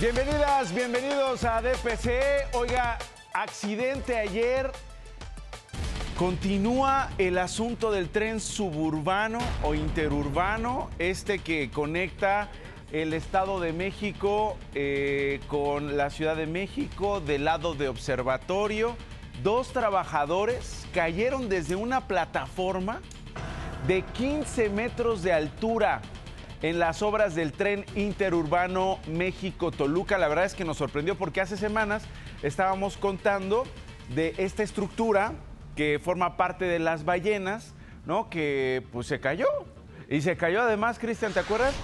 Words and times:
Bienvenidas, 0.00 0.74
bienvenidos 0.74 1.44
a 1.44 1.60
DPC. 1.60 2.54
Oiga, 2.54 2.96
accidente 3.34 4.16
ayer. 4.16 4.72
Continúa 6.16 7.10
el 7.18 7.36
asunto 7.36 7.90
del 7.90 8.08
tren 8.08 8.40
suburbano 8.40 9.40
o 9.62 9.74
interurbano, 9.74 10.88
este 10.98 11.40
que 11.40 11.70
conecta 11.70 12.48
el 12.92 13.12
Estado 13.12 13.60
de 13.60 13.74
México 13.74 14.56
eh, 14.74 15.38
con 15.48 15.98
la 15.98 16.08
Ciudad 16.08 16.34
de 16.34 16.46
México 16.46 17.20
del 17.20 17.44
lado 17.44 17.74
de 17.74 17.88
observatorio. 17.88 18.96
Dos 19.42 19.70
trabajadores 19.74 20.86
cayeron 20.94 21.50
desde 21.50 21.76
una 21.76 22.08
plataforma 22.08 23.02
de 23.86 24.00
15 24.00 24.70
metros 24.70 25.22
de 25.22 25.34
altura 25.34 26.00
en 26.62 26.78
las 26.78 27.02
obras 27.02 27.34
del 27.34 27.52
tren 27.52 27.84
interurbano 27.94 28.98
México-Toluca. 29.08 30.18
La 30.18 30.28
verdad 30.28 30.44
es 30.44 30.54
que 30.54 30.64
nos 30.64 30.76
sorprendió 30.76 31.16
porque 31.16 31.40
hace 31.40 31.56
semanas 31.56 32.04
estábamos 32.42 32.96
contando 32.96 33.64
de 34.14 34.34
esta 34.38 34.62
estructura 34.62 35.32
que 35.76 36.00
forma 36.02 36.36
parte 36.36 36.66
de 36.66 36.78
las 36.78 37.04
ballenas, 37.04 37.74
¿no? 38.04 38.28
Que 38.28 38.84
pues 38.92 39.06
se 39.06 39.20
cayó. 39.20 39.46
Y 40.08 40.22
se 40.22 40.36
cayó 40.36 40.62
además, 40.62 40.98
Cristian, 40.98 41.32
¿te 41.32 41.40
acuerdas? 41.40 41.74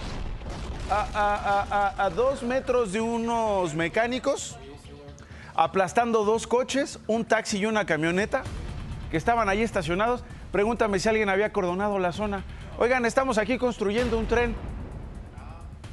A, 0.91 2.11
dos 2.15 2.43
metros 2.43 2.93
de 2.93 3.01
unos 3.01 3.75
mecánicos, 3.75 4.57
aplastando 5.55 6.25
dos 6.25 6.47
coches, 6.47 7.01
un 7.07 7.25
taxi 7.25 7.59
y 7.59 7.67
una 7.67 7.87
camioneta, 7.87 8.43
que 9.11 9.17
estaban 9.17 9.49
ahí 9.49 9.63
estacionados. 9.63 10.25
Pregúntame 10.53 10.99
si 10.99 11.09
alguien 11.09 11.29
había 11.29 11.47
acordonado 11.47 11.99
la 11.99 12.13
zona. 12.13 12.45
Oigan, 12.79 13.07
estamos 13.07 13.39
aquí 13.39 13.57
construyendo 13.57 14.19
un 14.19 14.27
tren. 14.27 14.55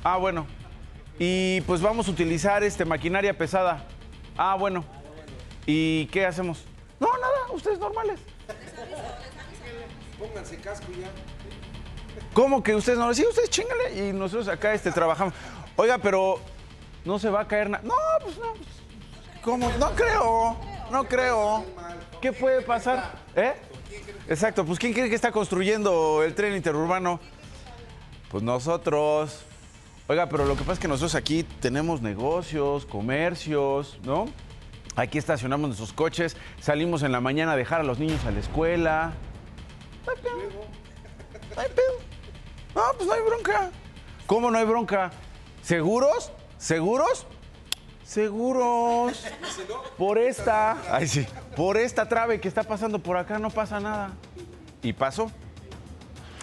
Ah, 0.04 0.18
bueno. 0.18 0.46
Y 1.18 1.62
pues 1.62 1.82
vamos 1.82 2.10
a 2.10 2.12
utilizar 2.12 2.62
este 2.62 2.84
maquinaria 2.84 3.38
pesada. 3.38 3.86
Ah, 4.36 4.56
bueno. 4.56 4.84
¿Y 5.66 6.08
qué 6.08 6.26
hacemos? 6.26 6.66
No, 7.00 7.08
nada, 7.08 7.54
ustedes 7.54 7.80
normales. 7.80 8.20
Pónganse 10.20 10.58
casco 10.58 10.92
ya. 11.00 11.08
¿Cómo 12.34 12.62
que 12.62 12.76
ustedes 12.76 13.00
no? 13.00 13.14
Sí, 13.14 13.26
ustedes 13.26 13.50
chingale. 13.50 14.10
Y 14.10 14.12
nosotros 14.12 14.50
acá 14.50 14.74
este, 14.74 14.92
trabajamos. 14.92 15.34
Oiga, 15.78 16.00
pero 16.00 16.42
no 17.06 17.18
se 17.18 17.30
va 17.30 17.42
a 17.42 17.48
caer 17.48 17.70
nada. 17.70 17.84
No, 17.86 17.94
pues 18.22 18.38
no. 18.38 18.52
pues, 18.54 19.42
¿Cómo? 19.42 19.72
No 19.80 19.92
creo. 19.92 20.58
No 20.92 21.06
creo. 21.06 21.64
¿Qué 22.20 22.34
puede 22.34 22.62
pasar? 22.62 23.12
¿Eh? 23.38 23.54
Exacto, 24.28 24.66
pues 24.66 24.80
¿quién 24.80 24.94
cree 24.94 25.10
que 25.10 25.16
está 25.16 25.32
construyendo 25.32 26.24
el 26.24 26.34
tren 26.34 26.56
interurbano? 26.56 27.20
Pues 28.30 28.44
nosotros. 28.44 29.44
Oiga, 30.08 30.28
pero 30.28 30.46
lo 30.46 30.56
que 30.56 30.62
pasa 30.62 30.74
es 30.74 30.80
que 30.80 30.88
nosotros 30.88 31.16
aquí 31.16 31.44
tenemos 31.44 32.02
negocios, 32.02 32.86
comercios, 32.86 34.00
¿no? 34.04 34.26
Aquí 34.96 35.18
estacionamos 35.18 35.68
nuestros 35.68 35.94
coches, 35.94 36.38
salimos 36.60 37.04
en 37.04 37.12
la 37.12 37.22
mañana 37.22 37.54
a 37.54 37.56
dejar 37.56 37.82
a 37.82 37.84
los 37.84 38.00
niños 38.00 38.24
a 38.26 38.32
la 38.32 38.40
escuela. 38.40 39.14
No 40.06 40.14
pedo. 41.64 41.94
No, 42.76 42.82
pues 42.98 43.08
no 43.08 43.14
hay 43.14 43.22
bronca. 43.22 43.72
¿Cómo 44.26 44.52
no 44.52 44.58
hay 44.58 44.66
bronca? 44.66 45.12
¿Seguros? 45.62 46.32
¿Seguros? 46.58 47.26
Seguros. 48.06 49.26
Por 49.98 50.18
esta. 50.18 50.78
Ay, 50.94 51.08
sí. 51.08 51.26
Por 51.56 51.78
esta 51.78 52.08
trave 52.08 52.40
que 52.40 52.48
está 52.48 52.64
pasando 52.64 53.00
por 53.00 53.18
acá 53.18 53.40
no 53.40 53.50
pasa 53.50 53.80
nada. 53.80 54.12
Y 54.82 54.94
pasó. 54.94 55.32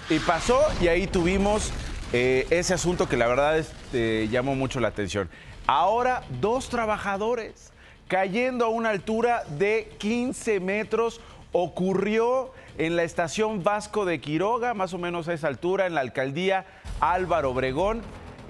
Y 0.09 0.19
pasó 0.19 0.61
y 0.81 0.89
ahí 0.89 1.07
tuvimos 1.07 1.71
eh, 2.13 2.47
ese 2.51 2.75
asunto 2.75 3.09
que 3.09 3.17
la 3.17 3.29
verdad 3.29 3.59
este, 3.59 4.29
llamó 4.29 4.55
mucho 4.55 4.81
la 4.81 4.89
atención. 4.89 5.31
Ahora 5.67 6.25
dos 6.41 6.69
trabajadores 6.69 7.71
cayendo 8.09 8.65
a 8.65 8.69
una 8.69 8.91
altura 8.91 9.45
de 9.57 9.93
15 9.99 10.59
metros 10.59 11.21
ocurrió 11.53 12.53
en 12.77 12.97
la 12.97 13.05
estación 13.05 13.63
Vasco 13.63 14.05
de 14.05 14.21
Quiroga, 14.21 14.75
más 14.75 14.95
o 14.95 14.99
menos 14.99 15.29
a 15.29 15.35
esa 15.35 15.47
altura, 15.47 15.87
en 15.87 15.95
la 15.95 16.01
alcaldía 16.01 16.67
Álvaro 16.99 17.51
Obregón. 17.51 18.03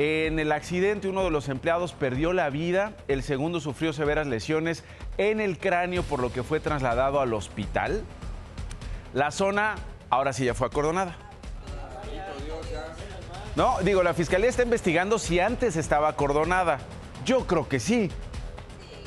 En 0.03 0.39
el 0.39 0.51
accidente 0.51 1.09
uno 1.09 1.25
de 1.25 1.31
los 1.31 1.51
empleados 1.51 1.93
perdió 1.93 2.33
la 2.33 2.49
vida, 2.49 2.95
el 3.07 3.23
segundo 3.23 3.61
sufrió 3.61 3.93
severas 3.93 4.27
lesiones 4.27 4.83
en 5.19 5.41
el 5.41 5.59
cráneo 5.59 6.03
por 6.03 6.21
lo 6.21 6.33
que 6.33 6.43
fue 6.43 6.59
trasladado 6.59 7.21
al 7.21 7.35
hospital. 7.35 8.03
La 9.13 9.31
zona 9.31 9.75
ahora 10.09 10.33
sí 10.33 10.47
ya 10.47 10.55
fue 10.55 10.69
acordonada. 10.69 11.17
No, 13.57 13.77
digo, 13.83 14.03
la 14.03 14.15
fiscalía 14.15 14.49
está 14.49 14.63
investigando 14.63 15.19
si 15.19 15.39
antes 15.39 15.77
estaba 15.77 16.09
acordonada. 16.09 16.79
Yo 17.27 17.47
creo 17.47 17.69
que 17.69 17.79
sí. 17.79 18.11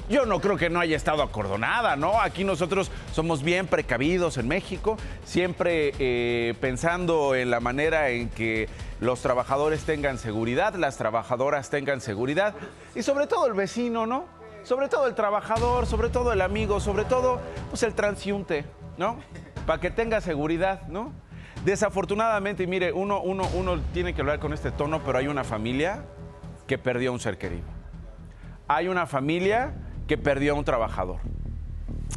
Yo 0.09 0.27
no 0.27 0.41
creo 0.41 0.57
que 0.57 0.69
no 0.69 0.79
haya 0.79 0.97
estado 0.97 1.23
acordonada, 1.23 1.95
¿no? 1.95 2.21
Aquí 2.21 2.43
nosotros 2.43 2.91
somos 3.13 3.41
bien 3.41 3.65
precavidos 3.65 4.37
en 4.37 4.47
México, 4.47 4.97
siempre 5.23 5.93
eh, 5.97 6.53
pensando 6.59 7.33
en 7.33 7.49
la 7.49 7.61
manera 7.61 8.09
en 8.09 8.29
que 8.29 8.67
los 8.99 9.21
trabajadores 9.21 9.83
tengan 9.83 10.17
seguridad, 10.17 10.75
las 10.75 10.97
trabajadoras 10.97 11.69
tengan 11.69 12.01
seguridad 12.01 12.55
y 12.95 13.03
sobre 13.03 13.27
todo 13.27 13.47
el 13.47 13.53
vecino, 13.53 14.05
¿no? 14.05 14.25
Sobre 14.63 14.87
todo 14.87 15.07
el 15.07 15.15
trabajador, 15.15 15.85
sobre 15.85 16.09
todo 16.09 16.31
el 16.31 16.41
amigo, 16.41 16.79
sobre 16.79 17.05
todo 17.05 17.39
pues 17.69 17.83
el 17.83 17.93
transiunte, 17.93 18.65
¿no? 18.97 19.17
Para 19.65 19.81
que 19.81 19.91
tenga 19.91 20.21
seguridad, 20.21 20.87
¿no? 20.87 21.11
Desafortunadamente, 21.65 22.67
mire, 22.67 22.91
uno, 22.91 23.21
uno, 23.21 23.47
uno 23.53 23.79
tiene 23.93 24.13
que 24.13 24.21
hablar 24.21 24.39
con 24.39 24.53
este 24.53 24.71
tono, 24.71 25.01
pero 25.05 25.17
hay 25.17 25.27
una 25.27 25.43
familia 25.43 26.03
que 26.67 26.77
perdió 26.77 27.09
a 27.09 27.13
un 27.13 27.19
ser 27.19 27.37
querido 27.37 27.83
hay 28.67 28.87
una 28.87 29.05
familia 29.05 29.73
que 30.07 30.17
perdió 30.17 30.53
a 30.53 30.55
un 30.55 30.65
trabajador. 30.65 31.19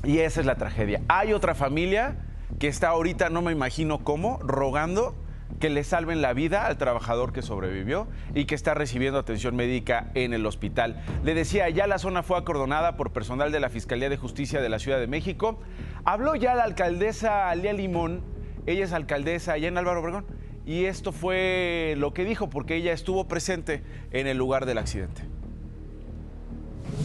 Y 0.04 0.18
esa 0.18 0.40
es 0.40 0.46
la 0.46 0.56
tragedia. 0.56 1.02
Hay 1.08 1.32
otra 1.32 1.54
familia 1.54 2.16
que 2.58 2.68
está 2.68 2.88
ahorita, 2.88 3.30
no 3.30 3.42
me 3.42 3.52
imagino 3.52 4.04
cómo, 4.04 4.38
rogando 4.42 5.14
que 5.60 5.70
le 5.70 5.84
salven 5.84 6.22
la 6.22 6.32
vida 6.32 6.66
al 6.66 6.76
trabajador 6.76 7.32
que 7.32 7.42
sobrevivió 7.42 8.06
y 8.34 8.44
que 8.44 8.54
está 8.54 8.74
recibiendo 8.74 9.18
atención 9.18 9.56
médica 9.56 10.10
en 10.14 10.34
el 10.34 10.44
hospital. 10.44 11.02
Le 11.24 11.34
decía, 11.34 11.68
ya 11.70 11.86
la 11.86 11.98
zona 11.98 12.22
fue 12.22 12.36
acordonada 12.36 12.96
por 12.96 13.12
personal 13.12 13.52
de 13.52 13.60
la 13.60 13.70
Fiscalía 13.70 14.08
de 14.08 14.16
Justicia 14.16 14.60
de 14.60 14.68
la 14.68 14.78
Ciudad 14.78 14.98
de 14.98 15.06
México. 15.06 15.58
Habló 16.04 16.34
ya 16.34 16.54
la 16.54 16.64
alcaldesa 16.64 17.48
Alia 17.48 17.72
Limón, 17.72 18.22
ella 18.66 18.84
es 18.84 18.92
alcaldesa 18.92 19.52
allá 19.52 19.68
en 19.68 19.78
Álvaro 19.78 20.00
Obregón, 20.00 20.26
y 20.66 20.84
esto 20.86 21.12
fue 21.12 21.94
lo 21.96 22.12
que 22.12 22.24
dijo 22.24 22.50
porque 22.50 22.74
ella 22.74 22.92
estuvo 22.92 23.26
presente 23.28 23.82
en 24.10 24.26
el 24.26 24.36
lugar 24.36 24.66
del 24.66 24.78
accidente. 24.78 25.22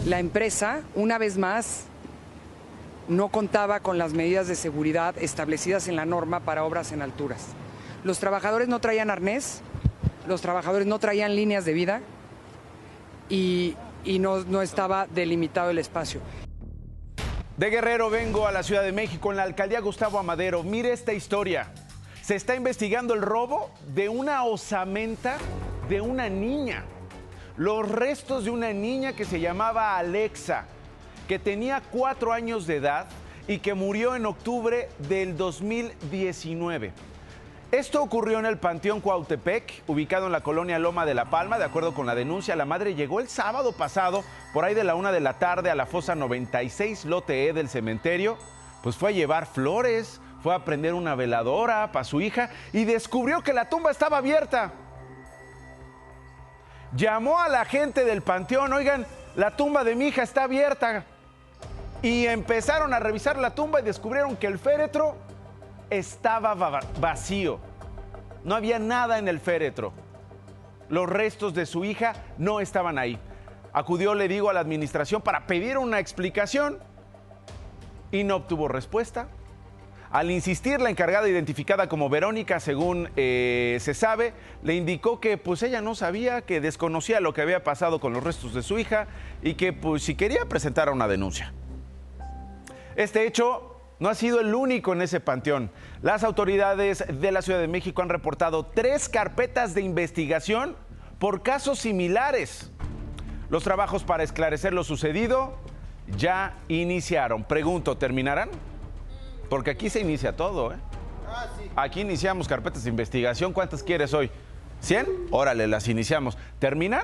La 0.06 0.20
empresa, 0.20 0.82
una 0.96 1.18
vez 1.20 1.38
más, 1.38 1.86
no 3.08 3.30
contaba 3.30 3.82
con 3.82 3.98
las 3.98 4.14
medidas 4.14 4.48
de 4.48 4.56
seguridad 4.56 5.16
establecidas 5.20 5.88
en 5.88 5.96
la 5.96 6.06
norma 6.06 6.40
para 6.40 6.64
obras 6.64 6.92
en 6.92 7.02
alturas. 7.02 7.56
Los 8.04 8.20
trabajadores 8.20 8.68
no 8.68 8.80
traían 8.80 9.10
arnés, 9.10 9.62
los 10.28 10.42
trabajadores 10.42 10.88
no 10.88 10.98
traían 11.00 11.36
líneas 11.36 11.66
de 11.66 11.74
vida 11.74 12.02
y, 13.30 13.76
no, 14.20 14.44
no 14.44 14.62
estaba 14.62 15.08
delimitado 15.08 15.70
el 15.70 15.78
espacio. 15.78 16.22
De 17.58 17.70
Guerrero 17.70 18.10
vengo 18.10 18.48
a 18.48 18.52
la 18.52 18.64
Ciudad 18.64 18.82
de 18.82 18.92
México, 18.92 19.30
en 19.30 19.38
la 19.38 19.44
alcaldía 19.44 19.82
Gustavo 19.82 20.18
Amadero. 20.18 20.64
Mire 20.64 20.94
esta 20.94 21.14
historia. 21.14 21.72
Se 22.24 22.36
está 22.36 22.56
investigando 22.56 23.14
el 23.14 23.22
robo 23.22 23.72
de 23.94 24.10
una 24.10 24.44
osamenta 24.46 25.38
de 25.88 26.02
una 26.02 26.30
niña. 26.30 26.86
Los 27.58 27.88
restos 27.88 28.46
de 28.46 28.50
una 28.50 28.74
niña 28.74 29.14
que 29.14 29.26
se 29.26 29.40
llamaba 29.40 29.98
Alexa, 29.98 30.66
que 31.28 31.38
tenía 31.38 31.82
cuatro 31.92 32.34
años 32.34 32.66
de 32.66 32.78
edad 32.78 33.08
y 33.48 33.60
que 33.60 33.74
murió 33.74 34.16
en 34.16 34.26
octubre 34.26 34.90
del 35.08 35.38
2019. 35.38 36.94
Esto 37.72 38.04
ocurrió 38.04 38.38
en 38.38 38.46
el 38.46 38.58
Panteón 38.58 39.00
Cuautepec, 39.00 39.84
ubicado 39.88 40.26
en 40.26 40.34
la 40.34 40.42
colonia 40.42 40.78
Loma 40.78 41.06
de 41.06 41.14
la 41.14 41.30
Palma. 41.30 41.58
De 41.58 41.64
acuerdo 41.64 41.94
con 41.94 42.06
la 42.06 42.16
denuncia, 42.16 42.58
la 42.58 42.66
madre 42.66 42.96
llegó 42.96 43.22
el 43.22 43.30
sábado 43.30 43.72
pasado, 43.72 44.26
por 44.54 44.66
ahí 44.66 44.74
de 44.74 44.84
la 44.84 44.96
una 44.96 45.14
de 45.14 45.22
la 45.22 45.40
tarde, 45.40 45.70
a 45.70 45.76
la 45.76 45.86
fosa 45.86 46.14
96, 46.14 47.06
lote 47.06 47.48
E 47.48 47.54
del 47.54 47.70
cementerio. 47.70 48.38
Pues 48.84 48.98
fue 48.98 49.12
a 49.12 49.14
llevar 49.14 49.46
flores, 49.46 50.20
fue 50.44 50.54
a 50.54 50.66
prender 50.66 50.94
una 50.94 51.16
veladora 51.16 51.94
para 51.94 52.04
su 52.04 52.20
hija 52.20 52.50
y 52.74 52.84
descubrió 52.84 53.42
que 53.42 53.54
la 53.54 53.70
tumba 53.70 53.90
estaba 53.90 54.18
abierta. 54.18 54.74
Llamó 56.94 57.40
a 57.40 57.48
la 57.48 57.64
gente 57.64 58.04
del 58.04 58.22
panteón, 58.22 58.74
oigan, 58.74 59.06
la 59.38 59.56
tumba 59.56 59.86
de 59.86 59.96
mi 59.96 60.08
hija 60.08 60.24
está 60.24 60.44
abierta. 60.44 61.06
Y 62.02 62.26
empezaron 62.26 62.94
a 62.94 63.00
revisar 63.00 63.38
la 63.38 63.56
tumba 63.56 63.80
y 63.80 63.84
descubrieron 63.84 64.36
que 64.36 64.48
el 64.48 64.60
féretro 64.60 65.16
estaba 65.92 66.56
va- 66.56 66.80
vacío. 67.00 67.60
No 68.44 68.56
había 68.56 68.80
nada 68.80 69.20
en 69.20 69.28
el 69.28 69.40
féretro. 69.40 69.94
Los 70.90 71.08
restos 71.08 71.54
de 71.54 71.66
su 71.68 71.86
hija 71.86 72.14
no 72.40 72.60
estaban 72.60 72.98
ahí. 72.98 73.20
Acudió, 73.72 74.16
le 74.16 74.28
digo, 74.28 74.50
a 74.50 74.54
la 74.54 74.60
administración 74.60 75.22
para 75.22 75.46
pedir 75.46 75.78
una 75.78 76.00
explicación 76.00 76.80
y 78.12 78.24
no 78.24 78.38
obtuvo 78.38 78.68
respuesta. 78.68 79.28
Al 80.12 80.30
insistir, 80.30 80.82
la 80.82 80.90
encargada 80.90 81.30
identificada 81.30 81.88
como 81.88 82.10
Verónica, 82.10 82.60
según 82.60 83.10
eh, 83.16 83.78
se 83.80 83.94
sabe, 83.94 84.34
le 84.62 84.76
indicó 84.76 85.22
que 85.22 85.38
pues 85.38 85.64
ella 85.64 85.80
no 85.82 85.96
sabía, 85.96 86.42
que 86.42 86.60
desconocía 86.60 87.22
lo 87.22 87.34
que 87.34 87.42
había 87.42 87.64
pasado 87.64 88.02
con 88.02 88.12
los 88.12 88.22
restos 88.22 88.54
de 88.54 88.62
su 88.62 88.78
hija 88.78 89.08
y 89.42 89.54
que 89.54 89.72
pues 89.72 90.04
si 90.04 90.16
quería 90.16 90.44
presentar 90.50 90.90
una 90.90 91.08
denuncia. 91.08 91.54
Este 92.98 93.26
hecho 93.26 93.71
no 94.02 94.10
ha 94.10 94.16
sido 94.16 94.40
el 94.40 94.56
único 94.56 94.94
en 94.94 95.04
ese 95.04 95.20
panteón. 95.20 95.70
Las 96.02 96.24
autoridades 96.24 97.06
de 97.08 97.32
la 97.32 97.44
Ciudad 97.44 97.60
de 97.60 97.68
México 97.68 98.02
han 98.02 98.10
reportado 98.10 98.66
tres 98.66 99.08
carpetas 99.08 99.76
de 99.76 99.82
investigación 99.82 100.76
por 101.20 101.44
casos 101.44 101.78
similares. 101.78 102.72
Los 103.52 103.64
trabajos 103.64 104.04
para 104.04 104.24
esclarecer 104.24 104.74
lo 104.74 104.84
sucedido 104.84 105.54
ya 106.18 106.58
iniciaron. 106.68 107.44
Pregunto, 107.44 107.96
¿terminarán? 107.96 108.50
Porque 109.52 109.70
aquí 109.70 109.88
se 109.88 110.00
inicia 110.00 110.36
todo, 110.36 110.74
¿eh? 110.74 110.78
Aquí 111.76 112.02
iniciamos 112.02 112.48
carpetas 112.48 112.84
de 112.84 112.90
investigación. 112.90 113.54
¿Cuántas 113.54 113.84
quieres 113.84 114.16
hoy? 114.16 114.32
¿100? 114.84 115.28
Órale, 115.30 115.68
las 115.68 115.88
iniciamos. 115.88 116.40
¿Terminan? 116.58 117.04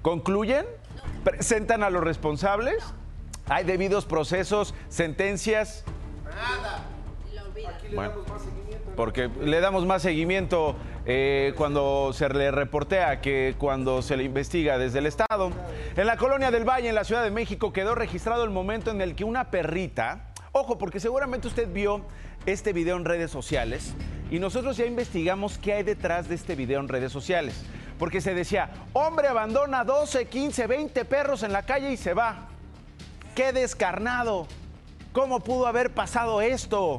¿Concluyen? 0.00 0.64
¿Presentan 1.22 1.82
a 1.82 1.90
los 1.90 2.02
responsables? 2.02 2.94
¿Hay 3.48 3.64
debidos 3.64 4.04
procesos, 4.04 4.74
sentencias? 4.88 5.84
Nada. 6.24 6.84
Aquí 7.68 7.88
le 7.88 7.96
Bueno. 7.96 8.10
damos 8.10 8.28
más 8.28 8.42
seguimiento. 8.42 8.92
Porque 8.94 9.30
le 9.42 9.60
damos 9.60 9.86
más 9.86 10.02
seguimiento 10.02 10.76
eh, 11.06 11.54
cuando 11.56 12.12
se 12.12 12.28
le 12.28 12.50
reportea 12.50 13.20
que 13.20 13.54
cuando 13.58 14.02
se 14.02 14.16
le 14.16 14.24
investiga 14.24 14.78
desde 14.78 14.98
el 14.98 15.06
Estado. 15.06 15.50
En 15.96 16.06
la 16.06 16.16
colonia 16.16 16.50
del 16.50 16.68
Valle, 16.68 16.88
en 16.88 16.94
la 16.94 17.04
Ciudad 17.04 17.22
de 17.22 17.30
México, 17.30 17.72
quedó 17.72 17.94
registrado 17.94 18.44
el 18.44 18.50
momento 18.50 18.90
en 18.90 19.00
el 19.00 19.14
que 19.14 19.24
una 19.24 19.50
perrita, 19.50 20.28
ojo, 20.52 20.78
porque 20.78 21.00
seguramente 21.00 21.48
usted 21.48 21.72
vio 21.72 22.02
este 22.46 22.72
video 22.72 22.96
en 22.96 23.04
redes 23.04 23.30
sociales 23.30 23.94
y 24.30 24.38
nosotros 24.38 24.76
ya 24.76 24.84
investigamos 24.84 25.58
qué 25.58 25.72
hay 25.74 25.82
detrás 25.82 26.28
de 26.28 26.34
este 26.34 26.54
video 26.54 26.80
en 26.80 26.88
redes 26.88 27.12
sociales. 27.12 27.64
Porque 27.98 28.20
se 28.20 28.34
decía, 28.34 28.70
hombre 28.92 29.26
abandona 29.28 29.84
12, 29.84 30.26
15, 30.26 30.66
20 30.66 31.04
perros 31.06 31.42
en 31.42 31.52
la 31.52 31.64
calle 31.64 31.90
y 31.92 31.96
se 31.96 32.14
va. 32.14 32.48
¡Qué 33.38 33.52
descarnado! 33.52 34.48
¿Cómo 35.12 35.38
pudo 35.38 35.68
haber 35.68 35.94
pasado 35.94 36.40
esto? 36.40 36.98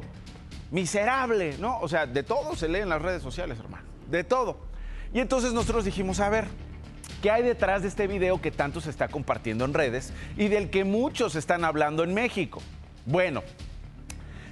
Miserable, 0.70 1.58
¿no? 1.58 1.78
O 1.80 1.86
sea, 1.86 2.06
de 2.06 2.22
todo 2.22 2.56
se 2.56 2.66
lee 2.66 2.78
en 2.78 2.88
las 2.88 3.02
redes 3.02 3.22
sociales, 3.22 3.58
hermano. 3.58 3.84
De 4.08 4.24
todo. 4.24 4.56
Y 5.12 5.20
entonces 5.20 5.52
nosotros 5.52 5.84
dijimos, 5.84 6.18
a 6.18 6.30
ver, 6.30 6.46
¿qué 7.20 7.30
hay 7.30 7.42
detrás 7.42 7.82
de 7.82 7.88
este 7.88 8.06
video 8.06 8.40
que 8.40 8.50
tanto 8.50 8.80
se 8.80 8.88
está 8.88 9.08
compartiendo 9.08 9.66
en 9.66 9.74
redes 9.74 10.14
y 10.38 10.48
del 10.48 10.70
que 10.70 10.84
muchos 10.84 11.36
están 11.36 11.62
hablando 11.62 12.04
en 12.04 12.14
México? 12.14 12.62
Bueno, 13.04 13.42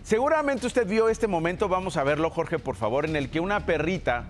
seguramente 0.03 0.67
usted 0.67 0.87
vio 0.87 1.09
este 1.09 1.27
momento, 1.27 1.71
vamos 1.71 1.97
a 1.97 2.05
verlo, 2.05 2.29
Jorge, 2.29 2.59
por 2.59 2.77
favor, 2.77 3.07
en 3.07 3.17
el 3.17 3.31
que 3.31 3.41
una 3.41 3.65
perrita 3.65 4.27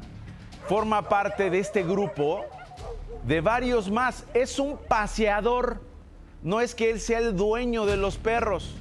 forma 0.69 1.09
parte 1.09 1.51
de 1.51 1.59
este 1.59 1.83
grupo 1.83 2.45
de 3.25 3.41
varios 3.41 3.91
más. 3.91 4.27
Es 4.33 4.61
un 4.61 4.79
paseador. 4.79 5.88
No 6.43 6.61
es 6.61 6.75
que 6.75 6.91
él 6.91 7.01
sea 7.01 7.19
el 7.19 7.37
dueño 7.37 7.87
de 7.87 7.97
los 7.97 8.17
perros. 8.17 8.75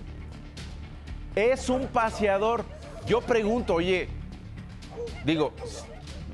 Es 1.36 1.70
un 1.70 1.88
paseador. 1.88 2.66
Yo 3.06 3.22
pregunto, 3.22 3.76
oye, 3.76 4.10
digo, 5.26 5.54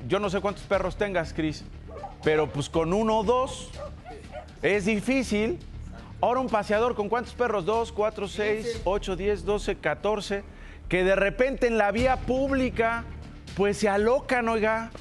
yo 0.07 0.19
no 0.19 0.29
sé 0.29 0.41
cuántos 0.41 0.63
perros 0.63 0.95
tengas, 0.95 1.33
Cris, 1.33 1.63
pero 2.23 2.49
pues 2.49 2.69
con 2.69 2.93
uno 2.93 3.19
o 3.19 3.23
dos 3.23 3.69
es 4.61 4.85
difícil. 4.85 5.59
Ahora 6.21 6.39
un 6.39 6.47
paseador 6.47 6.95
con 6.95 7.09
cuántos 7.09 7.33
perros? 7.33 7.65
Dos, 7.65 7.91
cuatro, 7.91 8.27
seis, 8.27 8.81
ocho, 8.85 9.15
diez, 9.15 9.43
doce, 9.43 9.75
catorce, 9.75 10.43
que 10.87 11.03
de 11.03 11.15
repente 11.15 11.67
en 11.67 11.77
la 11.77 11.91
vía 11.91 12.15
pública 12.15 13.03
pues 13.55 13.77
se 13.77 13.89
alocan, 13.89 14.47
oiga. 14.49 14.91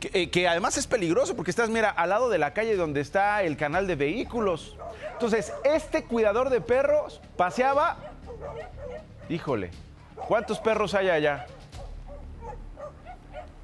Que, 0.00 0.10
eh, 0.12 0.30
que 0.30 0.46
además 0.46 0.76
es 0.76 0.86
peligroso 0.86 1.34
porque 1.34 1.50
estás, 1.50 1.70
mira, 1.70 1.90
al 1.90 2.10
lado 2.10 2.28
de 2.28 2.38
la 2.38 2.52
calle 2.52 2.76
donde 2.76 3.00
está 3.00 3.42
el 3.42 3.56
canal 3.56 3.86
de 3.86 3.96
vehículos. 3.96 4.76
Entonces, 5.12 5.52
este 5.64 6.04
cuidador 6.04 6.50
de 6.50 6.60
perros 6.60 7.20
paseaba, 7.36 7.96
híjole, 9.28 9.70
¿cuántos 10.14 10.60
perros 10.60 10.94
hay 10.94 11.10
allá? 11.10 11.46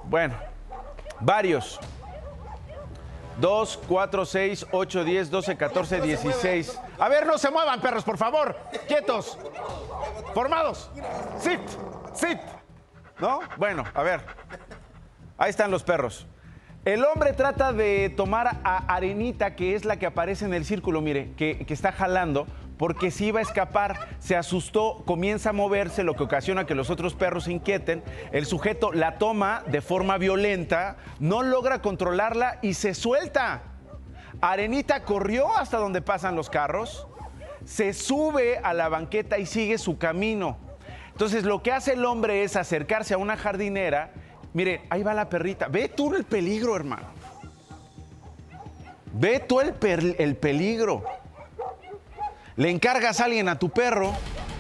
Bueno, 0.05 0.35
varios. 1.21 1.81
2, 3.39 3.81
4, 3.89 4.25
6, 4.25 4.67
8, 4.71 5.05
10, 5.05 5.31
12, 5.31 5.57
14, 5.57 6.01
16. 6.01 6.81
A 6.99 7.09
ver, 7.09 7.27
no 7.27 7.37
se 7.39 7.51
muevan, 7.51 7.81
perros, 7.81 8.05
por 8.05 8.17
favor. 8.17 8.57
Quietos. 8.87 9.39
Formados. 10.33 10.91
Sit, 11.39 11.61
sit. 12.15 12.39
¿No? 13.19 13.41
Bueno, 13.57 13.85
a 13.95 14.03
ver. 14.03 14.21
Ahí 15.37 15.51
están 15.51 15.71
los 15.71 15.83
perros. 15.83 16.27
El 16.85 17.03
hombre 17.05 17.33
trata 17.33 17.73
de 17.73 18.11
tomar 18.11 18.61
a 18.63 18.95
Arenita, 18.95 19.57
que 19.57 19.75
es 19.75 19.85
la 19.85 19.99
que 19.99 20.07
aparece 20.07 20.45
en 20.45 20.53
el 20.53 20.65
círculo, 20.65 21.01
mire, 21.01 21.33
que, 21.37 21.65
está 21.69 21.93
jalando, 21.93 22.47
porque 22.77 23.11
se 23.11 23.25
iba 23.25 23.41
a 23.41 23.43
escapar, 23.43 24.09
se 24.19 24.37
asustó, 24.37 25.03
comienza 25.07 25.51
a 25.51 25.53
moverse, 25.55 26.05
lo 26.05 26.15
que 26.15 26.25
ocasiona 26.25 26.67
que 26.67 26.75
los 26.75 26.91
otros 26.91 27.15
perros 27.15 27.45
se 27.45 27.53
inquieten. 27.53 28.05
El 28.33 28.45
sujeto 28.45 28.93
la 28.93 29.17
toma 29.17 29.65
de 29.67 29.81
forma 29.81 30.19
violenta, 30.19 30.99
no 31.21 31.43
logra 31.43 31.81
controlarla 31.81 32.59
y 32.61 32.75
se 32.75 32.95
suelta. 32.95 33.63
Arenita 34.43 35.05
corrió 35.05 35.57
hasta 35.57 35.79
donde 35.79 36.03
pasan 36.03 36.37
los 36.37 36.51
carros, 36.51 37.09
se 37.65 37.95
sube 37.95 38.59
a 38.59 38.75
la 38.75 38.91
banqueta 38.91 39.39
y 39.39 39.47
sigue 39.47 39.79
su 39.79 39.97
camino. 39.97 40.59
Entonces 41.13 41.45
lo 41.45 41.63
que 41.63 41.73
hace 41.73 41.95
el 41.95 42.05
hombre 42.05 42.43
es 42.45 42.57
acercarse 42.57 43.15
a 43.15 43.19
una 43.19 43.37
jardinera. 43.37 44.13
Mire, 44.55 44.83
ahí 44.89 45.03
va 45.03 45.15
la 45.15 45.29
perrita. 45.29 45.67
Ve 45.69 45.89
tú 45.89 46.15
el 46.15 46.25
peligro, 46.25 46.77
hermano. 46.77 47.09
Ve 49.13 49.41
tú 49.41 49.61
el, 49.61 49.75
peligro. 50.37 51.05
Le 52.57 52.71
encargas 52.71 53.21
a 53.21 53.25
alguien 53.25 53.49
a 53.49 53.59
tu 53.59 53.69
perro 53.69 54.13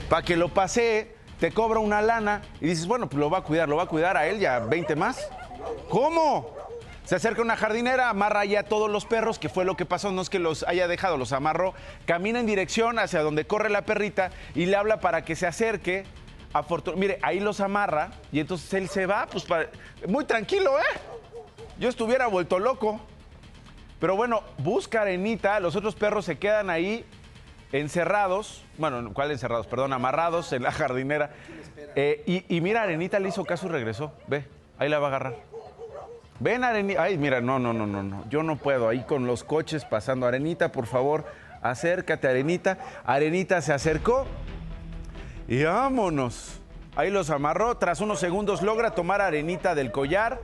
para 0.08 0.22
que 0.22 0.36
lo 0.36 0.52
pasee, 0.52 1.14
te 1.38 1.52
cobra 1.52 1.78
una 1.78 2.02
lana 2.02 2.42
y 2.60 2.66
dices, 2.66 2.86
bueno, 2.86 3.08
pues 3.08 3.18
lo 3.18 3.30
va 3.30 3.38
a 3.38 3.42
cuidar, 3.42 3.68
lo 3.68 3.76
va 3.76 3.84
a 3.84 3.86
cuidar 3.86 4.16
a 4.16 4.26
él 4.26 4.42
y 4.42 4.46
a 4.46 4.58
20 4.58 4.96
más. 4.96 5.28
¿Cómo? 5.88 6.52
Se 7.04 7.14
acerca 7.14 7.42
una 7.42 7.56
jardinera, 7.56 8.08
amarra 8.08 8.44
ya 8.44 8.60
a 8.60 8.62
todos 8.64 8.90
los 8.90 9.04
perros, 9.04 9.38
que 9.38 9.48
fue 9.48 9.64
lo 9.64 9.76
que 9.76 9.86
pasó, 9.86 10.10
no 10.10 10.22
es 10.22 10.30
que 10.30 10.38
los 10.38 10.64
haya 10.64 10.88
dejado, 10.88 11.18
los 11.18 11.32
amarró, 11.32 11.74
camina 12.06 12.40
en 12.40 12.46
dirección 12.46 12.98
hacia 12.98 13.22
donde 13.22 13.46
corre 13.46 13.70
la 13.70 13.82
perrita 13.82 14.30
y 14.54 14.66
le 14.66 14.76
habla 14.76 14.98
para 15.00 15.24
que 15.24 15.36
se 15.36 15.46
acerque. 15.46 16.04
Mire, 16.96 17.18
ahí 17.22 17.40
los 17.40 17.60
amarra 17.60 18.10
y 18.30 18.40
entonces 18.40 18.72
él 18.74 18.88
se 18.88 19.06
va, 19.06 19.26
pues 19.26 19.44
para- 19.44 19.68
muy 20.06 20.24
tranquilo, 20.24 20.78
¿eh? 20.78 20.98
Yo 21.78 21.88
estuviera 21.88 22.26
vuelto 22.28 22.58
loco. 22.58 23.00
Pero 24.00 24.16
bueno, 24.16 24.42
busca 24.58 25.02
Arenita, 25.02 25.58
los 25.60 25.76
otros 25.76 25.94
perros 25.94 26.24
se 26.26 26.38
quedan 26.38 26.68
ahí 26.70 27.04
encerrados, 27.72 28.62
bueno, 28.78 29.12
¿cuál 29.12 29.30
encerrados? 29.30 29.66
Perdón, 29.66 29.92
amarrados 29.92 30.52
en 30.52 30.62
la 30.62 30.70
jardinera. 30.72 31.30
Eh, 31.96 32.22
y, 32.26 32.56
y 32.56 32.60
mira, 32.60 32.82
Arenita 32.82 33.18
le 33.18 33.28
hizo 33.30 33.44
caso 33.44 33.66
y 33.66 33.70
regresó. 33.70 34.12
Ve, 34.26 34.44
ahí 34.78 34.88
la 34.88 34.98
va 34.98 35.06
a 35.06 35.08
agarrar. 35.08 35.34
Ven, 36.38 36.64
Arenita. 36.64 37.02
Ay, 37.02 37.16
mira, 37.18 37.40
no, 37.40 37.58
no, 37.58 37.72
no, 37.72 37.86
no, 37.86 38.02
no. 38.02 38.24
Yo 38.28 38.42
no 38.42 38.56
puedo. 38.56 38.88
Ahí 38.88 39.02
con 39.04 39.26
los 39.26 39.42
coches 39.44 39.84
pasando. 39.84 40.26
Arenita, 40.26 40.70
por 40.70 40.86
favor, 40.86 41.24
acércate, 41.62 42.28
Arenita. 42.28 42.78
Arenita 43.04 43.62
se 43.62 43.72
acercó 43.72 44.26
y 45.48 45.64
vámonos. 45.64 46.60
Ahí 46.96 47.10
los 47.10 47.30
amarró. 47.30 47.76
Tras 47.76 48.00
unos 48.00 48.20
segundos 48.20 48.62
logra 48.62 48.94
tomar 48.94 49.20
Arenita 49.20 49.74
del 49.74 49.90
collar. 49.90 50.40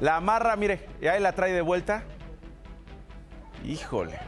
La 0.00 0.16
amarra, 0.16 0.56
mire, 0.56 0.86
y 1.00 1.06
ahí 1.06 1.20
la 1.20 1.32
trae 1.32 1.52
de 1.52 1.60
vuelta. 1.60 2.04
Híjole. 3.64 4.18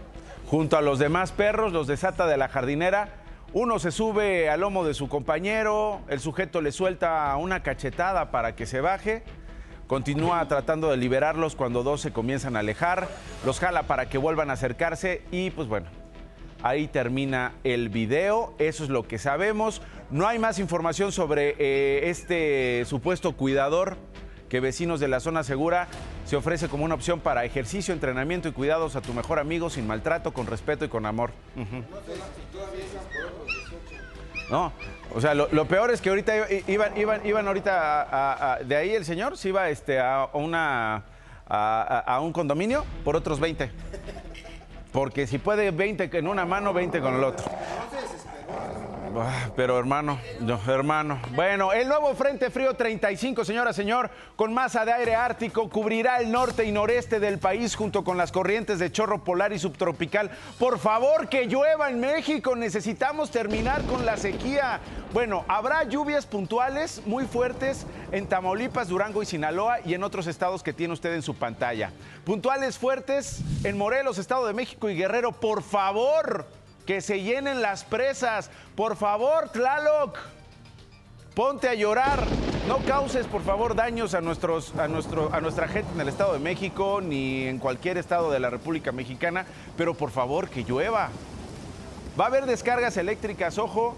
Junto 0.47 0.77
a 0.77 0.83
los 0.83 0.99
demás 0.99 1.33
perros, 1.33 1.73
los 1.73 1.87
desata 1.87 2.27
de 2.27 2.37
la 2.37 2.49
jardinera. 2.49 3.23
Uno 3.55 3.79
se 3.79 3.91
sube 3.91 4.49
al 4.49 4.61
lomo 4.61 4.85
de 4.85 4.95
su 4.95 5.09
compañero, 5.09 6.01
el 6.09 6.21
sujeto 6.21 6.63
le 6.63 6.73
suelta 6.73 7.37
una 7.37 7.63
cachetada 7.63 8.31
para 8.31 8.55
que 8.55 8.65
se 8.65 8.81
baje. 8.81 9.25
Continúa 9.87 10.47
tratando 10.49 10.91
de 10.91 10.97
liberarlos 10.97 11.55
cuando 11.55 11.83
dos 11.83 12.01
se 12.01 12.15
comienzan 12.15 12.57
a 12.57 12.61
alejar. 12.61 13.09
Los 13.45 13.61
jala 13.61 13.83
para 13.83 14.09
que 14.09 14.17
vuelvan 14.17 14.49
a 14.49 14.55
acercarse 14.55 15.23
y 15.31 15.51
pues 15.51 15.69
bueno, 15.69 15.89
ahí 16.63 16.89
termina 16.89 17.53
el 17.65 17.89
video. 17.89 18.55
Eso 18.59 18.85
es 18.85 18.91
lo 18.91 19.07
que 19.07 19.19
sabemos. 19.19 19.83
No 20.11 20.27
hay 20.27 20.39
más 20.39 20.59
información 20.59 21.13
sobre 21.13 21.55
eh, 21.59 22.09
este 22.11 22.85
supuesto 22.87 23.33
cuidador 23.37 23.97
que 24.49 24.61
vecinos 24.61 25.01
de 25.01 25.09
la 25.09 25.19
zona 25.21 25.43
segura 25.45 25.89
se 26.27 26.37
ofrece 26.37 26.69
como 26.69 26.85
una 26.85 26.95
opción 26.95 27.21
para 27.21 27.45
ejercicio, 27.45 27.95
entrenamiento 27.95 28.49
y 28.49 28.53
cuidados 28.53 28.97
a 28.97 29.01
tu 29.01 29.15
mejor 29.15 29.39
amigo 29.39 29.71
sin 29.71 29.87
maltrato, 29.87 30.33
con 30.33 30.47
respeto 30.47 30.85
y 30.85 30.89
con 30.89 31.07
amor. 31.07 31.31
Ujú. 31.57 31.83
No, 34.51 34.71
o 35.15 35.21
sea, 35.21 35.33
lo, 35.35 35.49
lo 35.53 35.67
peor 35.67 35.91
es 35.91 36.03
que 36.03 36.11
ahorita 36.11 36.35
iban, 36.69 36.97
iban, 36.99 37.27
iban 37.27 37.47
ahorita 37.49 38.03
a- 38.03 38.33
a- 38.33 38.53
a- 38.55 38.59
de 38.59 38.77
ahí 38.77 38.91
el 38.91 39.07
señor 39.07 39.39
se 39.39 39.49
iba 39.49 39.71
este, 39.71 39.99
a 39.99 40.29
una 40.35 41.05
a 41.55 42.19
un 42.23 42.33
condominio 42.33 42.85
por 43.05 43.15
otros 43.17 43.39
20. 43.41 43.71
Porque 44.93 45.27
si 45.27 45.39
puede 45.39 45.71
20 45.71 46.11
en 46.13 46.29
una 46.29 46.45
mano, 46.45 46.73
20 46.73 47.01
con 47.01 47.15
el 47.15 47.25
otro. 47.25 47.47
Ah, 49.21 49.51
Pero 49.57 49.79
hermano, 49.79 50.19
no, 50.41 50.59
hermano. 50.67 51.21
Bueno, 51.35 51.73
el 51.73 51.89
nuevo 51.89 52.15
Frente 52.15 52.51
Frío 52.51 52.75
35, 52.75 53.45
señora, 53.45 53.73
señor, 53.73 54.11
con 54.37 54.55
masa 54.55 54.85
de 54.85 54.93
aire 54.93 55.15
ártico, 55.15 55.69
cubrirá 55.69 56.19
el 56.19 56.31
norte 56.31 56.65
y 56.65 56.73
noreste 56.73 57.21
del 57.21 57.39
país 57.39 57.75
junto 57.75 58.05
con 58.05 58.17
las 58.17 58.33
corrientes 58.33 58.79
de 58.79 58.91
chorro 58.91 59.23
polar 59.23 59.53
y 59.53 59.59
subtropical. 59.59 60.31
Por 60.59 60.79
favor, 60.79 61.29
que 61.29 61.47
llueva 61.47 61.91
en 61.91 62.01
México. 62.01 62.57
Necesitamos 62.57 63.31
terminar 63.31 63.83
con 63.83 64.07
la 64.07 64.17
sequía. 64.17 64.81
Bueno, 65.13 65.45
habrá 65.47 65.85
lluvias 65.85 66.25
puntuales 66.25 67.03
muy 67.05 67.25
fuertes 67.27 67.87
en 68.13 68.27
Tamaulipas, 68.27 68.89
Durango 68.89 69.23
y 69.23 69.27
Sinaloa 69.27 69.81
y 69.85 69.95
en 69.95 70.05
otros 70.05 70.27
estados 70.27 70.63
que 70.63 70.73
tiene 70.73 70.95
usted 70.95 71.13
en 71.15 71.23
su 71.23 71.35
pantalla. 71.35 71.93
Puntuales 72.25 72.79
fuertes 72.79 73.41
en 73.65 73.77
Morelos, 73.77 74.19
Estado 74.19 74.47
de 74.47 74.55
México 74.55 74.89
y 74.89 74.97
Guerrero. 74.97 75.33
Por 75.33 75.63
favor 75.63 76.47
que 76.87 77.01
se 77.01 77.23
llenen 77.23 77.63
las 77.63 77.85
presas. 77.85 78.51
Por 78.75 78.97
favor, 78.97 79.51
Tlaloc, 79.51 80.19
ponte 81.35 81.69
a 81.69 81.75
llorar. 81.75 82.27
No 82.69 82.79
causes, 82.79 83.27
por 83.27 83.43
favor, 83.43 83.75
daños 83.75 84.15
a, 84.15 84.21
nuestros, 84.21 84.75
a, 84.77 84.89
nuestro, 84.89 85.33
a 85.33 85.41
nuestra 85.41 85.67
gente 85.69 85.93
en 85.95 86.01
el 86.01 86.09
Estado 86.09 86.33
de 86.33 86.39
México 86.39 87.01
ni 87.03 87.47
en 87.47 87.59
cualquier 87.59 87.99
estado 87.99 88.31
de 88.31 88.39
la 88.39 88.51
República 88.51 88.93
Mexicana, 88.93 89.47
pero 89.77 89.95
por 89.95 90.11
favor, 90.11 90.49
que 90.49 90.65
llueva. 90.65 91.11
Va 92.19 92.25
a 92.25 92.29
haber 92.29 92.47
descargas 92.47 92.97
eléctricas, 92.97 93.59
ojo, 93.59 93.97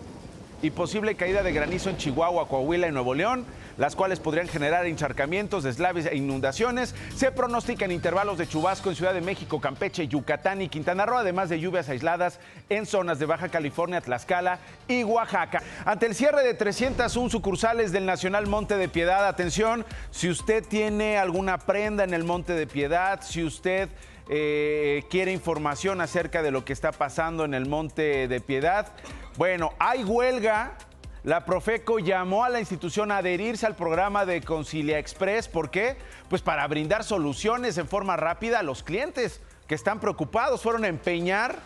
y 0.62 0.70
posible 0.70 1.14
caída 1.14 1.42
de 1.42 1.52
granizo 1.52 1.90
en 1.90 1.98
Chihuahua, 1.98 2.48
Coahuila 2.48 2.88
y 2.88 2.92
Nuevo 2.92 3.14
León 3.14 3.44
las 3.76 3.96
cuales 3.96 4.20
podrían 4.20 4.48
generar 4.48 4.86
encharcamientos, 4.86 5.64
deslaves 5.64 6.06
e 6.06 6.16
inundaciones. 6.16 6.94
Se 7.14 7.32
pronostican 7.32 7.90
intervalos 7.90 8.38
de 8.38 8.46
chubasco 8.46 8.90
en 8.90 8.96
Ciudad 8.96 9.14
de 9.14 9.20
México, 9.20 9.60
Campeche, 9.60 10.08
Yucatán 10.08 10.62
y 10.62 10.68
Quintana 10.68 11.06
Roo, 11.06 11.18
además 11.18 11.48
de 11.48 11.60
lluvias 11.60 11.88
aisladas 11.88 12.40
en 12.68 12.86
zonas 12.86 13.18
de 13.18 13.26
Baja 13.26 13.48
California, 13.48 14.00
Tlaxcala 14.00 14.58
y 14.88 15.04
Oaxaca. 15.04 15.62
Ante 15.84 16.06
el 16.06 16.14
cierre 16.14 16.42
de 16.42 16.54
301 16.54 17.30
sucursales 17.30 17.92
del 17.92 18.06
Nacional 18.06 18.46
Monte 18.46 18.76
de 18.76 18.88
Piedad, 18.88 19.26
atención, 19.26 19.84
si 20.10 20.28
usted 20.30 20.64
tiene 20.64 21.18
alguna 21.18 21.58
prenda 21.58 22.04
en 22.04 22.14
el 22.14 22.24
Monte 22.24 22.54
de 22.54 22.66
Piedad, 22.66 23.20
si 23.22 23.44
usted... 23.44 23.88
Eh, 24.30 25.04
quiere 25.10 25.32
información 25.32 26.00
acerca 26.00 26.42
de 26.42 26.50
lo 26.50 26.64
que 26.64 26.72
está 26.72 26.92
pasando 26.92 27.44
en 27.44 27.52
el 27.52 27.66
Monte 27.66 28.26
de 28.26 28.40
Piedad. 28.40 28.88
Bueno, 29.36 29.74
hay 29.78 30.02
huelga 30.02 30.78
la 31.24 31.46
Profeco 31.46 31.98
llamó 31.98 32.44
a 32.44 32.50
la 32.50 32.60
institución 32.60 33.10
a 33.10 33.16
adherirse 33.16 33.64
al 33.64 33.74
programa 33.74 34.26
de 34.26 34.42
Concilia 34.42 34.98
Express. 34.98 35.48
¿Por 35.48 35.70
qué? 35.70 35.96
Pues 36.28 36.42
para 36.42 36.66
brindar 36.68 37.02
soluciones 37.02 37.78
en 37.78 37.88
forma 37.88 38.18
rápida 38.18 38.58
a 38.58 38.62
los 38.62 38.82
clientes 38.82 39.40
que 39.66 39.74
están 39.74 40.00
preocupados. 40.00 40.62
Fueron 40.62 40.84
a 40.84 40.88
empeñar, 40.88 41.56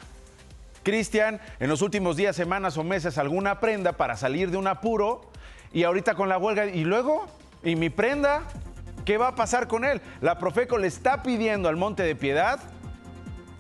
Cristian, 0.84 1.40
en 1.58 1.68
los 1.68 1.82
últimos 1.82 2.16
días, 2.16 2.36
semanas 2.36 2.78
o 2.78 2.84
meses 2.84 3.18
alguna 3.18 3.58
prenda 3.58 3.94
para 3.94 4.16
salir 4.16 4.52
de 4.52 4.58
un 4.58 4.68
apuro 4.68 5.28
y 5.72 5.82
ahorita 5.82 6.14
con 6.14 6.28
la 6.28 6.38
huelga. 6.38 6.66
¿Y 6.66 6.84
luego? 6.84 7.26
¿Y 7.64 7.74
mi 7.74 7.90
prenda? 7.90 8.44
¿Qué 9.04 9.18
va 9.18 9.28
a 9.28 9.34
pasar 9.34 9.66
con 9.66 9.84
él? 9.84 10.00
La 10.20 10.38
Profeco 10.38 10.78
le 10.78 10.86
está 10.86 11.24
pidiendo 11.24 11.68
al 11.68 11.76
Monte 11.76 12.04
de 12.04 12.14
Piedad 12.14 12.60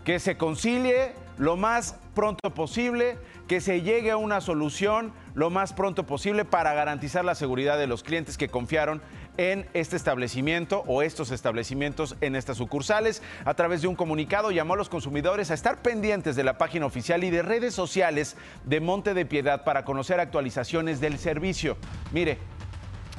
que 0.04 0.20
se 0.20 0.36
concilie 0.36 1.12
lo 1.38 1.56
más 1.56 1.96
pronto 2.14 2.54
posible, 2.54 3.18
que 3.48 3.60
se 3.60 3.82
llegue 3.82 4.12
a 4.12 4.16
una 4.16 4.40
solución 4.40 5.12
lo 5.38 5.50
más 5.50 5.72
pronto 5.72 6.04
posible 6.04 6.44
para 6.44 6.74
garantizar 6.74 7.24
la 7.24 7.36
seguridad 7.36 7.78
de 7.78 7.86
los 7.86 8.02
clientes 8.02 8.36
que 8.36 8.48
confiaron 8.48 9.00
en 9.36 9.68
este 9.72 9.94
establecimiento 9.94 10.82
o 10.88 11.00
estos 11.00 11.30
establecimientos 11.30 12.16
en 12.20 12.34
estas 12.34 12.56
sucursales. 12.56 13.22
A 13.44 13.54
través 13.54 13.80
de 13.80 13.86
un 13.86 13.94
comunicado 13.94 14.50
llamó 14.50 14.74
a 14.74 14.76
los 14.76 14.88
consumidores 14.88 15.52
a 15.52 15.54
estar 15.54 15.80
pendientes 15.80 16.34
de 16.34 16.42
la 16.42 16.58
página 16.58 16.86
oficial 16.86 17.22
y 17.22 17.30
de 17.30 17.42
redes 17.42 17.72
sociales 17.72 18.36
de 18.64 18.80
Monte 18.80 19.14
de 19.14 19.26
Piedad 19.26 19.62
para 19.62 19.84
conocer 19.84 20.18
actualizaciones 20.18 21.00
del 21.00 21.20
servicio. 21.20 21.76
Mire, 22.10 22.38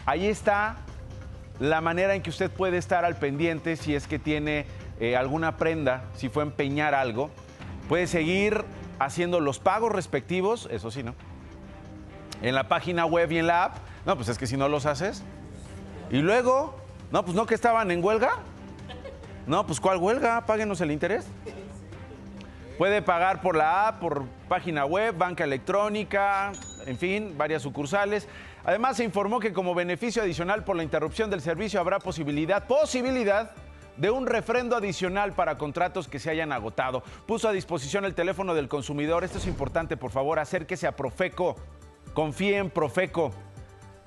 ahí 0.06 0.28
está 0.28 0.76
la 1.62 1.80
manera 1.80 2.16
en 2.16 2.22
que 2.22 2.32
usted 2.32 2.52
puede 2.52 2.78
estar 2.78 3.06
al 3.06 3.16
pendiente 3.16 3.78
si 3.78 3.96
es 3.96 4.08
que 4.08 4.20
tiene 4.20 4.66
eh, 5.00 5.16
alguna 5.16 5.56
prenda, 5.56 6.04
si 6.18 6.28
fue 6.28 6.44
empeñar 6.44 6.96
algo. 6.96 7.30
Puede 7.88 8.08
seguir 8.08 8.66
haciendo 9.00 9.40
los 9.40 9.60
pagos 9.60 9.94
respectivos, 9.94 10.68
eso 10.70 10.92
sí, 10.92 11.02
¿no? 11.02 11.16
En 12.42 12.56
la 12.56 12.68
página 12.68 13.06
web 13.06 13.32
y 13.32 13.38
en 13.40 13.48
la 13.48 13.66
app. 13.66 13.78
No, 14.06 14.16
pues 14.16 14.30
es 14.30 14.38
que 14.38 14.48
si 14.48 14.58
no 14.58 14.70
los 14.70 14.86
haces. 14.86 15.24
Y 16.10 16.18
luego, 16.18 16.76
no, 17.12 17.24
pues 17.24 17.36
no 17.36 17.46
que 17.46 17.56
estaban 17.56 17.92
en 17.92 18.04
huelga. 18.04 18.40
No, 19.46 19.66
pues 19.66 19.80
¿cuál 19.80 19.98
huelga? 19.98 20.46
Páguenos 20.46 20.82
el 20.82 20.92
interés. 20.92 21.28
Puede 22.78 23.02
pagar 23.02 23.42
por 23.42 23.58
la 23.58 23.88
app, 23.88 24.00
por 24.00 24.24
página 24.48 24.86
web, 24.86 25.18
banca 25.18 25.44
electrónica, 25.44 26.54
en 26.86 26.98
fin, 26.98 27.36
varias 27.38 27.62
sucursales. 27.62 28.28
Además, 28.64 28.98
se 28.98 29.04
informó 29.04 29.40
que 29.40 29.52
como 29.52 29.76
beneficio 29.76 30.22
adicional 30.22 30.64
por 30.64 30.76
la 30.76 30.84
interrupción 30.84 31.30
del 31.30 31.42
servicio 31.42 31.80
habrá 31.80 32.00
posibilidad, 32.00 32.68
posibilidad 32.68 33.52
de 33.98 34.10
un 34.10 34.28
refrendo 34.28 34.78
adicional 34.78 35.34
para 35.34 35.58
contratos 35.58 36.08
que 36.08 36.20
se 36.20 36.30
hayan 36.30 36.54
agotado. 36.54 37.04
Puso 37.26 37.50
a 37.50 37.52
disposición 37.52 38.06
el 38.06 38.16
teléfono 38.16 38.54
del 38.54 38.70
consumidor. 38.70 39.26
Esto 39.26 39.40
es 39.40 39.48
importante, 39.48 39.98
por 39.98 40.12
favor, 40.12 40.40
acérquese 40.40 40.88
a 40.88 40.96
Profeco. 40.96 41.58
Confíe 42.14 42.58
en 42.58 42.70
Profeco. 42.70 43.32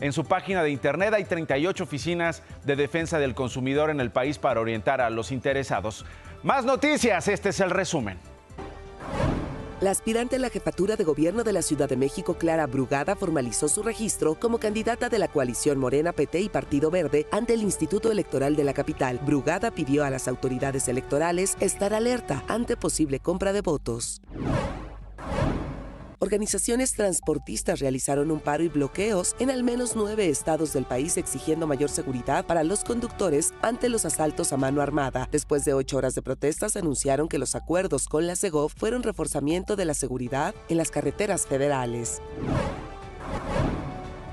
En 0.00 0.12
su 0.12 0.24
página 0.24 0.62
de 0.62 0.70
internet 0.70 1.14
hay 1.14 1.24
38 1.24 1.84
oficinas 1.84 2.42
de 2.64 2.76
defensa 2.76 3.18
del 3.18 3.34
consumidor 3.34 3.90
en 3.90 4.00
el 4.00 4.10
país 4.10 4.38
para 4.38 4.60
orientar 4.60 5.00
a 5.00 5.10
los 5.10 5.30
interesados. 5.30 6.04
Más 6.42 6.64
noticias, 6.64 7.28
este 7.28 7.50
es 7.50 7.60
el 7.60 7.70
resumen. 7.70 8.18
La 9.80 9.90
aspirante 9.90 10.36
a 10.36 10.38
la 10.38 10.48
jefatura 10.48 10.94
de 10.94 11.02
gobierno 11.02 11.42
de 11.42 11.52
la 11.52 11.60
Ciudad 11.60 11.88
de 11.88 11.96
México, 11.96 12.34
Clara 12.34 12.68
Brugada, 12.68 13.16
formalizó 13.16 13.66
su 13.66 13.82
registro 13.82 14.36
como 14.36 14.58
candidata 14.58 15.08
de 15.08 15.18
la 15.18 15.26
coalición 15.26 15.78
Morena, 15.78 16.12
PT 16.12 16.40
y 16.40 16.48
Partido 16.48 16.88
Verde 16.88 17.26
ante 17.32 17.54
el 17.54 17.62
Instituto 17.62 18.12
Electoral 18.12 18.54
de 18.54 18.62
la 18.62 18.74
capital. 18.74 19.18
Brugada 19.26 19.72
pidió 19.72 20.04
a 20.04 20.10
las 20.10 20.28
autoridades 20.28 20.86
electorales 20.86 21.56
estar 21.58 21.94
alerta 21.94 22.44
ante 22.46 22.76
posible 22.76 23.18
compra 23.18 23.52
de 23.52 23.60
votos. 23.60 24.22
Organizaciones 26.22 26.92
transportistas 26.92 27.80
realizaron 27.80 28.30
un 28.30 28.38
paro 28.38 28.62
y 28.62 28.68
bloqueos 28.68 29.34
en 29.40 29.50
al 29.50 29.64
menos 29.64 29.96
nueve 29.96 30.28
estados 30.28 30.72
del 30.72 30.84
país 30.84 31.16
exigiendo 31.16 31.66
mayor 31.66 31.90
seguridad 31.90 32.46
para 32.46 32.62
los 32.62 32.84
conductores 32.84 33.52
ante 33.60 33.88
los 33.88 34.04
asaltos 34.04 34.52
a 34.52 34.56
mano 34.56 34.82
armada. 34.82 35.28
Después 35.32 35.64
de 35.64 35.74
ocho 35.74 35.96
horas 35.96 36.14
de 36.14 36.22
protestas, 36.22 36.76
anunciaron 36.76 37.26
que 37.26 37.38
los 37.38 37.56
acuerdos 37.56 38.06
con 38.06 38.28
la 38.28 38.36
CEGOV 38.36 38.70
fueron 38.70 39.02
reforzamiento 39.02 39.74
de 39.74 39.84
la 39.84 39.94
seguridad 39.94 40.54
en 40.68 40.76
las 40.76 40.92
carreteras 40.92 41.48
federales. 41.48 42.22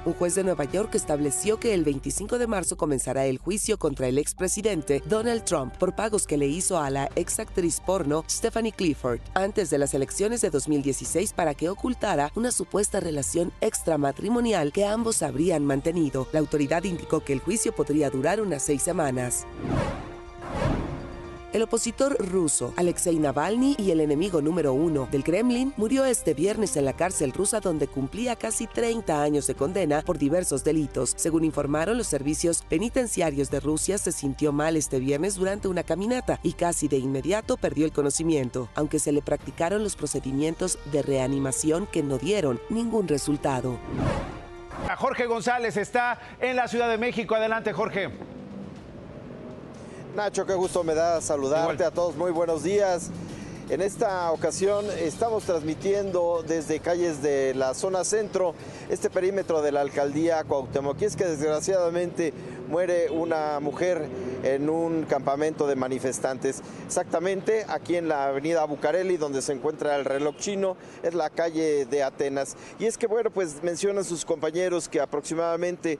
Un 0.09 0.15
juez 0.15 0.33
de 0.33 0.43
Nueva 0.43 0.63
York 0.63 0.95
estableció 0.95 1.59
que 1.59 1.75
el 1.75 1.83
25 1.83 2.39
de 2.39 2.47
marzo 2.47 2.75
comenzará 2.77 3.27
el 3.27 3.37
juicio 3.37 3.77
contra 3.77 4.07
el 4.07 4.17
expresidente 4.17 5.03
Donald 5.05 5.43
Trump 5.43 5.77
por 5.77 5.95
pagos 5.95 6.25
que 6.25 6.35
le 6.35 6.47
hizo 6.47 6.79
a 6.79 6.89
la 6.89 7.11
ex 7.15 7.39
actriz 7.39 7.79
porno 7.79 8.25
Stephanie 8.27 8.71
Clifford 8.71 9.19
antes 9.35 9.69
de 9.69 9.77
las 9.77 9.93
elecciones 9.93 10.41
de 10.41 10.49
2016 10.49 11.33
para 11.33 11.53
que 11.53 11.69
ocultara 11.69 12.31
una 12.33 12.49
supuesta 12.49 12.99
relación 12.99 13.51
extramatrimonial 13.61 14.71
que 14.71 14.83
ambos 14.83 15.21
habrían 15.21 15.63
mantenido. 15.63 16.27
La 16.31 16.39
autoridad 16.39 16.85
indicó 16.85 17.23
que 17.23 17.33
el 17.33 17.39
juicio 17.39 17.71
podría 17.71 18.09
durar 18.09 18.41
unas 18.41 18.63
seis 18.63 18.81
semanas. 18.81 19.45
El 21.51 21.63
opositor 21.63 22.15
ruso 22.19 22.75
Alexei 22.77 23.17
Navalny 23.17 23.75
y 23.79 23.89
el 23.89 24.01
enemigo 24.01 24.39
número 24.39 24.73
uno 24.73 25.07
del 25.11 25.23
Kremlin 25.23 25.73
murió 25.77 26.05
este 26.05 26.35
viernes 26.35 26.77
en 26.77 26.85
la 26.85 26.93
cárcel 26.93 27.31
rusa 27.31 27.59
donde 27.59 27.87
cumplía 27.87 28.35
casi 28.35 28.67
30 28.67 29.19
años 29.19 29.47
de 29.47 29.55
condena 29.55 30.03
por 30.03 30.19
diversos 30.19 30.63
delitos. 30.63 31.13
Según 31.17 31.43
informaron 31.43 31.97
los 31.97 32.05
servicios 32.05 32.61
penitenciarios 32.69 33.49
de 33.49 33.61
Rusia, 33.61 33.97
se 33.97 34.11
sintió 34.11 34.51
mal 34.51 34.77
este 34.77 34.99
viernes 34.99 35.35
durante 35.35 35.67
una 35.67 35.81
caminata 35.81 36.39
y 36.43 36.53
casi 36.53 36.87
de 36.87 36.97
inmediato 36.97 37.57
perdió 37.57 37.85
el 37.85 37.93
conocimiento, 37.93 38.69
aunque 38.75 38.99
se 38.99 39.11
le 39.11 39.23
practicaron 39.23 39.81
los 39.81 39.95
procedimientos 39.95 40.77
de 40.91 41.01
reanimación 41.01 41.87
que 41.87 42.03
no 42.03 42.19
dieron 42.19 42.59
ningún 42.69 43.07
resultado. 43.07 43.79
Jorge 44.97 45.25
González 45.25 45.77
está 45.77 46.19
en 46.39 46.55
la 46.55 46.67
Ciudad 46.67 46.89
de 46.89 46.99
México. 46.99 47.33
Adelante, 47.33 47.73
Jorge. 47.73 48.38
Nacho, 50.15 50.45
qué 50.45 50.55
gusto 50.55 50.83
me 50.83 50.95
da 50.95 51.21
saludarte 51.21 51.73
Igual. 51.75 51.87
a 51.87 51.91
todos. 51.91 52.15
Muy 52.15 52.31
buenos 52.31 52.63
días. 52.63 53.11
En 53.69 53.81
esta 53.81 54.31
ocasión 54.31 54.85
estamos 54.97 55.43
transmitiendo 55.43 56.43
desde 56.45 56.79
calles 56.79 57.21
de 57.21 57.53
la 57.53 57.75
zona 57.75 58.03
centro 58.03 58.55
este 58.89 59.11
perímetro 59.11 59.61
de 59.61 59.71
la 59.71 59.81
alcaldía 59.81 60.43
Cuauhtémoc. 60.43 60.99
Y 60.99 61.05
es 61.05 61.15
que 61.15 61.25
desgraciadamente 61.25 62.33
muere 62.67 63.11
una 63.11 63.59
mujer 63.59 64.07
en 64.41 64.71
un 64.71 65.03
campamento 65.03 65.67
de 65.67 65.75
manifestantes. 65.75 66.63
Exactamente 66.87 67.65
aquí 67.69 67.95
en 67.95 68.07
la 68.07 68.29
avenida 68.29 68.65
Bucareli, 68.65 69.17
donde 69.17 69.43
se 69.43 69.53
encuentra 69.53 69.95
el 69.97 70.05
reloj 70.05 70.35
chino, 70.37 70.75
es 71.03 71.13
la 71.13 71.29
calle 71.29 71.85
de 71.85 72.01
Atenas. 72.01 72.55
Y 72.79 72.85
es 72.85 72.97
que, 72.97 73.05
bueno, 73.05 73.29
pues 73.29 73.61
mencionan 73.61 74.03
sus 74.03 74.25
compañeros 74.25 74.89
que 74.89 74.99
aproximadamente 74.99 75.99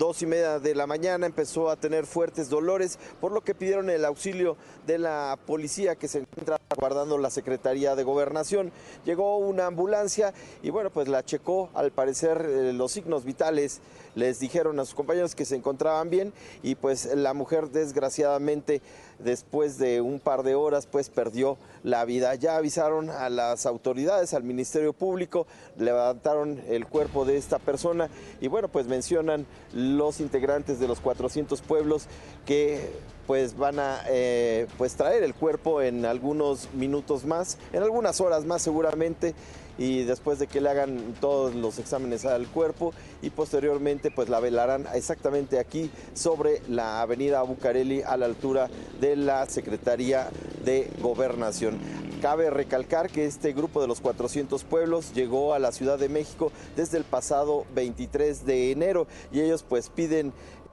dos 0.00 0.22
y 0.22 0.26
media 0.26 0.58
de 0.58 0.74
la 0.74 0.86
mañana 0.86 1.26
empezó 1.26 1.68
a 1.68 1.76
tener 1.76 2.06
fuertes 2.06 2.48
dolores, 2.48 2.98
por 3.20 3.32
lo 3.32 3.42
que 3.42 3.54
pidieron 3.54 3.90
el 3.90 4.06
auxilio 4.06 4.56
de 4.86 4.98
la 4.98 5.38
policía 5.46 5.94
que 5.94 6.08
se 6.08 6.20
encuentra 6.20 6.58
guardando 6.74 7.18
la 7.18 7.28
Secretaría 7.28 7.94
de 7.94 8.02
Gobernación. 8.02 8.72
Llegó 9.04 9.36
una 9.36 9.66
ambulancia 9.66 10.32
y 10.62 10.70
bueno, 10.70 10.88
pues 10.88 11.06
la 11.08 11.22
checó, 11.22 11.68
al 11.74 11.90
parecer 11.90 12.46
eh, 12.48 12.72
los 12.72 12.92
signos 12.92 13.26
vitales 13.26 13.82
les 14.14 14.40
dijeron 14.40 14.78
a 14.80 14.84
sus 14.84 14.94
compañeros 14.94 15.34
que 15.34 15.44
se 15.44 15.56
encontraban 15.56 16.10
bien 16.10 16.32
y 16.62 16.74
pues 16.74 17.06
la 17.14 17.34
mujer 17.34 17.70
desgraciadamente 17.70 18.82
después 19.18 19.78
de 19.78 20.00
un 20.00 20.20
par 20.20 20.42
de 20.42 20.54
horas 20.54 20.86
pues 20.86 21.10
perdió 21.10 21.58
la 21.82 22.04
vida. 22.04 22.34
Ya 22.34 22.56
avisaron 22.56 23.10
a 23.10 23.28
las 23.28 23.66
autoridades, 23.66 24.34
al 24.34 24.42
Ministerio 24.42 24.92
Público, 24.92 25.46
levantaron 25.78 26.60
el 26.68 26.86
cuerpo 26.86 27.24
de 27.24 27.36
esta 27.36 27.58
persona 27.58 28.08
y 28.40 28.48
bueno 28.48 28.68
pues 28.68 28.86
mencionan 28.86 29.46
los 29.72 30.20
integrantes 30.20 30.80
de 30.80 30.88
los 30.88 31.00
400 31.00 31.60
pueblos 31.62 32.06
que 32.46 32.90
pues 33.30 33.56
van 33.56 33.78
a 33.78 34.00
eh, 34.08 34.66
pues 34.76 34.96
traer 34.96 35.22
el 35.22 35.36
cuerpo 35.36 35.82
en 35.82 36.04
algunos 36.04 36.68
minutos 36.74 37.24
más, 37.24 37.58
en 37.72 37.80
algunas 37.80 38.20
horas 38.20 38.44
más 38.44 38.60
seguramente 38.60 39.36
y 39.78 40.02
después 40.02 40.40
de 40.40 40.48
que 40.48 40.60
le 40.60 40.68
hagan 40.68 41.14
todos 41.20 41.54
los 41.54 41.78
exámenes 41.78 42.24
al 42.24 42.48
cuerpo 42.48 42.92
y 43.22 43.30
posteriormente 43.30 44.10
pues 44.10 44.28
la 44.30 44.40
velarán 44.40 44.84
exactamente 44.94 45.60
aquí 45.60 45.92
sobre 46.12 46.60
la 46.68 47.02
avenida 47.02 47.40
Bucareli 47.42 48.02
a 48.02 48.16
la 48.16 48.26
altura 48.26 48.68
de 49.00 49.14
la 49.14 49.46
Secretaría 49.46 50.28
de 50.64 50.90
Gobernación. 51.00 51.78
Cabe 52.20 52.50
recalcar 52.50 53.10
que 53.10 53.26
este 53.26 53.52
grupo 53.52 53.80
de 53.80 53.86
los 53.86 54.00
400 54.00 54.64
pueblos 54.64 55.12
llegó 55.14 55.54
a 55.54 55.60
la 55.60 55.70
Ciudad 55.70 56.00
de 56.00 56.08
México 56.08 56.50
desde 56.74 56.98
el 56.98 57.04
pasado 57.04 57.64
23 57.76 58.44
de 58.44 58.72
enero 58.72 59.06
y 59.30 59.40
ellos 59.40 59.64
pues 59.66 59.88
piden 59.88 60.32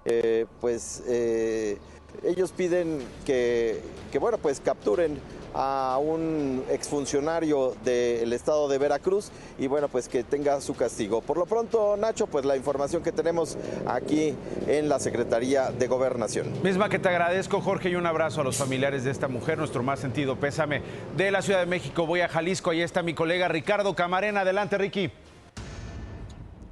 eh, 0.09 0.45
pues 0.61 1.03
eh, 1.05 1.77
ellos 2.23 2.51
piden 2.51 2.99
que, 3.25 3.81
que, 4.11 4.19
bueno 4.19 4.37
pues 4.37 4.59
capturen 4.59 5.19
a 5.53 5.97
un 5.99 6.63
exfuncionario 6.69 7.75
del 7.83 8.31
estado 8.31 8.67
de 8.67 8.77
Veracruz 8.77 9.31
y 9.57 9.65
bueno, 9.65 9.87
pues 9.87 10.07
que 10.07 10.23
tenga 10.23 10.61
su 10.61 10.75
castigo. 10.75 11.21
Por 11.21 11.37
lo 11.37 11.47
pronto, 11.47 11.97
Nacho, 11.97 12.27
pues 12.27 12.45
la 12.45 12.55
información 12.55 13.01
que 13.01 13.11
tenemos 13.11 13.57
aquí 13.87 14.35
en 14.67 14.87
la 14.87 14.99
Secretaría 14.99 15.71
de 15.71 15.87
Gobernación. 15.87 16.53
Misma 16.61 16.89
que 16.89 16.99
te 16.99 17.09
agradezco, 17.09 17.59
Jorge, 17.59 17.89
y 17.89 17.95
un 17.95 18.05
abrazo 18.05 18.41
a 18.41 18.43
los 18.43 18.57
familiares 18.57 19.03
de 19.03 19.11
esta 19.11 19.27
mujer, 19.27 19.57
nuestro 19.57 19.81
más 19.81 19.99
sentido 19.99 20.35
pésame 20.35 20.81
de 21.15 21.31
la 21.31 21.41
Ciudad 21.41 21.59
de 21.59 21.65
México. 21.65 22.05
Voy 22.05 22.21
a 22.21 22.27
Jalisco, 22.27 22.69
ahí 22.69 22.81
está 22.81 23.01
mi 23.01 23.15
colega 23.15 23.47
Ricardo 23.47 23.95
Camarena. 23.95 24.41
Adelante, 24.41 24.77
Ricky. 24.77 25.11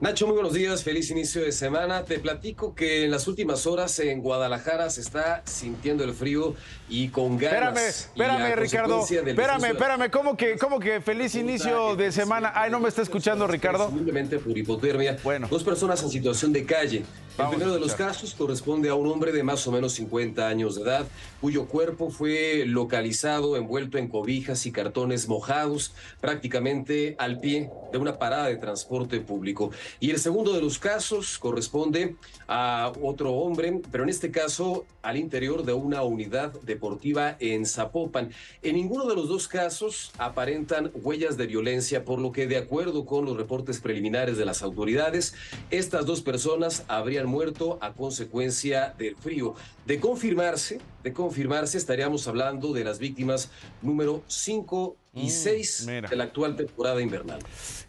Nacho, 0.01 0.27
muy 0.27 0.33
buenos 0.33 0.51
días, 0.51 0.83
feliz 0.83 1.09
inicio 1.09 1.41
de 1.41 1.53
semana. 1.53 2.03
Te 2.03 2.19
platico 2.19 2.75
que 2.75 3.05
en 3.05 3.11
las 3.11 3.29
últimas 3.29 3.65
horas 3.65 3.97
en 3.99 4.21
Guadalajara 4.21 4.89
se 4.89 4.99
está 4.99 5.41
sintiendo 5.45 6.03
el 6.03 6.13
frío 6.13 6.53
y 6.89 7.07
con 7.07 7.37
ganas. 7.37 8.09
Espérame, 8.13 8.37
espérame, 8.37 8.55
Ricardo. 8.57 9.01
Espérame, 9.01 9.65
espérame, 9.71 10.11
¿cómo 10.11 10.35
que, 10.35 10.57
cómo 10.57 10.81
que 10.81 10.99
feliz 10.99 11.33
inicio 11.35 11.95
de 11.95 12.11
semana? 12.11 12.51
Ay, 12.53 12.69
no 12.71 12.81
me 12.81 12.89
está 12.89 13.03
escuchando, 13.03 13.47
Ricardo. 13.47 13.87
Simplemente 13.87 14.37
por 14.37 14.57
hipotermia. 14.57 15.17
Bueno. 15.23 15.47
Dos 15.49 15.63
personas 15.63 16.03
en 16.03 16.09
situación 16.09 16.51
de 16.51 16.65
calle. 16.65 17.05
El 17.37 17.49
primero 17.49 17.73
de 17.73 17.79
los 17.81 17.95
casos 17.95 18.33
corresponde 18.33 18.87
a 18.87 18.95
un 18.95 19.07
hombre 19.07 19.33
de 19.33 19.43
más 19.43 19.67
o 19.67 19.71
menos 19.71 19.93
50 19.93 20.47
años 20.47 20.75
de 20.75 20.83
edad, 20.83 21.05
cuyo 21.41 21.65
cuerpo 21.65 22.09
fue 22.09 22.63
localizado 22.65 23.57
envuelto 23.57 23.97
en 23.97 24.07
cobijas 24.07 24.65
y 24.65 24.71
cartones 24.71 25.27
mojados, 25.27 25.93
prácticamente 26.21 27.15
al 27.17 27.41
pie 27.41 27.69
de 27.91 27.97
una 27.97 28.17
parada 28.19 28.47
de 28.47 28.55
transporte 28.55 29.19
público. 29.19 29.71
Y 29.99 30.11
el 30.11 30.19
segundo 30.19 30.53
de 30.53 30.61
los 30.61 30.79
casos 30.79 31.37
corresponde 31.37 32.15
a 32.47 32.91
otro 33.01 33.33
hombre, 33.33 33.81
pero 33.91 34.03
en 34.03 34.09
este 34.09 34.31
caso 34.31 34.85
al 35.01 35.17
interior 35.17 35.63
de 35.63 35.73
una 35.73 36.03
unidad 36.03 36.51
deportiva 36.61 37.37
en 37.39 37.65
Zapopan. 37.65 38.31
En 38.63 38.75
ninguno 38.75 39.05
de 39.05 39.15
los 39.15 39.27
dos 39.27 39.47
casos 39.47 40.11
aparentan 40.17 40.91
huellas 40.95 41.37
de 41.37 41.47
violencia, 41.47 42.05
por 42.05 42.19
lo 42.19 42.31
que 42.31 42.47
de 42.47 42.57
acuerdo 42.57 43.05
con 43.05 43.25
los 43.25 43.37
reportes 43.37 43.79
preliminares 43.79 44.37
de 44.37 44.45
las 44.45 44.63
autoridades, 44.63 45.35
estas 45.69 46.05
dos 46.05 46.21
personas 46.21 46.83
habrían 46.87 47.27
muerto 47.27 47.77
a 47.81 47.93
consecuencia 47.93 48.95
del 48.97 49.15
frío. 49.15 49.55
De 49.85 49.99
confirmarse, 49.99 50.79
de 51.05 51.13
confirmarse, 51.13 51.77
estaríamos 51.77 52.27
hablando 52.27 52.73
de 52.73 52.83
las 52.83 52.97
víctimas 52.97 53.51
número 53.83 54.23
5 54.25 54.95
y 55.13 55.29
6 55.29 55.85
de 55.85 56.15
la 56.15 56.23
actual 56.25 56.55
temporada 56.55 56.99
invernal. 56.99 57.39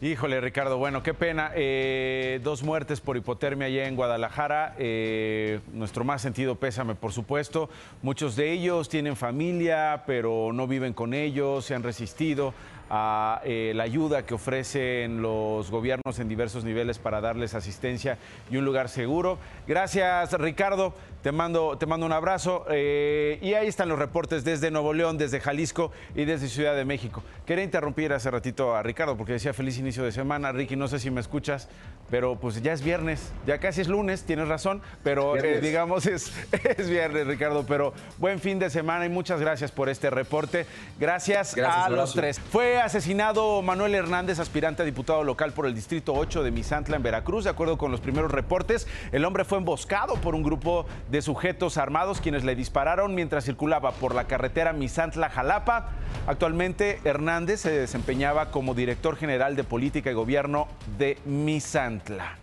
Híjole, 0.02 0.38
Ricardo, 0.40 0.76
bueno, 0.76 1.02
qué 1.02 1.14
pena. 1.14 1.50
Eh, 1.55 2.40
dos 2.44 2.62
muertes 2.62 3.00
por 3.00 3.16
hipotermia 3.16 3.68
allá 3.68 3.88
en 3.88 3.96
Guadalajara. 3.96 4.76
Eh, 4.79 5.61
nuestro 5.72 6.05
más 6.05 6.20
sentido 6.20 6.57
pésame, 6.57 6.94
por 6.94 7.12
supuesto. 7.12 7.70
Muchos 8.02 8.37
de 8.37 8.52
ellos 8.52 8.90
tienen 8.90 9.16
familia, 9.16 10.05
pero 10.07 10.52
no 10.52 10.66
viven 10.66 10.92
con 10.92 11.14
ellos, 11.14 11.64
se 11.64 11.74
han 11.74 11.83
resistido 11.83 12.52
a 12.88 13.40
eh, 13.44 13.72
la 13.74 13.83
ayuda 13.83 14.24
que 14.24 14.35
ofrecen 14.35 15.20
los 15.20 15.70
gobiernos 15.70 16.18
en 16.18 16.29
diversos 16.29 16.64
niveles 16.64 16.98
para 16.98 17.20
darles 17.20 17.55
asistencia 17.55 18.18
y 18.50 18.57
un 18.57 18.64
lugar 18.64 18.88
seguro. 18.88 19.38
Gracias, 19.66 20.33
Ricardo. 20.35 20.94
Te 21.27 21.33
mando, 21.33 21.77
te 21.77 21.87
mando 21.87 22.07
un 22.07 22.12
abrazo. 22.12 22.65
Eh, 22.71 23.41
y 23.43 23.55
ahí 23.55 23.67
están 23.67 23.89
los 23.89 23.99
reportes 23.99 24.45
desde 24.45 24.71
Nuevo 24.71 24.93
León, 24.93 25.19
desde 25.19 25.41
Jalisco 25.41 25.91
y 26.15 26.25
desde 26.25 26.47
Ciudad 26.47 26.77
de 26.77 26.85
México. 26.85 27.21
Quería 27.45 27.65
interrumpir 27.65 28.12
hace 28.12 28.31
ratito 28.31 28.77
a 28.77 28.83
Ricardo 28.85 29.17
porque 29.17 29.33
decía 29.33 29.53
feliz 29.53 29.77
inicio 29.77 30.05
de 30.05 30.12
semana. 30.12 30.53
Ricky, 30.53 30.77
no 30.77 30.87
sé 30.87 31.01
si 31.01 31.11
me 31.11 31.21
escuchas, 31.21 31.69
pero 32.11 32.37
pues 32.37 32.62
ya 32.62 32.73
es 32.73 32.81
viernes, 32.81 33.33
ya 33.45 33.59
casi 33.59 33.81
es 33.81 33.89
lunes, 33.89 34.23
tienes 34.23 34.47
razón, 34.47 34.83
pero 35.03 35.37
eh, 35.37 35.61
digamos 35.61 36.07
es, 36.07 36.33
es 36.79 36.89
viernes, 36.89 37.27
Ricardo. 37.27 37.67
Pero 37.67 37.93
buen 38.19 38.39
fin 38.39 38.61
de 38.61 38.71
semana 38.71 39.05
y 39.05 39.09
muchas 39.09 39.41
gracias 39.41 39.73
por 39.73 39.89
este 39.89 40.11
reporte. 40.11 40.65
Gracias, 41.01 41.57
Gracias, 41.57 41.87
a 41.87 41.89
los 41.89 41.99
abrazo. 41.99 42.21
tres. 42.21 42.39
Fue 42.39 42.81
asesinado 42.81 43.62
Manuel 43.62 43.97
Hernández, 43.97 44.39
aspirante 44.39 44.83
a 44.83 44.85
diputado 44.85 45.25
local 45.25 45.53
por 45.53 45.67
el 45.67 45.75
Distrito 45.75 46.15
8 46.15 46.45
de 46.45 46.53
Misantla, 46.53 46.95
en 46.95 47.03
Veracruz. 47.03 47.43
De 47.43 47.51
acuerdo 47.51 47.77
con 47.79 47.91
los 47.91 48.01
primeros 48.01 48.31
reportes, 48.31 48.87
el 49.11 49.25
hombre 49.25 49.45
fue 49.45 49.59
emboscado 49.59 50.15
por 50.21 50.37
un 50.37 50.45
grupo 50.45 50.87
de 51.11 51.15
sujetos 51.22 51.79
armados 51.79 52.20
quienes 52.20 52.44
le 52.44 52.55
dispararon 52.55 53.14
mientras 53.14 53.44
circulaba 53.44 53.92
por 53.92 54.14
la 54.14 54.26
carretera 54.26 54.72
Misantla-Jalapa. 54.72 55.90
Actualmente, 56.26 57.00
Hernández 57.05 57.61
se 57.61 57.70
desempeñaba 57.70 58.50
como 58.50 58.74
director 58.74 59.16
general 59.16 59.57
de 59.57 59.64
política 59.64 60.11
y 60.11 60.14
gobierno 60.14 60.68
de 60.98 61.18
Misantla. 61.24 62.38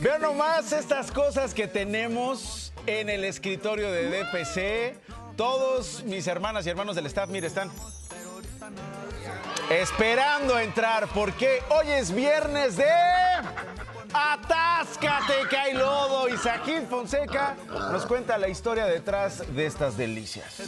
Vean 0.00 0.20
nomás 0.20 0.72
estas 0.72 1.10
cosas 1.12 1.54
que 1.54 1.68
tenemos 1.68 2.72
en 2.86 3.08
el 3.08 3.24
escritorio 3.24 3.90
de 3.90 4.10
DPC. 4.10 4.98
Todos 5.36 6.02
mis 6.04 6.26
hermanas 6.26 6.66
y 6.66 6.70
hermanos 6.70 6.96
del 6.96 7.06
staff, 7.06 7.28
mire, 7.28 7.46
están 7.46 7.70
esperando 9.70 10.58
entrar 10.58 11.08
porque 11.14 11.62
hoy 11.70 11.90
es 11.90 12.14
viernes 12.14 12.76
de 12.76 12.84
Atáscate 14.14 15.48
que 15.48 15.56
hay 15.56 15.72
lodo 15.72 16.28
y 16.28 16.36
Saquín 16.36 16.86
Fonseca 16.86 17.56
nos 17.90 18.04
cuenta 18.04 18.36
la 18.36 18.48
historia 18.48 18.84
detrás 18.84 19.42
de 19.54 19.66
estas 19.66 19.96
delicias. 19.96 20.60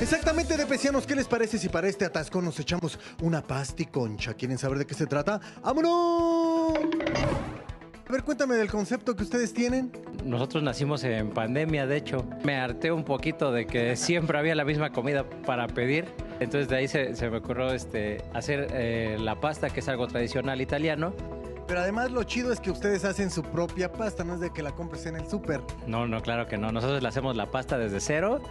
Exactamente, 0.00 0.56
DPCianos, 0.56 1.06
¿qué 1.06 1.14
les 1.14 1.28
parece 1.28 1.58
si 1.58 1.68
para 1.68 1.88
este 1.88 2.06
atasco 2.06 2.40
nos 2.40 2.58
echamos 2.58 2.98
una 3.20 3.42
pasticoncha? 3.42 4.34
¿Quieren 4.34 4.56
saber 4.56 4.78
de 4.78 4.86
qué 4.86 4.94
se 4.94 5.06
trata? 5.06 5.40
¡Vámonos! 5.62 6.78
A 8.12 8.16
ver, 8.16 8.24
cuéntame 8.24 8.56
del 8.56 8.70
concepto 8.70 9.16
que 9.16 9.22
ustedes 9.22 9.54
tienen. 9.54 9.90
Nosotros 10.22 10.62
nacimos 10.62 11.02
en 11.02 11.30
pandemia, 11.30 11.86
de 11.86 11.96
hecho. 11.96 12.26
Me 12.44 12.56
harté 12.56 12.92
un 12.92 13.04
poquito 13.04 13.52
de 13.52 13.66
que 13.66 13.96
siempre 13.96 14.36
había 14.36 14.54
la 14.54 14.66
misma 14.66 14.92
comida 14.92 15.24
para 15.46 15.66
pedir. 15.66 16.04
Entonces 16.38 16.68
de 16.68 16.76
ahí 16.76 16.88
se, 16.88 17.16
se 17.16 17.30
me 17.30 17.38
ocurrió 17.38 17.72
este, 17.72 18.22
hacer 18.34 18.66
eh, 18.70 19.16
la 19.18 19.40
pasta, 19.40 19.70
que 19.70 19.80
es 19.80 19.88
algo 19.88 20.08
tradicional 20.08 20.60
italiano. 20.60 21.14
Pero 21.66 21.80
además 21.80 22.10
lo 22.10 22.22
chido 22.24 22.52
es 22.52 22.60
que 22.60 22.70
ustedes 22.70 23.06
hacen 23.06 23.30
su 23.30 23.44
propia 23.44 23.90
pasta, 23.90 24.24
no 24.24 24.34
es 24.34 24.40
de 24.40 24.50
que 24.50 24.62
la 24.62 24.72
compres 24.72 25.06
en 25.06 25.16
el 25.16 25.26
súper. 25.26 25.62
No, 25.86 26.06
no, 26.06 26.20
claro 26.20 26.46
que 26.46 26.58
no. 26.58 26.70
Nosotros 26.70 27.00
le 27.00 27.08
hacemos 27.08 27.34
la 27.34 27.50
pasta 27.50 27.78
desde 27.78 27.98
cero 27.98 28.42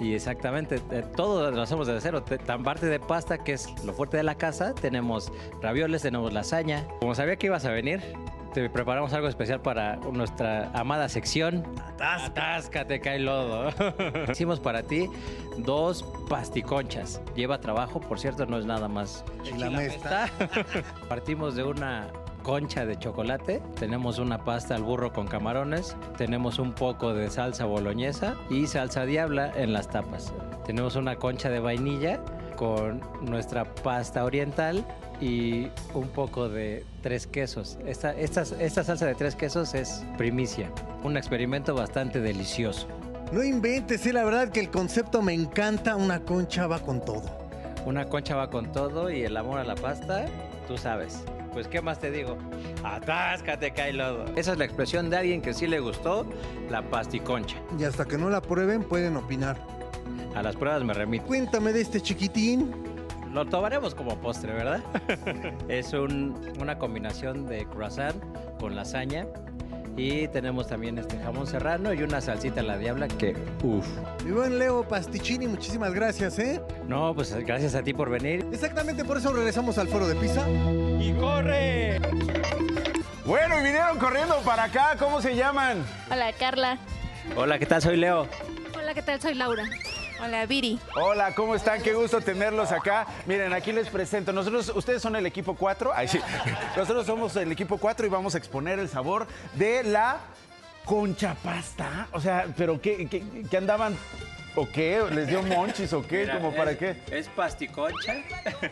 y 0.00 0.14
exactamente 0.14 0.80
eh, 0.92 1.04
todo 1.14 1.50
lo 1.50 1.60
hacemos 1.60 1.86
desde 1.86 2.00
cero. 2.00 2.22
Tan 2.22 2.62
parte 2.62 2.86
de 2.86 2.98
pasta, 2.98 3.36
que 3.36 3.52
es 3.52 3.68
lo 3.84 3.92
fuerte 3.92 4.16
de 4.16 4.22
la 4.22 4.36
casa, 4.36 4.74
tenemos 4.74 5.30
ravioles, 5.60 6.00
tenemos 6.00 6.32
lasaña. 6.32 6.88
Como 7.00 7.14
sabía 7.14 7.36
que 7.36 7.48
ibas 7.48 7.66
a 7.66 7.70
venir, 7.70 8.00
te 8.52 8.68
preparamos 8.68 9.12
algo 9.12 9.28
especial 9.28 9.60
para 9.60 9.96
nuestra 9.96 10.70
amada 10.72 11.08
sección. 11.08 11.64
Atáscate, 12.00 13.00
cae 13.00 13.18
lodo. 13.18 13.70
Hicimos 14.30 14.60
para 14.60 14.82
ti 14.82 15.08
dos 15.58 16.04
pasticonchas. 16.28 17.20
Lleva 17.34 17.60
trabajo, 17.60 18.00
por 18.00 18.18
cierto, 18.18 18.46
no 18.46 18.58
es 18.58 18.64
nada 18.64 18.88
más 18.88 19.24
la 19.56 19.70
mesa. 19.70 20.28
Partimos 21.08 21.54
de 21.54 21.64
una 21.64 22.08
concha 22.42 22.86
de 22.86 22.98
chocolate, 22.98 23.60
tenemos 23.78 24.18
una 24.18 24.44
pasta 24.44 24.74
al 24.74 24.82
burro 24.82 25.12
con 25.12 25.26
camarones, 25.26 25.94
tenemos 26.16 26.58
un 26.58 26.72
poco 26.72 27.12
de 27.12 27.30
salsa 27.30 27.66
boloñesa 27.66 28.34
y 28.48 28.66
salsa 28.66 29.04
diabla 29.04 29.52
en 29.54 29.72
las 29.72 29.88
tapas. 29.88 30.32
Tenemos 30.64 30.96
una 30.96 31.16
concha 31.16 31.50
de 31.50 31.60
vainilla 31.60 32.20
con 32.56 33.02
nuestra 33.20 33.64
pasta 33.64 34.24
oriental 34.24 34.84
y 35.20 35.68
un 35.94 36.08
poco 36.08 36.48
de 36.48 36.84
tres 37.02 37.26
quesos. 37.26 37.78
Esta, 37.86 38.12
esta, 38.12 38.42
esta 38.58 38.84
salsa 38.84 39.06
de 39.06 39.14
tres 39.14 39.34
quesos 39.36 39.74
es 39.74 40.04
primicia, 40.16 40.70
un 41.02 41.16
experimento 41.16 41.74
bastante 41.74 42.20
delicioso. 42.20 42.86
No 43.32 43.44
inventes, 43.44 44.04
eh, 44.06 44.12
la 44.12 44.24
verdad 44.24 44.50
que 44.50 44.58
el 44.58 44.70
concepto 44.70 45.22
me 45.22 45.32
encanta. 45.32 45.94
Una 45.94 46.20
concha 46.20 46.66
va 46.66 46.80
con 46.80 47.04
todo. 47.04 47.22
Una 47.86 48.06
concha 48.06 48.34
va 48.34 48.50
con 48.50 48.72
todo 48.72 49.08
y 49.08 49.22
el 49.22 49.36
amor 49.36 49.60
a 49.60 49.64
la 49.64 49.76
pasta, 49.76 50.26
tú 50.66 50.76
sabes. 50.76 51.22
Pues, 51.52 51.68
¿qué 51.68 51.80
más 51.80 51.98
te 51.98 52.10
digo? 52.10 52.36
Atáscate, 52.84 53.72
cae 53.72 53.92
lodo. 53.92 54.24
Esa 54.36 54.52
es 54.52 54.58
la 54.58 54.64
expresión 54.64 55.10
de 55.10 55.16
alguien 55.16 55.42
que 55.42 55.54
sí 55.54 55.66
le 55.66 55.80
gustó 55.80 56.26
la 56.70 56.82
pasticoncha. 56.82 57.56
Y 57.78 57.84
hasta 57.84 58.04
que 58.04 58.18
no 58.18 58.30
la 58.30 58.40
prueben, 58.40 58.82
pueden 58.82 59.16
opinar. 59.16 59.56
A 60.34 60.42
las 60.42 60.56
pruebas 60.56 60.84
me 60.84 60.94
remito. 60.94 61.26
Cuéntame 61.26 61.72
de 61.72 61.80
este 61.80 62.00
chiquitín. 62.00 62.72
Lo 63.32 63.46
tomaremos 63.46 63.94
como 63.94 64.16
postre, 64.20 64.52
¿verdad? 64.52 64.80
es 65.68 65.92
un- 65.92 66.52
una 66.60 66.78
combinación 66.78 67.46
de 67.46 67.64
croissant 67.66 68.16
con 68.58 68.74
lasaña. 68.74 69.26
Y 69.96 70.28
tenemos 70.28 70.68
también 70.68 70.98
este 70.98 71.18
jamón 71.18 71.46
serrano 71.46 71.92
y 71.92 72.02
una 72.02 72.20
salsita 72.20 72.60
a 72.60 72.62
la 72.62 72.78
diabla 72.78 73.06
que, 73.08 73.36
uff. 73.62 73.86
Mi 74.24 74.30
buen 74.30 74.58
Leo 74.58 74.86
Pasticini, 74.88 75.46
muchísimas 75.46 75.92
gracias, 75.92 76.38
¿eh? 76.38 76.60
No, 76.88 77.12
pues 77.14 77.34
gracias 77.44 77.74
a 77.74 77.82
ti 77.82 77.92
por 77.92 78.08
venir. 78.08 78.46
Exactamente 78.52 79.04
por 79.04 79.18
eso 79.18 79.32
regresamos 79.32 79.78
al 79.78 79.88
foro 79.88 80.06
de 80.08 80.14
Pisa. 80.14 80.48
¡Y 81.00 81.12
corre! 81.18 82.00
Bueno, 83.26 83.60
y 83.60 83.64
vinieron 83.64 83.98
corriendo 83.98 84.36
para 84.44 84.64
acá. 84.64 84.96
¿Cómo 84.98 85.20
se 85.20 85.34
llaman? 85.36 85.84
Hola, 86.10 86.32
Carla. 86.32 86.78
Hola, 87.36 87.58
¿qué 87.58 87.66
tal? 87.66 87.82
Soy 87.82 87.96
Leo. 87.96 88.26
Hola, 88.78 88.94
¿qué 88.94 89.02
tal? 89.02 89.20
Soy 89.20 89.34
Laura. 89.34 89.64
Hola, 90.22 90.44
Viri. 90.44 90.78
Hola, 90.96 91.34
¿cómo 91.34 91.54
están? 91.54 91.80
Qué 91.82 91.94
gusto 91.94 92.20
tenerlos 92.20 92.72
acá. 92.72 93.06
Miren, 93.26 93.54
aquí 93.54 93.72
les 93.72 93.88
presento. 93.88 94.32
Nosotros, 94.32 94.70
ustedes 94.74 95.00
son 95.00 95.16
el 95.16 95.24
equipo 95.24 95.54
4. 95.54 95.92
Ay, 95.94 96.08
sí. 96.08 96.20
Nosotros 96.76 97.06
somos 97.06 97.34
el 97.36 97.50
equipo 97.52 97.78
4 97.78 98.06
y 98.06 98.08
vamos 98.10 98.34
a 98.34 98.38
exponer 98.38 98.78
el 98.78 98.88
sabor 98.88 99.26
de 99.54 99.82
la 99.82 100.18
concha 100.84 101.34
pasta. 101.42 102.08
O 102.12 102.20
sea, 102.20 102.46
¿pero 102.56 102.80
qué, 102.80 103.08
qué, 103.08 103.24
qué 103.50 103.56
andaban? 103.56 103.96
¿O 104.56 104.68
qué? 104.68 105.00
¿Les 105.12 105.28
dio 105.28 105.42
monchis 105.42 105.92
o 105.92 106.04
qué? 106.06 106.20
Mira, 106.22 106.34
¿Como 106.38 106.52
para 106.54 106.72
es- 106.72 106.78
qué? 106.78 106.96
Es 107.10 107.28
pasticoncha. 107.28 108.16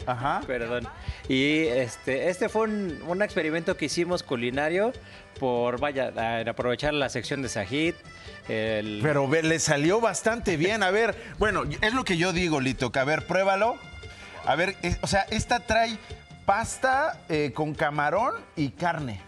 Ajá. 0.07 0.41
Perdón. 0.47 0.89
Y 1.29 1.61
este, 1.67 2.29
este 2.29 2.49
fue 2.49 2.63
un, 2.63 3.01
un 3.07 3.23
experimento 3.23 3.77
que 3.77 3.85
hicimos 3.85 4.23
culinario 4.25 4.93
por, 5.39 5.79
vaya, 5.79 6.13
a- 6.17 6.51
aprovechar 6.51 6.95
la 6.95 7.09
sección 7.09 7.43
de 7.43 7.49
Sajid. 7.49 7.95
El... 8.49 8.99
Pero 9.03 9.29
ve, 9.29 9.43
le 9.43 9.59
salió 9.61 10.01
bastante 10.01 10.57
bien. 10.57 10.83
A 10.83 10.91
ver, 10.91 11.15
bueno, 11.39 11.63
es 11.81 11.95
lo 11.95 12.05
que 12.05 12.17
yo 12.17 12.33
digo, 12.33 12.61
Lito, 12.61 12.91
que 12.91 12.99
a 12.99 13.05
ver, 13.05 13.27
pruébalo. 13.27 13.77
A 14.47 14.57
ver, 14.57 14.75
es- 14.83 14.99
o 15.03 15.07
sea, 15.07 15.27
esta 15.31 15.61
trae 15.61 15.97
pasta 16.45 17.21
eh, 17.29 17.53
con 17.55 17.75
camarón 17.75 18.35
y 18.57 18.71
carne. 18.71 19.21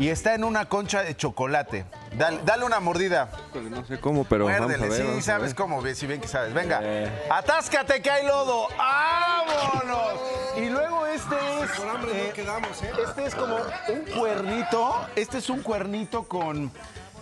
Y 0.00 0.10
está 0.10 0.34
en 0.34 0.44
una 0.44 0.68
concha 0.68 1.02
de 1.02 1.16
chocolate. 1.16 1.84
Dale, 2.16 2.38
dale 2.44 2.64
una 2.64 2.78
mordida. 2.78 3.28
No 3.68 3.84
sé 3.84 3.98
cómo, 3.98 4.24
pero 4.24 4.44
Muérdele, 4.44 4.74
vamos 4.76 4.84
a 4.84 4.88
ver. 4.90 4.96
sí, 5.00 5.02
vamos 5.08 5.22
a 5.24 5.26
sabes 5.32 5.46
ver. 5.48 5.54
cómo, 5.56 5.84
si 5.94 6.06
bien 6.06 6.20
que 6.20 6.28
sabes. 6.28 6.54
Venga, 6.54 6.78
Eh. 6.82 7.26
atáscate 7.30 8.00
que 8.00 8.08
hay 8.10 8.24
lodo. 8.24 8.68
¡Vámonos! 8.78 10.20
Y 10.56 10.68
luego 10.70 11.04
este 11.06 11.34
es. 11.62 11.70
Por 11.72 11.88
hambre 11.88 12.12
eh, 12.14 12.24
no 12.28 12.32
quedamos, 12.34 12.82
¿eh? 12.82 12.92
este 13.08 13.26
es 13.26 13.34
como 13.34 13.56
un 13.56 14.04
cuernito. 14.18 15.06
Este 15.16 15.38
es 15.38 15.50
un 15.50 15.62
cuernito 15.62 16.22
con. 16.24 16.70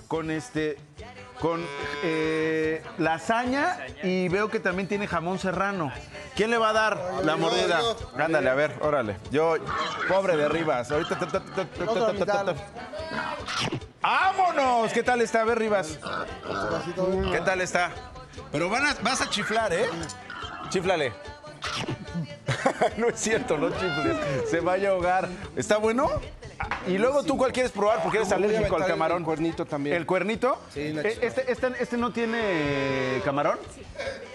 Con 0.07 0.31
este. 0.31 0.77
Con 1.41 1.65
eh, 2.03 2.83
lasaña 2.99 3.79
y 4.03 4.29
veo 4.29 4.49
que 4.49 4.59
también 4.61 4.89
tiene 4.89 5.07
jamón 5.07 5.39
serrano. 5.39 5.93
¿Quién 6.35 6.51
le 6.51 6.59
va 6.59 6.71
a 6.71 6.73
dar 6.73 7.01
la 7.25 7.37
mordida? 7.37 7.81
Ándale, 8.19 8.49
a 8.51 8.55
ver, 8.55 8.75
órale. 8.81 9.17
Yo, 9.31 9.57
pobre 10.09 10.37
de 10.37 10.49
Rivas. 10.49 10.91
Ahorita. 10.91 11.19
ta, 11.19 11.27
ta, 11.27 11.41
ta, 11.41 11.65
ta, 11.65 11.65
ta, 11.67 12.15
ta, 12.17 12.27
ta, 12.27 12.45
ta. 12.45 12.55
¡Vámonos! 14.03 14.93
¿Qué 14.93 15.03
tal 15.03 15.21
está? 15.21 15.43
A 15.43 15.45
ver, 15.45 15.59
Rivas. 15.59 15.99
¿Qué 17.33 17.41
tal 17.41 17.61
está? 17.61 17.91
Pero 18.53 18.71
van 18.71 18.87
a- 18.87 18.97
vas 19.03 19.21
a 19.21 19.29
chiflar, 19.29 19.73
¿eh? 19.73 19.87
Chiflale. 20.69 21.13
no 22.97 23.09
es 23.09 23.19
cierto, 23.21 23.59
no 23.59 23.71
chifles. 23.71 24.17
Se 24.51 24.61
vaya 24.61 24.91
a 24.91 24.93
ahogar. 24.93 25.29
¿Está 25.57 25.77
bueno? 25.79 26.09
Y 26.87 26.99
luego 26.99 27.23
tú, 27.23 27.37
¿cuál 27.37 27.53
quieres 27.53 27.73
probar? 27.73 28.03
Porque 28.03 28.19
eres 28.19 28.29
Voy 28.29 28.35
a 28.35 28.37
alérgico 28.37 28.65
al 28.77 28.83
aventar 28.83 28.87
el 28.87 28.93
camarón. 28.95 29.25
cuernito 29.25 29.67
también. 29.67 29.97
¿El 29.97 30.07
cuernito? 30.07 30.59
Sí, 30.73 30.91
una 30.93 31.03
Eh, 31.03 31.19
este, 31.21 31.51
este, 31.53 31.73
este 31.81 31.97
no 31.97 32.13
tiene 32.13 33.21
camarón? 33.25 33.59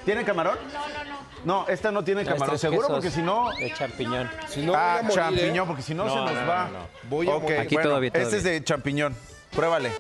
¿Tiene 0.06 0.24
camarón? 0.24 0.58
No, 0.74 0.80
no, 0.88 1.04
no. 1.10 1.22
No, 1.44 1.68
esta 1.68 1.92
no 1.92 2.04
tiene 2.04 2.24
camarón. 2.26 2.60
¿Seguro? 2.60 2.88
Porque 2.88 3.10
si 3.10 3.22
no... 3.22 3.50
De 3.60 3.74
champiñón. 3.74 4.30
Si 4.50 4.62
no, 4.62 4.74
ah, 4.76 4.92
voy 4.92 5.00
a 5.00 5.04
morir, 5.04 5.16
champiñón, 5.16 5.64
¿eh? 5.64 5.68
porque 5.68 5.82
si 5.82 5.94
no, 5.96 6.06
No, 6.06 6.14
se 6.14 6.34
nos 6.34 6.42
no, 6.44 6.48
va. 6.48 6.66
no, 6.66 6.72
no. 6.80 6.88
Voy 7.10 7.28
a. 7.30 7.62
Aquí 7.62 7.76
bueno, 7.76 7.90
todo 7.90 8.00
bien, 8.00 8.14
todo 8.14 8.22
Este 8.24 8.38
es 8.38 8.44
de 8.44 8.64
champiñón. 8.64 9.16
Pruébale. 9.56 9.92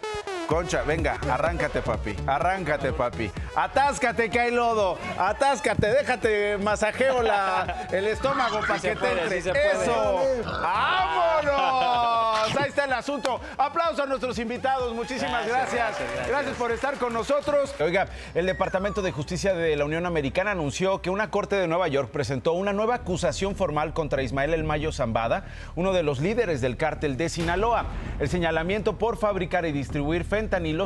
Concha, 0.51 0.83
venga, 0.83 1.17
arráncate, 1.29 1.81
papi. 1.81 2.13
Arráncate, 2.27 2.91
papi. 2.91 3.31
Atáscate, 3.55 4.29
que 4.29 4.37
hay 4.37 4.51
lodo. 4.51 4.97
Atáscate, 5.17 5.87
déjate, 5.87 6.57
masajeo 6.57 7.21
la, 7.21 7.87
el 7.89 8.05
estómago 8.07 8.59
para 8.59 8.77
que 8.77 8.93
te 8.97 9.11
entre. 9.11 9.41
sí. 9.41 9.49
¡Eso! 9.49 10.19
¡Vámonos! 10.43 12.57
Ahí 12.57 12.67
está 12.67 12.83
el 12.83 12.91
asunto. 12.91 13.39
Aplausos 13.57 14.01
a 14.01 14.05
nuestros 14.05 14.37
invitados. 14.39 14.93
Muchísimas 14.93 15.47
gracias. 15.47 15.71
Gracias, 15.71 15.71
Gracias, 15.71 16.09
gracias, 16.09 16.27
gracias. 16.27 16.55
por 16.57 16.71
estar 16.73 16.97
con 16.97 17.13
nosotros. 17.13 17.73
Oiga, 17.79 18.07
el 18.33 18.45
Departamento 18.45 19.01
de 19.01 19.13
Justicia 19.13 19.53
de 19.53 19.77
la 19.77 19.85
Unión 19.85 20.05
Americana 20.05 20.51
anunció 20.51 21.01
que 21.01 21.09
una 21.09 21.29
corte 21.29 21.55
de 21.55 21.69
Nueva 21.69 21.87
York 21.87 22.09
presentó 22.11 22.51
una 22.51 22.73
nueva 22.73 22.95
acusación 22.95 23.55
formal 23.55 23.93
contra 23.93 24.21
Ismael 24.21 24.53
El 24.53 24.65
Mayo 24.65 24.91
Zambada, 24.91 25.45
uno 25.75 25.93
de 25.93 26.03
los 26.03 26.19
líderes 26.19 26.59
del 26.59 26.75
cártel 26.75 27.15
de 27.15 27.29
Sinaloa. 27.29 27.85
El 28.19 28.27
señalamiento 28.27 28.97
por 28.97 29.17
fabricar 29.17 29.65
y 29.65 29.71
distribuir 29.71 30.25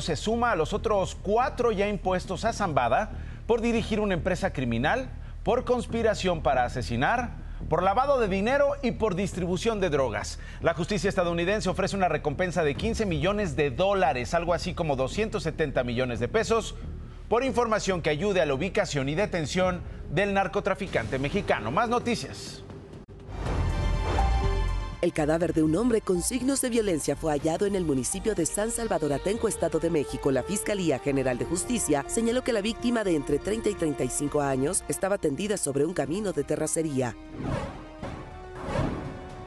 se 0.01 0.15
suma 0.15 0.51
a 0.51 0.55
los 0.55 0.73
otros 0.73 1.15
cuatro 1.15 1.71
ya 1.71 1.87
impuestos 1.87 2.43
a 2.43 2.51
Zambada 2.51 3.11
por 3.47 3.61
dirigir 3.61 3.99
una 3.99 4.13
empresa 4.13 4.51
criminal, 4.51 5.09
por 5.43 5.63
conspiración 5.63 6.41
para 6.41 6.65
asesinar, 6.65 7.37
por 7.69 7.81
lavado 7.81 8.19
de 8.19 8.27
dinero 8.27 8.73
y 8.81 8.91
por 8.91 9.15
distribución 9.15 9.79
de 9.79 9.89
drogas. 9.89 10.39
La 10.61 10.73
justicia 10.73 11.07
estadounidense 11.07 11.69
ofrece 11.69 11.95
una 11.95 12.09
recompensa 12.09 12.63
de 12.63 12.75
15 12.75 13.05
millones 13.05 13.55
de 13.55 13.71
dólares, 13.71 14.33
algo 14.33 14.53
así 14.53 14.73
como 14.73 14.97
270 14.97 15.83
millones 15.83 16.19
de 16.19 16.27
pesos, 16.27 16.75
por 17.29 17.43
información 17.43 18.01
que 18.01 18.09
ayude 18.09 18.41
a 18.41 18.45
la 18.45 18.53
ubicación 18.53 19.07
y 19.07 19.15
detención 19.15 19.81
del 20.11 20.33
narcotraficante 20.33 21.17
mexicano. 21.17 21.71
Más 21.71 21.87
noticias. 21.87 22.64
El 25.01 25.13
cadáver 25.13 25.53
de 25.53 25.61
un 25.61 25.75
hombre 25.75 26.01
con 26.01 26.21
signos 26.21 26.61
de 26.61 26.69
violencia 26.69 27.15
fue 27.15 27.33
hallado 27.33 27.65
en 27.65 27.75
el 27.75 27.85
municipio 27.85 28.33
de 28.33 28.45
San 28.45 28.71
Salvador 28.71 29.13
Atenco, 29.13 29.47
Estado 29.47 29.79
de 29.79 29.89
México. 29.89 30.31
La 30.31 30.41
Fiscalía 30.41 30.99
General 30.99 31.37
de 31.37 31.45
Justicia 31.45 32.05
señaló 32.07 32.43
que 32.43 32.53
la 32.53 32.61
víctima 32.61 33.03
de 33.03 33.15
entre 33.15 33.37
30 33.37 33.69
y 33.69 33.75
35 33.75 34.41
años 34.41 34.83
estaba 34.87 35.17
tendida 35.17 35.57
sobre 35.57 35.85
un 35.85 35.93
camino 35.93 36.31
de 36.31 36.43
terracería. 36.43 37.15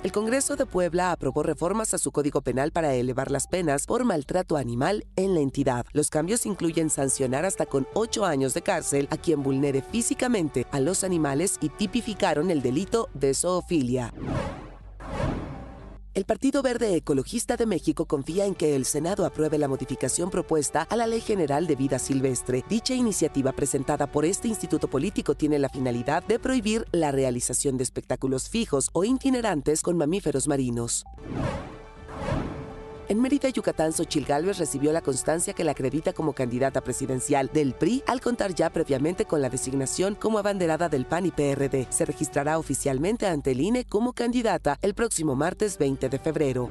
El 0.05 0.13
Congreso 0.13 0.55
de 0.55 0.65
Puebla 0.65 1.11
aprobó 1.11 1.43
reformas 1.43 1.93
a 1.93 1.99
su 1.99 2.13
Código 2.13 2.41
Penal 2.41 2.71
para 2.71 2.95
elevar 2.95 3.33
las 3.33 3.49
penas 3.49 3.85
por 3.85 4.05
maltrato 4.05 4.57
animal 4.57 5.05
en 5.17 5.35
la 5.35 5.41
entidad. 5.41 5.87
Los 5.93 6.09
cambios 6.09 6.47
incluyen 6.47 6.89
sancionar 6.89 7.45
hasta 7.45 7.67
con 7.67 7.87
ocho 7.95 8.25
años 8.25 8.55
de 8.55 8.63
cárcel 8.63 9.09
a 9.11 9.17
quien 9.17 9.43
vulnere 9.43 9.83
físicamente 9.83 10.67
a 10.71 10.79
los 10.79 11.03
animales 11.03 11.59
y 11.61 11.71
tipificaron 11.71 12.51
el 12.51 12.63
delito 12.63 13.09
de 13.13 13.35
zoofilia. 13.35 14.15
El 16.19 16.25
Partido 16.25 16.63
Verde 16.63 16.97
Ecologista 16.97 17.57
de 17.57 17.65
México 17.65 18.07
confía 18.07 18.45
en 18.45 18.57
que 18.57 18.75
el 18.75 18.87
Senado 18.87 19.25
apruebe 19.25 19.57
la 19.57 19.69
modificación 19.69 20.31
propuesta 20.31 20.83
a 20.83 20.97
la 20.97 21.07
Ley 21.07 21.21
General 21.21 21.69
de 21.69 21.77
Vida 21.77 22.01
Silvestre. 22.01 22.65
Dicha 22.69 22.93
iniciativa 22.93 23.53
presentada 23.53 24.11
por 24.11 24.25
este 24.25 24.49
instituto 24.49 24.89
político 24.89 25.37
tiene 25.37 25.61
la 25.61 25.69
finalidad 25.69 26.25
de 26.25 26.41
prohibir 26.41 26.87
la 26.91 27.13
realización 27.13 27.77
de 27.77 27.85
espectáculos 27.85 28.49
fijos 28.49 28.91
o 28.95 29.05
itinerantes 29.05 29.81
con 29.81 29.97
mamíferos 29.97 30.49
marinos. 30.49 31.05
En 33.09 33.23
Mérida, 33.23 33.49
Yucatán, 33.49 33.95
Xochil 33.95 34.27
Gálvez 34.27 34.59
recibió 34.59 34.93
la 34.93 35.01
constancia 35.01 35.55
que 35.55 35.65
la 35.65 35.71
acredita 35.71 36.13
como 36.13 36.35
candidata 36.35 36.83
presidencial 36.83 37.49
del 37.51 37.73
PRI 37.73 38.03
al 38.07 38.21
contar 38.21 38.55
ya 38.55 38.69
previamente 38.69 39.25
con 39.25 39.41
la 39.41 39.49
designación 39.49 40.15
como 40.15 40.39
abanderada 40.39 40.91
del 40.91 41.07
PAN 41.07 41.25
y 41.25 41.31
PRD. 41.31 41.87
Se 41.89 42.05
registrará 42.05 42.59
oficialmente 42.59 43.27
ante 43.27 43.53
el 43.53 43.63
INE 43.63 43.85
como 43.87 44.13
candidata 44.13 44.79
el 44.83 44.93
próximo 44.93 45.35
martes 45.35 45.79
20 45.79 46.11
de 46.11 46.19
febrero. 46.19 46.69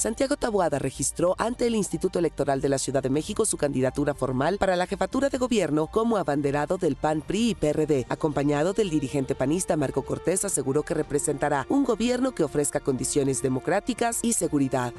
Santiago 0.00 0.38
Tabuada 0.38 0.78
registró 0.78 1.34
ante 1.36 1.66
el 1.66 1.74
Instituto 1.74 2.18
Electoral 2.18 2.62
de 2.62 2.70
la 2.70 2.78
Ciudad 2.78 3.02
de 3.02 3.10
México 3.10 3.44
su 3.44 3.58
candidatura 3.58 4.14
formal 4.14 4.56
para 4.56 4.74
la 4.74 4.86
jefatura 4.86 5.28
de 5.28 5.36
gobierno 5.36 5.88
como 5.88 6.16
abanderado 6.16 6.78
del 6.78 6.96
PAN, 6.96 7.20
PRI 7.20 7.50
y 7.50 7.54
PRD. 7.54 8.06
Acompañado 8.08 8.72
del 8.72 8.88
dirigente 8.88 9.34
panista 9.34 9.76
Marco 9.76 10.00
Cortés, 10.00 10.46
aseguró 10.46 10.84
que 10.84 10.94
representará 10.94 11.66
un 11.68 11.84
gobierno 11.84 12.32
que 12.32 12.44
ofrezca 12.44 12.80
condiciones 12.80 13.42
democráticas 13.42 14.20
y 14.22 14.32
seguridad. 14.32 14.94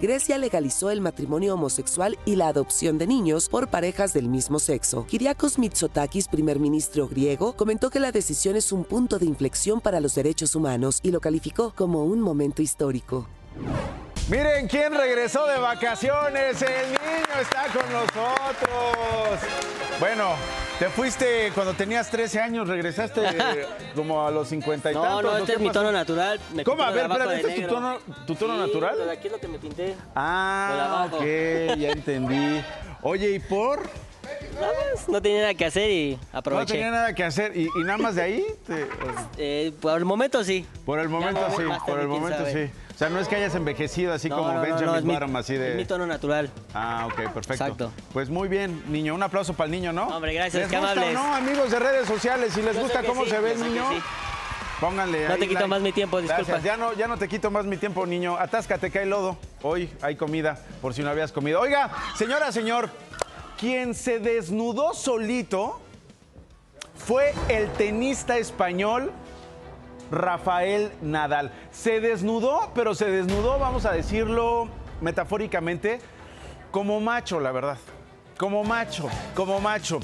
Grecia 0.00 0.38
legalizó 0.38 0.90
el 0.90 1.00
matrimonio 1.00 1.54
homosexual 1.54 2.18
y 2.24 2.36
la 2.36 2.48
adopción 2.48 2.98
de 2.98 3.06
niños 3.06 3.48
por 3.48 3.68
parejas 3.68 4.12
del 4.12 4.28
mismo 4.28 4.58
sexo. 4.58 5.06
Kyriakos 5.06 5.58
Mitsotakis, 5.58 6.28
primer 6.28 6.58
ministro 6.58 7.08
griego, 7.08 7.54
comentó 7.54 7.90
que 7.90 8.00
la 8.00 8.12
decisión 8.12 8.56
es 8.56 8.72
un 8.72 8.84
punto 8.84 9.18
de 9.18 9.26
inflexión 9.26 9.80
para 9.80 10.00
los 10.00 10.14
derechos 10.14 10.56
humanos 10.56 10.98
y 11.02 11.10
lo 11.10 11.20
calificó 11.20 11.72
como 11.74 12.04
un 12.04 12.20
momento 12.20 12.60
histórico. 12.60 13.26
Miren 14.28 14.66
quién 14.68 14.94
regresó 14.94 15.46
de 15.46 15.58
vacaciones. 15.58 16.60
El 16.62 16.88
niño 16.92 17.40
está 17.40 17.66
con 17.66 17.92
nosotros. 17.92 19.40
Bueno, 20.00 20.30
te 20.78 20.88
fuiste 20.88 21.52
cuando 21.54 21.74
tenías 21.74 22.10
13 22.10 22.40
años, 22.40 22.66
regresaste 22.68 23.20
como 23.94 24.26
a 24.26 24.30
los 24.30 24.48
50 24.48 24.90
y 24.90 24.94
No, 24.94 25.02
tantos. 25.02 25.22
no, 25.24 25.36
este 25.38 25.52
es 25.52 25.60
mi 25.60 25.70
tono 25.70 25.92
natural. 25.92 26.40
Me 26.54 26.64
¿Cómo? 26.64 26.82
A 26.82 26.90
ver, 26.90 27.04
espérate, 27.04 27.36
¿este 27.36 27.54
es 27.54 27.66
tu 27.68 27.74
tono, 27.74 27.98
tu 28.26 28.34
tono 28.34 28.54
Sí, 28.54 28.60
natural? 28.60 28.98
lo 28.98 29.04
de 29.06 29.12
aquí 29.12 29.26
es 29.26 29.32
lo 29.32 29.38
que 29.40 29.48
me 29.48 29.58
pinté. 29.58 29.94
Ah, 30.14 31.06
ok, 31.12 31.20
ya 31.78 31.90
entendí. 31.90 32.62
Oye, 33.02 33.30
¿y 33.30 33.38
por? 33.40 33.82
Nada 34.54 34.72
más, 34.94 35.08
no 35.08 35.20
tenía 35.20 35.40
nada 35.42 35.54
que 35.54 35.66
hacer 35.66 35.90
y 35.90 36.18
No 36.32 36.38
aproveché. 36.38 36.72
tenía 36.74 36.90
nada 36.90 37.12
que 37.14 37.24
hacer. 37.24 37.54
¿Y, 37.56 37.64
y 37.66 37.82
nada 37.84 37.98
más 37.98 38.14
de 38.14 38.22
ahí? 38.22 38.46
Te- 38.66 38.88
Eh, 39.36 39.72
por 39.82 39.98
el 39.98 40.04
momento 40.06 40.42
sí. 40.44 40.64
por 40.86 40.98
el 40.98 41.08
momento 41.10 41.40
Ya, 41.46 41.54
sí, 41.56 41.62
por 41.86 42.00
el 42.00 42.08
momento 42.08 42.38
sabe. 42.38 42.66
sí. 42.68 42.72
O 42.94 42.98
sea, 42.98 43.08
no 43.08 43.18
es 43.18 43.26
que 43.26 43.34
hayas 43.34 43.54
envejecido 43.56 44.12
así 44.12 44.28
No, 44.28 44.36
como 44.36 44.52
no, 44.52 44.60
Benjamin 44.60 45.32
no, 45.32 45.38
así 45.38 45.54
Es 45.54 45.60
mi 45.60 45.66
de... 45.78 45.84
tono 45.84 46.06
natural. 46.06 46.48
Ah, 46.72 47.06
ok, 47.06 47.14
perfecto. 47.32 47.52
Exacto. 47.52 47.92
Pues 48.12 48.28
muy 48.30 48.46
bien, 48.48 48.84
niño. 48.88 49.14
Un 49.16 49.22
aplauso 49.22 49.52
para 49.54 49.66
el 49.66 49.72
niño, 49.72 49.92
¿no? 49.92 50.06
Hombre, 50.06 50.32
gracias, 50.32 50.62
¿Les 50.62 50.70
qué 50.70 50.76
gusta 50.78 50.92
amables. 50.92 51.16
o 51.18 51.22
no, 51.22 51.34
amigos 51.34 51.70
de 51.72 51.78
redes 51.80 52.06
sociales? 52.06 52.52
Si 52.52 52.62
les 52.62 52.76
Yo 52.76 52.82
gusta 52.82 53.02
cómo 53.02 53.24
sí, 53.24 53.30
se 53.30 53.40
ve 53.40 53.52
el 53.52 53.62
niño, 53.62 53.84
pónganle 54.80 55.26
No 55.26 55.34
ahí 55.34 55.40
te 55.40 55.48
quito 55.48 55.60
like. 55.60 55.68
más 55.68 55.80
mi 55.80 55.92
tiempo, 55.92 56.20
disculpa. 56.20 56.52
Gracias. 56.52 56.62
Ya 56.64 56.76
no, 56.76 56.92
ya 56.92 57.08
no 57.08 57.18
te 57.18 57.26
quito 57.28 57.50
más 57.50 57.64
mi 57.64 57.76
tiempo, 57.78 58.06
niño. 58.06 58.36
Atáscate, 58.38 58.90
cae 58.92 59.06
lodo. 59.06 59.38
Hoy 59.62 59.90
hay 60.00 60.14
comida, 60.14 60.58
por 60.80 60.94
si 60.94 61.02
no 61.02 61.10
habías 61.10 61.32
comido. 61.32 61.60
Oiga, 61.60 61.90
señora, 62.16 62.52
señor, 62.52 62.90
quien 63.58 63.94
se 63.96 64.20
desnudó 64.20 64.94
solito 64.94 65.80
fue 66.96 67.34
el 67.48 67.68
tenista 67.72 68.38
español 68.38 69.10
Rafael 70.14 70.92
Nadal. 71.02 71.52
Se 71.70 72.00
desnudó, 72.00 72.72
pero 72.74 72.94
se 72.94 73.10
desnudó, 73.10 73.58
vamos 73.58 73.84
a 73.84 73.92
decirlo 73.92 74.68
metafóricamente, 75.00 76.00
como 76.70 77.00
macho, 77.00 77.40
la 77.40 77.52
verdad. 77.52 77.78
Como 78.38 78.64
macho, 78.64 79.08
como 79.34 79.60
macho. 79.60 80.00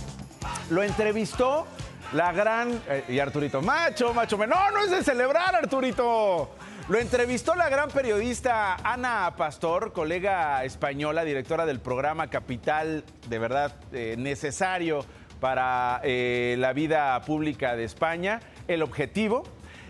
Lo 0.71 0.83
entrevistó 0.83 1.67
la 2.13 2.33
gran... 2.33 2.81
eh, 2.89 3.05
y 3.09 3.19
Arturito, 3.19 3.63
macho, 3.63 4.13
macho. 4.15 4.37
No, 4.37 4.71
no 4.71 4.79
es 4.81 4.91
de 4.91 5.03
celebrar, 5.03 5.55
Arturito. 5.55 6.51
Lo 6.89 6.99
entrevistó 6.99 7.55
la 7.55 7.69
gran 7.69 7.89
periodista 7.89 8.75
Ana 8.83 9.35
Pastor, 9.37 9.93
colega 9.93 10.65
española, 10.65 11.25
directora 11.25 11.65
del 11.67 11.79
programa 11.79 12.31
Capital, 12.31 13.05
de 13.29 13.39
verdad 13.39 13.77
eh, 13.93 14.17
necesario 14.19 15.05
para 15.39 16.01
eh, 16.03 16.57
la 16.59 16.73
vida 16.73 17.21
pública 17.23 17.77
de 17.77 17.85
España. 17.85 18.41
El 18.67 18.83
objetivo, 18.83 19.45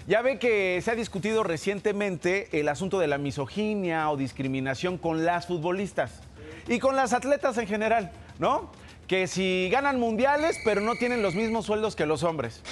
ya 0.07 0.23
ve 0.23 0.39
que 0.39 0.81
se 0.83 0.91
ha 0.91 0.95
discutido 0.95 1.43
recientemente 1.43 2.49
el 2.59 2.69
asunto 2.69 2.99
de 2.99 3.07
la 3.07 3.19
misoginia 3.19 4.11
o 4.11 4.17
discriminación 4.17 4.99
con 4.99 5.25
las 5.25 5.47
futbolistas 5.47 6.21
y 6.69 6.79
con 6.79 6.97
las 6.97 7.13
atletas 7.13 7.59
en 7.59 7.67
general, 7.67 8.13
¿no? 8.39 8.71
Que 9.07 9.27
si 9.27 9.69
ganan 9.71 9.99
mundiales, 9.99 10.59
pero 10.65 10.81
no 10.81 10.95
tienen 10.95 11.23
los 11.23 11.35
mismos 11.35 11.67
sueldos 11.67 11.97
que 11.97 12.07
los 12.07 12.23
hombres. 12.23 12.63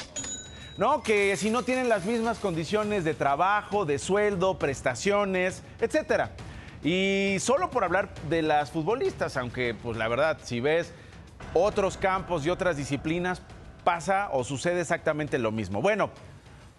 ¿no? 0.78 1.02
Que 1.02 1.36
si 1.36 1.50
no 1.50 1.64
tienen 1.64 1.88
las 1.88 2.04
mismas 2.04 2.38
condiciones 2.38 3.02
de 3.02 3.12
trabajo, 3.12 3.84
de 3.84 3.98
sueldo, 3.98 4.58
prestaciones, 4.60 5.64
etcétera. 5.80 6.30
Y 6.84 7.36
solo 7.40 7.70
por 7.70 7.82
hablar 7.82 8.14
de 8.30 8.42
las 8.42 8.70
futbolistas, 8.70 9.36
aunque 9.36 9.74
pues 9.74 9.96
la 9.96 10.06
verdad, 10.06 10.38
si 10.44 10.60
ves 10.60 10.92
otros 11.52 11.96
campos 11.96 12.46
y 12.46 12.50
otras 12.50 12.76
disciplinas, 12.76 13.42
pasa 13.82 14.28
o 14.32 14.44
sucede 14.44 14.80
exactamente 14.80 15.38
lo 15.38 15.50
mismo. 15.50 15.82
Bueno, 15.82 16.10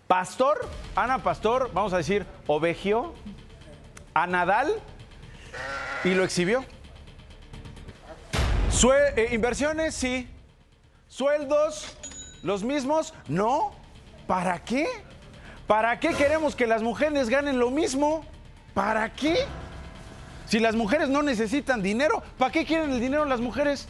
Pastor, 0.09 0.67
Ana 0.95 1.19
Pastor, 1.19 1.69
vamos 1.71 1.93
a 1.93 1.97
decir, 1.97 2.25
ovejió 2.47 3.13
a 4.15 4.25
Nadal 4.25 4.73
y 6.03 6.15
lo 6.15 6.23
exhibió. 6.23 6.65
Eh, 9.15 9.29
inversiones, 9.33 9.93
sí. 9.93 10.27
Sueldos, 11.09 11.95
los 12.41 12.63
mismos, 12.63 13.13
no. 13.27 13.71
¿Para 14.25 14.63
qué? 14.63 14.87
¿Para 15.67 15.99
qué 15.99 16.15
queremos 16.15 16.55
que 16.55 16.65
las 16.65 16.81
mujeres 16.81 17.29
ganen 17.29 17.59
lo 17.59 17.69
mismo? 17.69 18.25
¿Para 18.73 19.13
qué? 19.13 19.45
Si 20.47 20.57
las 20.57 20.73
mujeres 20.73 21.09
no 21.09 21.21
necesitan 21.21 21.83
dinero, 21.83 22.23
¿para 22.39 22.51
qué 22.51 22.65
quieren 22.65 22.89
el 22.89 22.99
dinero 22.99 23.25
las 23.25 23.41
mujeres? 23.41 23.87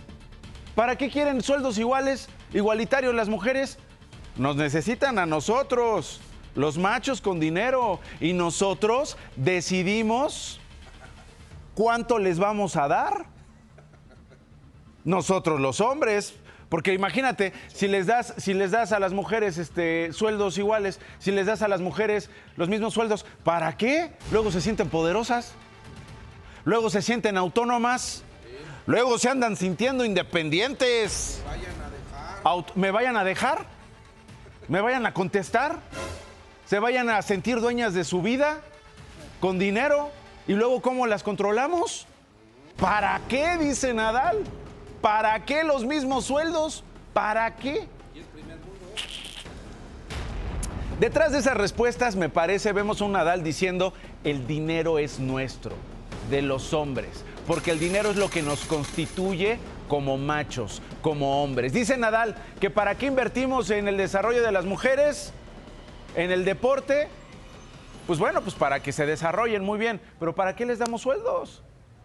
¿Para 0.76 0.98
qué 0.98 1.10
quieren 1.10 1.42
sueldos 1.42 1.78
iguales, 1.78 2.28
igualitarios 2.52 3.16
las 3.16 3.30
mujeres? 3.30 3.80
Nos 4.40 4.56
necesitan 4.56 5.20
a 5.20 5.26
nosotros, 5.26 6.22
los 6.56 6.78
machos 6.78 7.20
con 7.20 7.42
dinero, 7.42 8.00
y 8.22 8.32
nosotros 8.32 9.18
decidimos 9.36 10.62
cuánto 11.76 12.18
les 12.20 12.40
vamos 12.40 12.78
a 12.78 12.88
dar. 12.88 13.26
Nosotros 15.04 15.60
los 15.60 15.82
hombres. 15.82 16.34
Porque 16.70 16.94
imagínate, 16.94 17.52
si 17.68 17.88
les 17.88 18.06
das, 18.06 18.34
si 18.38 18.54
les 18.54 18.70
das 18.72 18.92
a 18.94 19.00
las 19.00 19.12
mujeres 19.12 19.58
este, 19.58 20.14
sueldos 20.14 20.58
iguales, 20.58 21.00
si 21.18 21.32
les 21.32 21.48
das 21.48 21.62
a 21.64 21.68
las 21.68 21.82
mujeres 21.82 22.30
los 22.56 22.70
mismos 22.70 22.94
sueldos, 22.94 23.26
¿para 23.44 23.76
qué? 23.76 24.12
Luego 24.32 24.52
se 24.52 24.62
sienten 24.62 24.88
poderosas, 24.88 25.54
luego 26.66 26.92
se 26.92 27.02
sienten 27.02 27.38
autónomas, 27.38 28.24
luego 28.86 29.18
se 29.18 29.30
andan 29.30 29.58
sintiendo 29.58 30.06
independientes. 30.06 31.42
Aut- 32.44 32.72
¿Me 32.76 32.92
vayan 32.92 33.18
a 33.18 33.24
dejar? 33.24 33.66
¿Me 34.70 34.82
vayan 34.82 35.08
a 35.08 35.16
contestar? 35.16 35.80
¿Se 36.68 36.78
vayan 36.78 37.10
a 37.10 37.24
sentir 37.24 37.60
dueñas 37.60 37.96
de 37.96 38.04
su 38.04 38.22
vida 38.22 38.62
con 39.40 39.58
dinero? 39.58 40.12
¿Y 40.48 40.54
luego 40.54 40.80
cómo 40.80 41.08
las 41.08 41.24
controlamos? 41.24 42.06
¿Para 42.80 43.20
qué? 43.28 43.58
Dice 43.58 43.96
Nadal. 43.96 44.44
¿Para 45.02 45.44
qué 45.44 45.64
los 45.64 45.86
mismos 45.86 46.26
sueldos? 46.26 46.84
¿Para 47.14 47.56
qué? 47.56 47.88
Detrás 51.00 51.32
de 51.32 51.40
esas 51.40 51.58
respuestas, 51.58 52.16
me 52.16 52.30
parece, 52.30 52.72
vemos 52.72 53.02
a 53.02 53.06
un 53.06 53.14
Nadal 53.14 53.42
diciendo, 53.44 53.94
el 54.24 54.46
dinero 54.46 55.00
es 55.00 55.18
nuestro, 55.20 55.72
de 56.30 56.44
los 56.44 56.74
hombres, 56.74 57.24
porque 57.48 57.72
el 57.72 57.80
dinero 57.80 58.12
es 58.12 58.18
lo 58.18 58.30
que 58.30 58.44
nos 58.44 58.66
constituye 58.66 59.58
como 59.90 60.18
machos, 60.18 60.82
como 61.02 61.44
hombres. 61.44 61.74
Dice 61.74 61.98
Nadal 61.98 62.36
que 62.62 62.70
para 62.70 62.96
qué 62.96 63.08
invertimos 63.08 63.70
en 63.72 63.90
el 63.90 63.98
desarrollo 63.98 64.42
de 64.42 64.54
las 64.54 64.64
mujeres, 64.64 65.34
en 66.16 66.32
el 66.32 66.46
deporte, 66.46 67.10
pues 68.08 68.18
bueno, 68.18 68.42
pues 68.42 68.56
para 68.56 68.82
que 68.82 68.94
se 68.94 69.06
desarrollen 69.06 69.64
muy 69.64 69.78
bien, 69.78 70.00
pero 70.18 70.34
¿para 70.34 70.56
qué 70.56 70.66
les 70.66 70.80
damos 70.80 71.02
sueldos? 71.02 71.64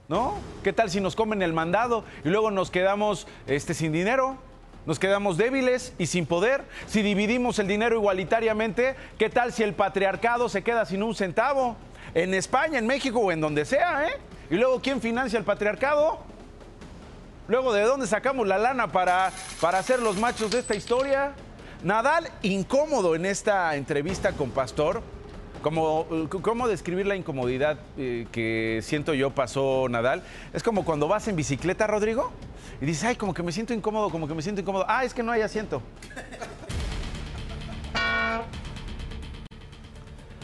¿No? 0.08 0.34
¿Qué 0.62 0.72
tal 0.72 0.90
si 0.90 1.00
nos 1.00 1.14
comen 1.14 1.40
el 1.40 1.52
mandado 1.52 2.04
y 2.24 2.28
luego 2.28 2.50
nos 2.50 2.70
quedamos 2.70 3.26
este, 3.46 3.72
sin 3.72 3.92
dinero? 3.92 4.36
Nos 4.84 4.98
quedamos 4.98 5.38
débiles 5.38 5.94
y 5.96 6.06
sin 6.06 6.26
poder. 6.26 6.64
Si 6.86 7.00
dividimos 7.00 7.58
el 7.58 7.68
dinero 7.68 7.96
igualitariamente, 7.96 8.96
¿qué 9.18 9.30
tal 9.30 9.52
si 9.52 9.62
el 9.62 9.72
patriarcado 9.72 10.50
se 10.50 10.62
queda 10.62 10.84
sin 10.84 11.02
un 11.02 11.14
centavo? 11.14 11.76
En 12.12 12.34
España, 12.34 12.78
en 12.78 12.86
México 12.86 13.20
o 13.20 13.32
en 13.32 13.40
donde 13.40 13.64
sea, 13.64 14.06
¿eh? 14.08 14.18
Y 14.50 14.56
luego, 14.56 14.80
¿quién 14.82 15.00
financia 15.00 15.38
el 15.38 15.44
patriarcado? 15.44 16.33
Luego, 17.46 17.74
¿de 17.74 17.82
dónde 17.82 18.06
sacamos 18.06 18.46
la 18.46 18.56
lana 18.56 18.88
para, 18.88 19.30
para 19.60 19.82
ser 19.82 20.00
los 20.00 20.18
machos 20.18 20.50
de 20.50 20.60
esta 20.60 20.74
historia? 20.74 21.34
Nadal, 21.82 22.30
incómodo 22.40 23.14
en 23.14 23.26
esta 23.26 23.76
entrevista 23.76 24.32
con 24.32 24.50
Pastor. 24.50 25.02
Como, 25.60 26.06
¿Cómo 26.42 26.68
describir 26.68 27.06
la 27.06 27.16
incomodidad 27.16 27.78
eh, 27.98 28.26
que 28.32 28.80
siento 28.82 29.12
yo 29.12 29.30
pasó 29.30 29.86
Nadal? 29.90 30.22
Es 30.54 30.62
como 30.62 30.86
cuando 30.86 31.06
vas 31.06 31.28
en 31.28 31.36
bicicleta, 31.36 31.86
Rodrigo, 31.86 32.32
y 32.80 32.86
dices, 32.86 33.04
ay, 33.04 33.16
como 33.16 33.34
que 33.34 33.42
me 33.42 33.52
siento 33.52 33.74
incómodo, 33.74 34.08
como 34.08 34.26
que 34.26 34.34
me 34.34 34.40
siento 34.40 34.62
incómodo. 34.62 34.86
Ah, 34.88 35.04
es 35.04 35.12
que 35.12 35.22
no 35.22 35.30
hay 35.30 35.42
asiento. 35.42 35.82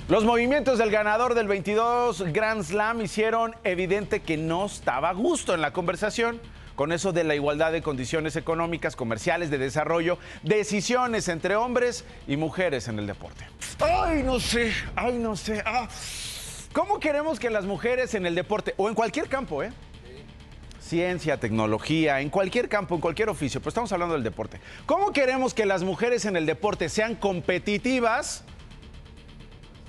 Los 0.08 0.24
movimientos 0.24 0.78
del 0.78 0.90
ganador 0.90 1.34
del 1.34 1.48
22 1.48 2.24
Grand 2.32 2.62
Slam 2.62 3.00
hicieron 3.00 3.54
evidente 3.64 4.20
que 4.20 4.36
no 4.36 4.66
estaba 4.66 5.10
a 5.10 5.14
gusto 5.14 5.54
en 5.54 5.62
la 5.62 5.72
conversación 5.72 6.40
con 6.80 6.92
eso 6.92 7.12
de 7.12 7.24
la 7.24 7.34
igualdad 7.34 7.72
de 7.72 7.82
condiciones 7.82 8.36
económicas, 8.36 8.96
comerciales, 8.96 9.50
de 9.50 9.58
desarrollo, 9.58 10.16
decisiones 10.42 11.28
entre 11.28 11.54
hombres 11.54 12.06
y 12.26 12.38
mujeres 12.38 12.88
en 12.88 12.98
el 12.98 13.06
deporte. 13.06 13.44
Ay, 13.80 14.22
no 14.22 14.40
sé, 14.40 14.72
ay, 14.96 15.18
no 15.18 15.36
sé. 15.36 15.62
ah. 15.66 15.86
¿Cómo 16.72 16.98
queremos 16.98 17.38
que 17.38 17.50
las 17.50 17.66
mujeres 17.66 18.14
en 18.14 18.24
el 18.24 18.34
deporte 18.34 18.72
o 18.78 18.88
en 18.88 18.94
cualquier 18.94 19.28
campo, 19.28 19.62
eh? 19.62 19.72
Ciencia, 20.80 21.38
tecnología, 21.38 22.22
en 22.22 22.30
cualquier 22.30 22.70
campo, 22.70 22.94
en 22.94 23.02
cualquier 23.02 23.28
oficio, 23.28 23.60
pero 23.60 23.68
estamos 23.68 23.92
hablando 23.92 24.14
del 24.14 24.24
deporte. 24.24 24.58
¿Cómo 24.86 25.12
queremos 25.12 25.52
que 25.52 25.66
las 25.66 25.82
mujeres 25.82 26.24
en 26.24 26.34
el 26.34 26.46
deporte 26.46 26.88
sean 26.88 27.14
competitivas 27.14 28.42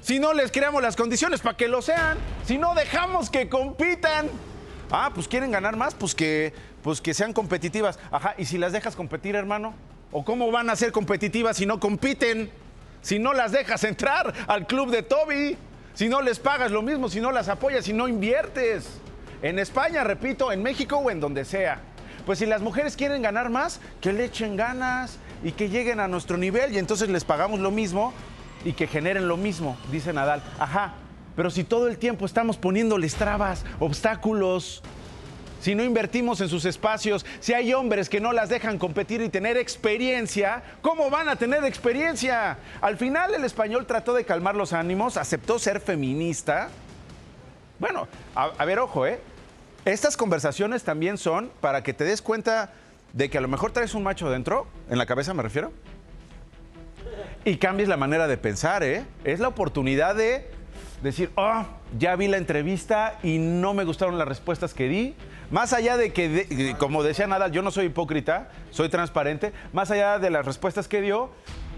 si 0.01 0.19
no 0.19 0.33
les 0.33 0.51
creamos 0.51 0.81
las 0.81 0.97
condiciones 0.97 1.39
para 1.39 1.55
que 1.55 1.69
lo 1.69 1.81
sean? 1.81 2.17
Si 2.45 2.57
no 2.57 2.75
dejamos 2.75 3.29
que 3.29 3.47
compitan. 3.47 4.50
Ah, 4.91 5.11
pues 5.13 5.27
quieren 5.27 5.51
ganar 5.51 5.77
más, 5.77 5.95
pues 5.95 6.13
que, 6.13 6.53
pues 6.83 6.99
que 6.99 7.13
sean 7.13 7.31
competitivas. 7.31 7.97
Ajá, 8.11 8.35
¿y 8.37 8.45
si 8.45 8.57
las 8.57 8.73
dejas 8.73 8.95
competir, 8.95 9.35
hermano? 9.35 9.73
¿O 10.11 10.25
cómo 10.25 10.51
van 10.51 10.69
a 10.69 10.75
ser 10.75 10.91
competitivas 10.91 11.57
si 11.57 11.65
no 11.65 11.79
compiten? 11.79 12.51
Si 13.01 13.17
no 13.17 13.33
las 13.33 13.53
dejas 13.53 13.83
entrar 13.85 14.33
al 14.47 14.67
club 14.67 14.91
de 14.91 15.01
Toby, 15.01 15.57
si 15.93 16.09
no 16.09 16.21
les 16.21 16.39
pagas 16.39 16.71
lo 16.71 16.81
mismo, 16.81 17.09
si 17.09 17.21
no 17.21 17.31
las 17.31 17.47
apoyas, 17.47 17.85
si 17.85 17.93
no 17.93 18.07
inviertes. 18.07 18.99
En 19.41 19.59
España, 19.59 20.03
repito, 20.03 20.51
en 20.51 20.61
México 20.61 20.97
o 20.97 21.09
en 21.09 21.19
donde 21.19 21.45
sea. 21.45 21.79
Pues 22.25 22.39
si 22.39 22.45
las 22.45 22.61
mujeres 22.61 22.95
quieren 22.95 23.21
ganar 23.21 23.49
más, 23.49 23.79
que 24.01 24.13
le 24.13 24.25
echen 24.25 24.55
ganas 24.55 25.17
y 25.43 25.53
que 25.53 25.69
lleguen 25.69 25.99
a 25.99 26.07
nuestro 26.07 26.37
nivel 26.37 26.73
y 26.73 26.77
entonces 26.77 27.09
les 27.09 27.23
pagamos 27.23 27.59
lo 27.59 27.71
mismo 27.71 28.13
y 28.63 28.73
que 28.73 28.87
generen 28.87 29.27
lo 29.27 29.37
mismo, 29.37 29.77
dice 29.91 30.13
Nadal. 30.13 30.43
Ajá, 30.59 30.93
pero 31.35 31.49
si 31.49 31.63
todo 31.63 31.87
el 31.87 31.97
tiempo 31.97 32.25
estamos 32.25 32.57
poniéndoles 32.57 33.15
trabas, 33.15 33.63
obstáculos, 33.79 34.81
si 35.61 35.75
no 35.75 35.83
invertimos 35.83 36.41
en 36.41 36.49
sus 36.49 36.65
espacios, 36.65 37.25
si 37.39 37.53
hay 37.53 37.71
hombres 37.73 38.09
que 38.09 38.19
no 38.19 38.33
las 38.33 38.49
dejan 38.49 38.79
competir 38.79 39.21
y 39.21 39.29
tener 39.29 39.57
experiencia, 39.57 40.63
¿cómo 40.81 41.09
van 41.11 41.29
a 41.29 41.35
tener 41.35 41.63
experiencia? 41.63 42.57
Al 42.81 42.97
final 42.97 43.35
el 43.35 43.45
español 43.45 43.85
trató 43.85 44.15
de 44.15 44.25
calmar 44.25 44.55
los 44.55 44.73
ánimos, 44.73 45.17
aceptó 45.17 45.59
ser 45.59 45.79
feminista. 45.79 46.69
Bueno, 47.77 48.07
a, 48.35 48.65
ver, 48.65 48.79
ojo, 48.79 49.05
¿eh? 49.05 49.19
Estas 49.85 50.17
conversaciones 50.17 50.83
también 50.83 51.17
son 51.17 51.51
para 51.61 51.83
que 51.83 51.93
te 51.93 52.03
des 52.05 52.21
cuenta 52.21 52.73
de 53.13 53.29
que 53.29 53.37
a 53.37 53.41
lo 53.41 53.47
mejor 53.47 53.71
traes 53.71 53.93
un 53.93 54.03
macho 54.03 54.29
dentro, 54.29 54.65
en 54.89 54.97
la 54.97 55.05
cabeza 55.05 55.33
me 55.33 55.43
refiero, 55.43 55.71
y 57.45 57.57
cambies 57.57 57.87
la 57.87 57.97
manera 57.97 58.27
de 58.27 58.37
pensar, 58.37 58.83
¿eh? 58.83 59.05
Es 59.23 59.39
la 59.39 59.47
oportunidad 59.47 60.15
de 60.15 60.49
decir, 61.01 61.31
oh, 61.35 61.65
ya 61.97 62.15
vi 62.15 62.27
la 62.27 62.37
entrevista 62.37 63.17
y 63.23 63.37
no 63.37 63.73
me 63.73 63.83
gustaron 63.83 64.17
las 64.17 64.27
respuestas 64.27 64.73
que 64.73 64.87
di. 64.87 65.15
Más 65.49 65.73
allá 65.73 65.97
de 65.97 66.13
que, 66.13 66.75
como 66.77 67.03
decía 67.03 67.27
Nadal, 67.27 67.51
yo 67.51 67.61
no 67.61 67.71
soy 67.71 67.87
hipócrita, 67.87 68.49
soy 68.69 68.89
transparente, 68.89 69.51
más 69.73 69.91
allá 69.91 70.17
de 70.17 70.29
las 70.29 70.45
respuestas 70.45 70.87
que 70.87 71.01
dio, 71.01 71.29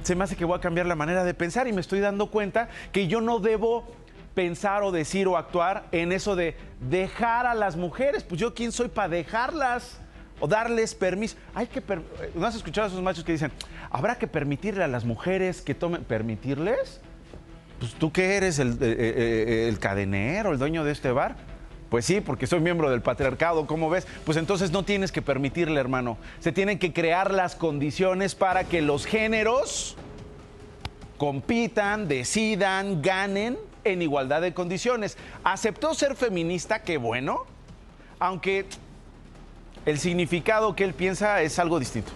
se 0.04 0.16
me 0.16 0.26
hace 0.26 0.36
que 0.36 0.46
voy 0.46 0.58
a 0.58 0.62
cambiar 0.62 0.86
la 0.86 0.96
manera 0.96 1.24
de 1.24 1.34
pensar 1.34 1.68
y 1.68 1.74
me 1.74 1.82
estoy 1.82 2.00
dando 2.00 2.28
cuenta 2.28 2.70
que 2.92 3.08
yo 3.08 3.22
no 3.22 3.40
debo 3.40 3.88
pensar 4.36 4.84
o 4.84 4.92
decir 4.92 5.28
o 5.28 5.38
actuar 5.38 5.86
en 5.92 6.12
eso 6.12 6.36
de 6.36 6.56
dejar 6.82 7.46
a 7.46 7.54
las 7.56 7.76
mujeres. 7.76 8.24
Pues 8.24 8.40
yo 8.40 8.54
quién 8.54 8.72
soy 8.72 8.90
para 8.90 9.08
dejarlas 9.10 10.00
o 10.40 10.48
darles 10.48 10.94
permiso. 10.94 11.38
Hay 11.56 11.68
que 11.68 11.82
¿No 12.36 12.46
has 12.46 12.56
escuchado 12.56 12.86
a 12.86 12.90
esos 12.90 13.02
machos 13.02 13.24
que 13.24 13.32
dicen, 13.32 13.52
habrá 13.90 14.18
que 14.18 14.28
permitirle 14.28 14.84
a 14.84 14.88
las 14.88 15.06
mujeres 15.06 15.62
que 15.62 15.74
tomen 15.74 16.04
permitirles? 16.04 17.00
Pues 17.84 17.96
tú 17.96 18.14
qué 18.14 18.38
eres 18.38 18.60
el, 18.60 18.76
eh, 18.76 18.78
eh, 18.82 19.66
el 19.68 19.78
cadenero, 19.78 20.54
el 20.54 20.58
dueño 20.58 20.86
de 20.86 20.94
este 20.94 21.12
bar. 21.12 21.36
Pues 21.90 22.06
sí, 22.06 22.22
porque 22.22 22.48
soy 22.48 22.62
miembro 22.62 22.90
del 22.90 23.02
patriarcado, 23.02 23.68
¿cómo 23.68 23.90
ves? 23.90 24.08
Pues 24.24 24.38
entonces 24.38 24.72
no 24.72 24.84
tienes 24.84 25.12
que 25.12 25.22
permitirle, 25.22 25.82
hermano. 25.82 26.18
Se 26.40 26.54
tienen 26.54 26.80
que 26.80 26.94
crear 26.94 27.34
las 27.34 27.58
condiciones 27.58 28.36
para 28.36 28.64
que 28.64 28.82
los 28.82 29.06
géneros 29.06 29.98
compitan, 31.18 32.08
decidan, 32.08 33.02
ganen 33.02 33.58
en 33.84 34.02
igualdad 34.02 34.40
de 34.40 34.54
condiciones. 34.54 35.18
Aceptó 35.44 35.94
ser 35.94 36.16
feminista, 36.16 36.84
qué 36.84 36.96
bueno, 36.96 37.44
aunque 38.18 38.66
el 39.86 40.00
significado 40.00 40.74
que 40.74 40.86
él 40.86 40.94
piensa 40.94 41.42
es 41.42 41.60
algo 41.60 41.80
distinto. 41.80 42.14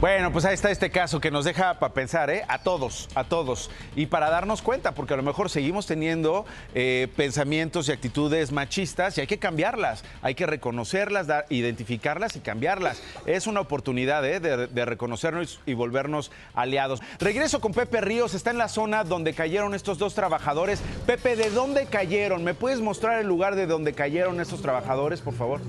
Bueno, 0.00 0.30
pues 0.30 0.44
ahí 0.44 0.54
está 0.54 0.70
este 0.70 0.90
caso 0.90 1.20
que 1.20 1.32
nos 1.32 1.44
deja 1.44 1.80
para 1.80 1.92
pensar, 1.92 2.30
¿eh? 2.30 2.44
A 2.46 2.58
todos, 2.62 3.08
a 3.16 3.24
todos. 3.24 3.68
Y 3.96 4.06
para 4.06 4.30
darnos 4.30 4.62
cuenta, 4.62 4.92
porque 4.92 5.14
a 5.14 5.16
lo 5.16 5.24
mejor 5.24 5.50
seguimos 5.50 5.86
teniendo 5.86 6.46
eh, 6.72 7.08
pensamientos 7.16 7.88
y 7.88 7.92
actitudes 7.92 8.52
machistas 8.52 9.18
y 9.18 9.22
hay 9.22 9.26
que 9.26 9.40
cambiarlas, 9.40 10.04
hay 10.22 10.36
que 10.36 10.46
reconocerlas, 10.46 11.26
dar- 11.26 11.46
identificarlas 11.48 12.36
y 12.36 12.40
cambiarlas. 12.40 13.02
Es 13.26 13.48
una 13.48 13.58
oportunidad 13.58 14.24
¿eh? 14.24 14.38
de, 14.38 14.68
de 14.68 14.84
reconocernos 14.84 15.58
y 15.66 15.74
volvernos 15.74 16.30
aliados. 16.54 17.00
Regreso 17.18 17.60
con 17.60 17.72
Pepe 17.72 18.00
Ríos, 18.00 18.34
está 18.34 18.52
en 18.52 18.58
la 18.58 18.68
zona 18.68 19.02
donde 19.02 19.34
cayeron 19.34 19.74
estos 19.74 19.98
dos 19.98 20.14
trabajadores. 20.14 20.80
Pepe, 21.06 21.34
¿de 21.34 21.50
dónde 21.50 21.86
cayeron? 21.86 22.44
¿Me 22.44 22.54
puedes 22.54 22.80
mostrar 22.80 23.18
el 23.18 23.26
lugar 23.26 23.56
de 23.56 23.66
donde 23.66 23.94
cayeron 23.94 24.40
estos 24.40 24.62
trabajadores, 24.62 25.20
por 25.22 25.34
favor? 25.34 25.60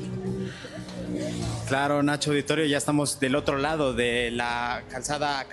Claro, 1.69 2.01
Nacho 2.01 2.31
Auditorio, 2.31 2.65
ya 2.65 2.79
estamos 2.79 3.19
del 3.19 3.35
otro 3.35 3.59
lado 3.59 3.93
de 3.93 4.31
la 4.31 4.81
calzada 4.89 5.45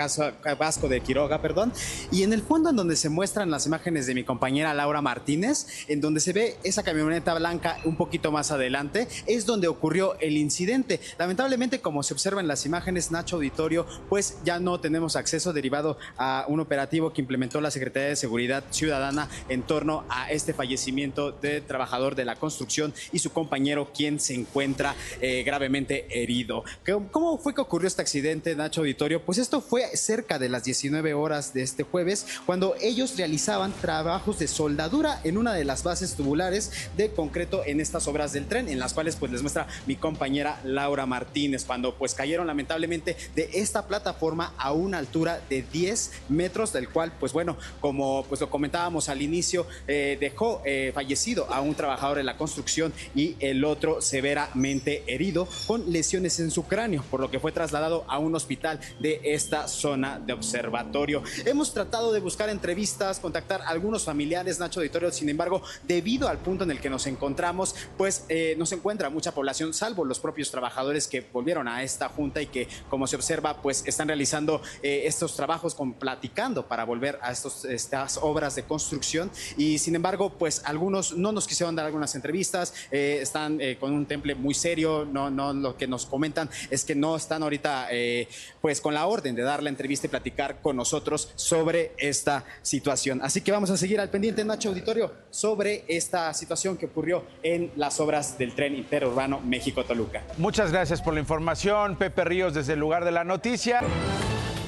Vasco 0.58 0.88
de 0.88 1.02
Quiroga, 1.02 1.42
perdón, 1.42 1.74
y 2.10 2.22
en 2.22 2.32
el 2.32 2.40
fondo 2.40 2.70
en 2.70 2.76
donde 2.76 2.96
se 2.96 3.10
muestran 3.10 3.50
las 3.50 3.66
imágenes 3.66 4.06
de 4.06 4.14
mi 4.14 4.24
compañera 4.24 4.72
Laura 4.72 5.02
Martínez, 5.02 5.66
en 5.88 6.00
donde 6.00 6.20
se 6.20 6.32
ve 6.32 6.56
esa 6.64 6.82
camioneta 6.82 7.34
blanca 7.34 7.76
un 7.84 7.98
poquito 7.98 8.32
más 8.32 8.50
adelante, 8.50 9.08
es 9.26 9.44
donde 9.44 9.68
ocurrió 9.68 10.18
el 10.18 10.38
incidente. 10.38 11.00
Lamentablemente, 11.18 11.82
como 11.82 12.02
se 12.02 12.14
observa 12.14 12.40
en 12.40 12.48
las 12.48 12.64
imágenes, 12.64 13.10
Nacho 13.10 13.36
Auditorio, 13.36 13.86
pues 14.08 14.38
ya 14.42 14.58
no 14.58 14.80
tenemos 14.80 15.16
acceso 15.16 15.52
derivado 15.52 15.98
a 16.16 16.46
un 16.48 16.60
operativo 16.60 17.12
que 17.12 17.20
implementó 17.20 17.60
la 17.60 17.70
Secretaría 17.70 18.08
de 18.08 18.16
Seguridad 18.16 18.64
Ciudadana 18.70 19.28
en 19.50 19.64
torno 19.64 20.06
a 20.08 20.30
este 20.30 20.54
fallecimiento 20.54 21.32
de 21.32 21.60
trabajador 21.60 22.14
de 22.14 22.24
la 22.24 22.36
construcción 22.36 22.94
y 23.12 23.18
su 23.18 23.32
compañero, 23.32 23.92
quien 23.94 24.18
se 24.18 24.32
encuentra 24.32 24.94
eh, 25.20 25.42
gravemente 25.44 26.05
herido. 26.10 26.64
¿Qué- 26.84 26.96
¿Cómo 27.10 27.38
fue 27.38 27.54
que 27.54 27.60
ocurrió 27.60 27.88
este 27.88 28.02
accidente, 28.02 28.54
Nacho 28.56 28.80
Auditorio? 28.80 29.22
Pues 29.22 29.38
esto 29.38 29.60
fue 29.60 29.84
cerca 29.96 30.38
de 30.38 30.48
las 30.48 30.64
19 30.64 31.14
horas 31.14 31.52
de 31.54 31.62
este 31.62 31.82
jueves, 31.82 32.26
cuando 32.46 32.74
ellos 32.80 33.16
realizaban 33.16 33.72
trabajos 33.80 34.38
de 34.38 34.48
soldadura 34.48 35.20
en 35.24 35.38
una 35.38 35.54
de 35.54 35.64
las 35.64 35.82
bases 35.82 36.14
tubulares 36.14 36.70
de 36.96 37.10
concreto 37.10 37.62
en 37.64 37.80
estas 37.80 38.06
obras 38.06 38.32
del 38.32 38.46
tren, 38.46 38.68
en 38.68 38.78
las 38.78 38.94
cuales 38.94 39.16
pues 39.16 39.32
les 39.32 39.42
muestra 39.42 39.66
mi 39.86 39.96
compañera 39.96 40.60
Laura 40.64 41.06
Martínez, 41.06 41.64
cuando 41.64 41.96
pues 41.96 42.14
cayeron 42.14 42.46
lamentablemente 42.46 43.16
de 43.34 43.50
esta 43.54 43.86
plataforma 43.86 44.54
a 44.58 44.72
una 44.72 44.98
altura 44.98 45.40
de 45.48 45.62
10 45.62 46.12
metros, 46.28 46.72
del 46.72 46.88
cual 46.88 47.12
pues 47.18 47.32
bueno, 47.32 47.56
como 47.80 48.24
pues 48.28 48.40
lo 48.40 48.50
comentábamos 48.50 49.08
al 49.08 49.22
inicio, 49.22 49.66
eh, 49.88 50.16
dejó 50.20 50.62
eh, 50.64 50.90
fallecido 50.94 51.52
a 51.52 51.60
un 51.60 51.74
trabajador 51.74 52.16
de 52.18 52.24
la 52.24 52.36
construcción 52.36 52.92
y 53.14 53.36
el 53.40 53.64
otro 53.64 54.00
severamente 54.00 55.02
herido 55.06 55.48
con 55.66 55.90
lesiones 55.96 56.38
en 56.40 56.50
su 56.50 56.64
cráneo, 56.64 57.02
por 57.10 57.20
lo 57.20 57.30
que 57.30 57.40
fue 57.40 57.52
trasladado 57.52 58.04
a 58.06 58.18
un 58.18 58.34
hospital 58.34 58.78
de 59.00 59.18
esta 59.24 59.66
zona 59.66 60.18
de 60.18 60.34
observatorio. 60.34 61.22
Hemos 61.46 61.72
tratado 61.72 62.12
de 62.12 62.20
buscar 62.20 62.50
entrevistas, 62.50 63.18
contactar 63.18 63.62
a 63.62 63.68
algunos 63.68 64.04
familiares, 64.04 64.58
Nacho 64.58 64.80
Auditorio, 64.80 65.10
sin 65.10 65.30
embargo, 65.30 65.62
debido 65.84 66.28
al 66.28 66.38
punto 66.38 66.64
en 66.64 66.70
el 66.70 66.80
que 66.80 66.90
nos 66.90 67.06
encontramos, 67.06 67.74
pues 67.96 68.24
eh, 68.28 68.54
no 68.58 68.66
se 68.66 68.74
encuentra 68.74 69.08
mucha 69.08 69.32
población, 69.32 69.72
salvo 69.72 70.04
los 70.04 70.20
propios 70.20 70.50
trabajadores 70.50 71.08
que 71.08 71.22
volvieron 71.32 71.66
a 71.66 71.82
esta 71.82 72.10
junta 72.10 72.42
y 72.42 72.46
que, 72.46 72.68
como 72.90 73.06
se 73.06 73.16
observa, 73.16 73.62
pues 73.62 73.82
están 73.86 74.08
realizando 74.08 74.60
eh, 74.82 75.02
estos 75.06 75.34
trabajos 75.34 75.74
con 75.74 75.94
platicando 75.94 76.66
para 76.66 76.84
volver 76.84 77.18
a 77.22 77.32
estos, 77.32 77.64
estas 77.64 78.18
obras 78.20 78.54
de 78.54 78.64
construcción. 78.64 79.30
Y 79.56 79.78
sin 79.78 79.94
embargo, 79.94 80.30
pues 80.30 80.60
algunos 80.64 81.16
no 81.16 81.32
nos 81.32 81.46
quisieron 81.46 81.74
dar 81.74 81.86
algunas 81.86 82.14
entrevistas, 82.14 82.74
eh, 82.90 83.18
están 83.22 83.60
eh, 83.60 83.76
con 83.78 83.92
un 83.92 84.06
temple 84.06 84.34
muy 84.34 84.54
serio, 84.54 85.06
no, 85.10 85.30
no, 85.30 85.52
lo 85.52 85.76
que 85.76 85.85
nos 85.86 86.06
comentan 86.06 86.48
es 86.70 86.84
que 86.84 86.94
no 86.94 87.16
están 87.16 87.42
ahorita 87.42 87.88
eh, 87.90 88.28
pues 88.60 88.80
con 88.80 88.94
la 88.94 89.06
orden 89.06 89.34
de 89.34 89.42
dar 89.42 89.62
la 89.62 89.70
entrevista 89.70 90.06
y 90.06 90.10
platicar 90.10 90.60
con 90.60 90.76
nosotros 90.76 91.32
sobre 91.36 91.92
esta 91.98 92.44
situación. 92.62 93.20
Así 93.22 93.40
que 93.40 93.52
vamos 93.52 93.70
a 93.70 93.76
seguir 93.76 94.00
al 94.00 94.10
pendiente, 94.10 94.44
Nacho 94.44 94.68
Auditorio, 94.70 95.12
sobre 95.30 95.84
esta 95.88 96.32
situación 96.34 96.76
que 96.76 96.86
ocurrió 96.86 97.24
en 97.42 97.70
las 97.76 98.00
obras 98.00 98.38
del 98.38 98.54
tren 98.54 98.74
interurbano 98.74 99.40
México-Toluca. 99.40 100.22
Muchas 100.38 100.72
gracias 100.72 101.02
por 101.02 101.14
la 101.14 101.20
información, 101.20 101.96
Pepe 101.96 102.24
Ríos, 102.24 102.54
desde 102.54 102.74
el 102.74 102.80
lugar 102.80 103.04
de 103.04 103.12
la 103.12 103.24
noticia. 103.24 103.80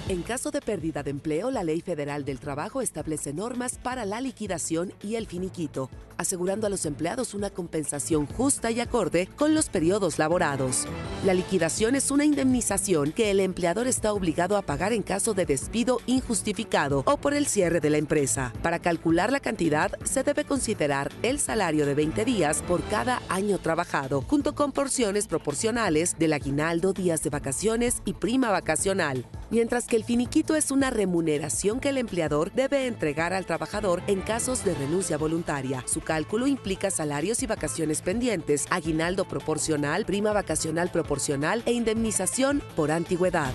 En 0.09 0.23
caso 0.23 0.51
de 0.51 0.63
pérdida 0.63 1.03
de 1.03 1.11
empleo, 1.11 1.51
la 1.51 1.63
Ley 1.63 1.83
Federal 1.83 2.25
del 2.25 2.41
Trabajo 2.41 2.81
establece 2.81 3.35
normas 3.35 3.77
para 3.77 4.07
la 4.07 4.23
liquidación 4.23 4.95
y 5.03 5.17
el 5.17 5.27
finiquito, 5.27 5.91
asegurando 6.17 6.67
a 6.67 6.71
los 6.71 6.87
empleados 6.87 7.35
una 7.35 7.51
compensación 7.51 8.25
justa 8.25 8.71
y 8.71 8.81
acorde 8.81 9.29
con 9.37 9.55
los 9.55 9.69
periodos 9.69 10.19
laborados. 10.19 10.87
La 11.27 11.35
liquidación 11.35 11.95
es 11.95 12.11
una 12.11 12.25
indemnización 12.25 13.13
que 13.13 13.31
el 13.31 13.39
empleador 13.39 13.87
está 13.87 14.15
obligado 14.15 14.57
a 14.57 14.63
pagar 14.63 14.95
en 14.95 15.03
caso 15.03 15.35
de 15.35 15.45
despido 15.45 15.99
injustificado 16.07 17.03
o 17.05 17.19
por 17.19 17.35
el 17.35 17.47
cierre 17.47 17.81
de 17.81 17.91
la 17.91 17.99
empresa. 17.99 18.55
Para 18.63 18.79
calcular 18.79 19.31
la 19.31 19.41
cantidad, 19.41 19.93
se 20.05 20.23
debe 20.23 20.45
considerar 20.45 21.13
el 21.23 21.39
salario 21.39 21.85
de 21.85 21.95
20 21.95 22.25
días 22.25 22.63
por 22.63 22.83
cada 22.85 23.21
año 23.29 23.59
trabajado, 23.59 24.23
junto 24.23 24.55
con 24.55 24.73
porciones 24.73 25.27
proporcionales 25.27 26.19
del 26.19 26.33
aguinaldo, 26.33 26.95
días 26.95 27.23
de 27.23 27.29
vacaciones 27.29 28.01
y 28.07 28.15
prima 28.15 28.51
vacacional. 28.51 29.27
mientras 29.51 29.87
que 29.87 29.98
el 29.99 30.05
finiquito 30.05 30.55
es 30.55 30.71
una 30.71 30.91
remuneración 30.91 31.81
que 31.81 31.89
el 31.89 31.99
empleador 31.99 32.53
debe 32.53 32.87
entregar 32.87 33.33
al 33.33 33.47
trabajador 33.47 34.01
en 34.07 34.21
casos 34.21 34.65
de 34.65 34.73
renuncia 34.75 35.19
voluntaria. 35.19 35.83
Su 35.89 36.03
cálculo 36.03 36.47
implica 36.47 36.89
salarios 36.93 37.43
y 37.43 37.49
vacaciones 37.49 38.01
pendientes, 38.01 38.67
aguinaldo 38.71 39.25
proporcional, 39.25 40.05
prima 40.05 40.33
vacacional 40.33 40.93
proporcional 40.93 41.65
e 41.67 41.73
indemnización 41.73 42.63
por 42.77 42.93
antigüedad. 42.93 43.53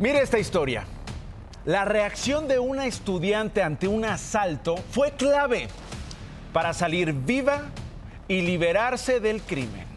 Mire 0.00 0.22
esta 0.22 0.40
historia. 0.40 0.86
La 1.64 1.84
reacción 1.84 2.48
de 2.48 2.58
una 2.58 2.86
estudiante 2.86 3.62
ante 3.62 3.86
un 3.86 4.04
asalto 4.04 4.76
fue 4.90 5.12
clave 5.12 5.68
para 6.52 6.74
salir 6.74 7.12
viva 7.12 7.70
y 8.26 8.40
liberarse 8.40 9.20
del 9.20 9.40
crimen. 9.40 9.91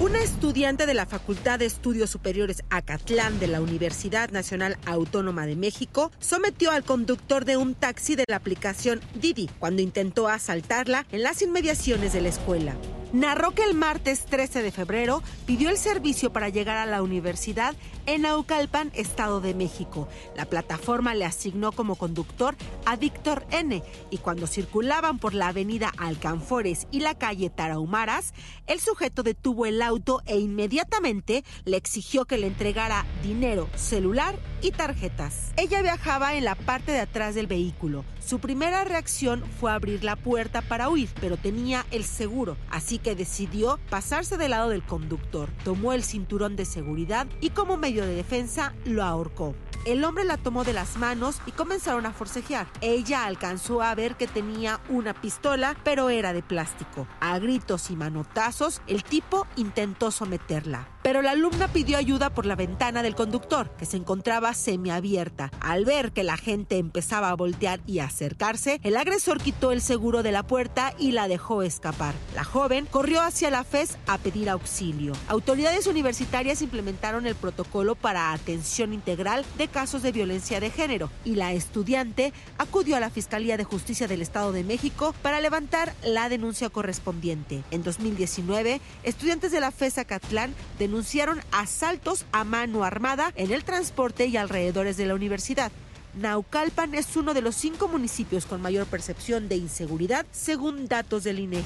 Una 0.00 0.22
estudiante 0.22 0.86
de 0.86 0.94
la 0.94 1.06
Facultad 1.06 1.58
de 1.58 1.66
Estudios 1.66 2.08
Superiores 2.08 2.62
Acatlán 2.70 3.40
de 3.40 3.48
la 3.48 3.60
Universidad 3.60 4.30
Nacional 4.30 4.78
Autónoma 4.86 5.44
de 5.44 5.56
México 5.56 6.12
sometió 6.20 6.70
al 6.70 6.84
conductor 6.84 7.44
de 7.44 7.56
un 7.56 7.74
taxi 7.74 8.14
de 8.14 8.22
la 8.28 8.36
aplicación 8.36 9.00
Didi 9.20 9.50
cuando 9.58 9.82
intentó 9.82 10.28
asaltarla 10.28 11.04
en 11.10 11.24
las 11.24 11.42
inmediaciones 11.42 12.12
de 12.12 12.20
la 12.20 12.28
escuela 12.28 12.76
narró 13.12 13.52
que 13.52 13.64
el 13.64 13.74
martes 13.74 14.24
13 14.26 14.62
de 14.62 14.72
febrero 14.72 15.22
pidió 15.46 15.70
el 15.70 15.78
servicio 15.78 16.32
para 16.32 16.48
llegar 16.48 16.76
a 16.76 16.86
la 16.86 17.02
universidad 17.02 17.74
en 18.06 18.22
Naucalpan, 18.22 18.90
Estado 18.94 19.40
de 19.40 19.54
México. 19.54 20.08
La 20.34 20.46
plataforma 20.46 21.14
le 21.14 21.24
asignó 21.24 21.72
como 21.72 21.96
conductor 21.96 22.56
a 22.86 22.96
Víctor 22.96 23.46
N. 23.50 23.82
y 24.10 24.18
cuando 24.18 24.46
circulaban 24.46 25.18
por 25.18 25.34
la 25.34 25.48
avenida 25.48 25.92
Alcanfores 25.98 26.86
y 26.90 27.00
la 27.00 27.16
calle 27.16 27.50
Tarahumaras, 27.50 28.32
el 28.66 28.80
sujeto 28.80 29.22
detuvo 29.22 29.66
el 29.66 29.82
auto 29.82 30.22
e 30.26 30.38
inmediatamente 30.38 31.44
le 31.64 31.76
exigió 31.76 32.24
que 32.24 32.38
le 32.38 32.46
entregara 32.46 33.04
dinero, 33.22 33.68
celular 33.76 34.38
y 34.62 34.70
tarjetas. 34.70 35.52
Ella 35.56 35.82
viajaba 35.82 36.34
en 36.34 36.44
la 36.44 36.54
parte 36.54 36.92
de 36.92 37.00
atrás 37.00 37.34
del 37.34 37.46
vehículo. 37.46 38.04
Su 38.24 38.40
primera 38.40 38.84
reacción 38.84 39.44
fue 39.60 39.72
abrir 39.72 40.04
la 40.04 40.16
puerta 40.16 40.62
para 40.62 40.88
huir, 40.88 41.08
pero 41.20 41.36
tenía 41.36 41.86
el 41.90 42.04
seguro, 42.04 42.56
así 42.70 42.97
que 42.98 43.14
decidió 43.14 43.78
pasarse 43.90 44.36
del 44.36 44.50
lado 44.50 44.68
del 44.68 44.82
conductor. 44.82 45.50
Tomó 45.64 45.92
el 45.92 46.04
cinturón 46.04 46.56
de 46.56 46.64
seguridad 46.64 47.26
y 47.40 47.50
como 47.50 47.76
medio 47.76 48.04
de 48.04 48.14
defensa 48.14 48.74
lo 48.84 49.02
ahorcó. 49.02 49.54
El 49.84 50.04
hombre 50.04 50.24
la 50.24 50.36
tomó 50.36 50.64
de 50.64 50.72
las 50.72 50.96
manos 50.96 51.40
y 51.46 51.52
comenzaron 51.52 52.04
a 52.04 52.12
forcejear. 52.12 52.66
Ella 52.80 53.24
alcanzó 53.24 53.82
a 53.82 53.94
ver 53.94 54.16
que 54.16 54.26
tenía 54.26 54.80
una 54.88 55.14
pistola, 55.14 55.76
pero 55.84 56.10
era 56.10 56.32
de 56.32 56.42
plástico. 56.42 57.06
A 57.20 57.38
gritos 57.38 57.90
y 57.90 57.96
manotazos, 57.96 58.82
el 58.86 59.04
tipo 59.04 59.46
intentó 59.56 60.10
someterla 60.10 60.88
pero 61.08 61.22
la 61.22 61.30
alumna 61.30 61.68
pidió 61.68 61.96
ayuda 61.96 62.28
por 62.28 62.44
la 62.44 62.54
ventana 62.54 63.02
del 63.02 63.14
conductor, 63.14 63.70
que 63.78 63.86
se 63.86 63.96
encontraba 63.96 64.52
semiabierta. 64.52 65.50
Al 65.58 65.86
ver 65.86 66.12
que 66.12 66.22
la 66.22 66.36
gente 66.36 66.76
empezaba 66.76 67.30
a 67.30 67.34
voltear 67.34 67.80
y 67.86 68.00
acercarse, 68.00 68.78
el 68.82 68.94
agresor 68.94 69.40
quitó 69.40 69.72
el 69.72 69.80
seguro 69.80 70.22
de 70.22 70.32
la 70.32 70.42
puerta 70.42 70.92
y 70.98 71.12
la 71.12 71.26
dejó 71.26 71.62
escapar. 71.62 72.12
La 72.34 72.44
joven 72.44 72.84
corrió 72.84 73.22
hacia 73.22 73.48
la 73.48 73.64
FES 73.64 73.96
a 74.06 74.18
pedir 74.18 74.50
auxilio. 74.50 75.14
Autoridades 75.28 75.86
universitarias 75.86 76.60
implementaron 76.60 77.26
el 77.26 77.36
protocolo 77.36 77.94
para 77.94 78.34
atención 78.34 78.92
integral 78.92 79.46
de 79.56 79.68
casos 79.68 80.02
de 80.02 80.12
violencia 80.12 80.60
de 80.60 80.68
género 80.68 81.10
y 81.24 81.36
la 81.36 81.54
estudiante 81.54 82.34
acudió 82.58 82.96
a 82.96 83.00
la 83.00 83.08
Fiscalía 83.08 83.56
de 83.56 83.64
Justicia 83.64 84.08
del 84.08 84.20
Estado 84.20 84.52
de 84.52 84.62
México 84.62 85.14
para 85.22 85.40
levantar 85.40 85.94
la 86.04 86.28
denuncia 86.28 86.68
correspondiente. 86.68 87.64
En 87.70 87.82
2019, 87.82 88.82
estudiantes 89.04 89.52
de 89.52 89.60
la 89.60 89.70
FES 89.70 89.96
Acatlán 89.96 90.54
denunciaron 90.78 90.97
denunciaron 90.98 91.40
asaltos 91.52 92.26
a 92.32 92.42
mano 92.42 92.82
armada 92.82 93.32
en 93.36 93.52
el 93.52 93.62
transporte 93.62 94.26
y 94.26 94.36
alrededores 94.36 94.96
de 94.96 95.06
la 95.06 95.14
universidad. 95.14 95.70
Naucalpan 96.14 96.92
es 96.96 97.14
uno 97.14 97.34
de 97.34 97.40
los 97.40 97.54
cinco 97.54 97.86
municipios 97.86 98.46
con 98.46 98.60
mayor 98.60 98.84
percepción 98.84 99.48
de 99.48 99.54
inseguridad, 99.54 100.26
según 100.32 100.88
datos 100.88 101.22
del 101.22 101.38
INEGI. 101.38 101.62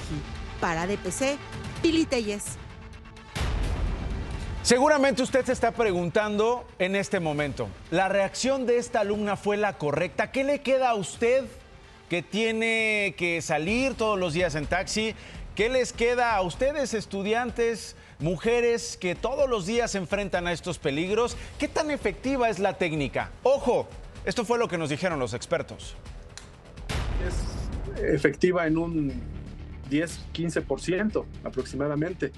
Para 0.60 0.86
DPC, 0.86 1.38
Pili 1.80 2.04
Telles. 2.04 2.44
Seguramente 4.62 5.22
usted 5.22 5.46
se 5.46 5.52
está 5.52 5.70
preguntando 5.70 6.68
en 6.78 6.94
este 6.94 7.18
momento, 7.18 7.68
¿la 7.90 8.10
reacción 8.10 8.66
de 8.66 8.76
esta 8.76 9.00
alumna 9.00 9.38
fue 9.38 9.56
la 9.56 9.78
correcta? 9.78 10.30
¿Qué 10.30 10.44
le 10.44 10.60
queda 10.60 10.90
a 10.90 10.94
usted 10.94 11.46
que 12.10 12.20
tiene 12.20 13.14
que 13.16 13.40
salir 13.40 13.94
todos 13.94 14.18
los 14.18 14.34
días 14.34 14.56
en 14.56 14.66
taxi? 14.66 15.14
¿Qué 15.56 15.70
les 15.70 15.94
queda 15.94 16.36
a 16.36 16.42
ustedes, 16.42 16.92
estudiantes? 16.92 17.96
Mujeres 18.22 18.96
que 18.96 19.14
todos 19.14 19.50
los 19.50 19.66
días 19.66 19.90
se 19.90 19.98
enfrentan 19.98 20.46
a 20.46 20.52
estos 20.52 20.78
peligros. 20.78 21.36
¿Qué 21.58 21.68
tan 21.68 21.90
efectiva 21.90 22.48
es 22.48 22.58
la 22.58 22.78
técnica? 22.78 23.30
Ojo, 23.42 23.88
esto 24.24 24.44
fue 24.44 24.58
lo 24.58 24.68
que 24.68 24.78
nos 24.78 24.88
dijeron 24.88 25.18
los 25.18 25.34
expertos. 25.34 25.94
Es 27.26 28.02
efectiva 28.02 28.66
en 28.66 28.78
un 28.78 29.12
10-15% 29.90 31.24
aproximadamente. 31.44 32.32